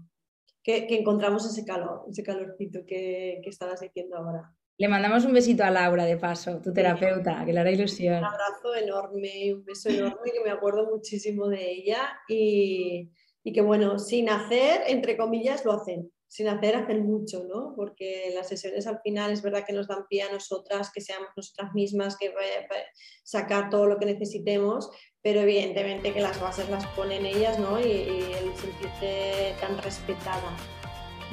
que, 0.62 0.88
encontramos 0.90 1.46
ese 1.46 1.66
calor, 1.66 2.06
ese 2.10 2.24
calorcito 2.24 2.82
que, 2.86 3.40
que 3.42 3.50
estabas 3.50 3.80
diciendo 3.80 4.18
ahora. 4.18 4.54
Le 4.80 4.88
mandamos 4.88 5.26
un 5.26 5.34
besito 5.34 5.64
a 5.64 5.72
Laura, 5.72 6.06
de 6.06 6.18
paso, 6.18 6.62
tu 6.62 6.72
terapeuta, 6.72 7.44
que 7.46 7.52
le 7.52 7.60
hará 7.60 7.72
ilusión. 7.72 8.20
Un 8.20 8.26
abrazo 8.26 8.76
enorme, 8.76 9.56
un 9.56 9.66
beso 9.66 9.90
enorme, 9.90 10.32
que 10.32 10.44
me 10.44 10.52
acuerdo 10.52 10.86
muchísimo 10.86 11.48
de 11.48 11.72
ella 11.72 12.20
y 12.28 13.10
y 13.48 13.54
que 13.54 13.62
bueno, 13.62 13.98
sin 13.98 14.28
hacer, 14.28 14.82
entre 14.88 15.16
comillas, 15.16 15.64
lo 15.64 15.72
hacen. 15.72 16.12
Sin 16.28 16.50
hacer, 16.50 16.76
hacen 16.76 17.06
mucho, 17.06 17.46
¿no? 17.46 17.74
Porque 17.78 18.30
las 18.36 18.50
sesiones 18.50 18.86
al 18.88 19.00
final 19.00 19.32
es 19.32 19.42
verdad 19.42 19.64
que 19.66 19.72
nos 19.72 19.88
dan 19.88 20.06
pie 20.10 20.24
a 20.24 20.32
nosotras, 20.34 20.92
que 20.94 21.00
seamos 21.00 21.30
nosotras 21.34 21.74
mismas, 21.74 22.18
que 22.18 22.34
sacar 23.24 23.70
todo 23.70 23.86
lo 23.86 24.00
que 24.00 24.06
necesitemos, 24.06 24.92
pero 25.22 25.40
evidentemente 25.40 26.14
que 26.14 26.20
las 26.20 26.42
bases 26.42 26.70
las 26.70 26.86
ponen 26.88 27.26
ellas, 27.26 27.58
¿no? 27.58 27.80
Y, 27.80 27.90
el 27.90 28.54
sentirte 28.58 29.56
tan 29.62 29.78
respetada, 29.78 30.58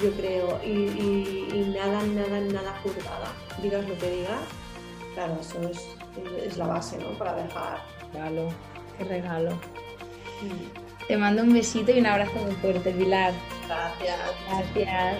yo 0.01 0.13
creo, 0.13 0.63
y, 0.63 1.67
nada, 1.75 2.01
nada, 2.05 2.39
nada 2.39 2.81
juzgada. 2.85 3.35
Digas 3.61 3.89
lo 3.89 3.99
que 3.99 4.09
digas, 4.09 4.41
claro, 5.15 5.37
eso 5.41 5.69
es, 5.69 6.57
la 6.57 6.69
base, 6.69 6.97
¿no? 6.97 7.19
Para 7.19 7.35
dejar. 7.43 7.81
Regalo, 8.13 8.51
qué 8.99 9.03
regalo. 9.03 9.51
Mm. 10.43 10.84
Te 11.09 11.17
mando 11.17 11.43
un 11.43 11.53
besito 11.53 11.93
y 11.93 12.01
un 12.01 12.07
abrazo 12.07 12.33
muy 12.39 12.55
fuerte, 12.57 12.91
Pilar. 12.93 13.35
Gracias. 13.67 14.19
Gracias. 14.49 15.19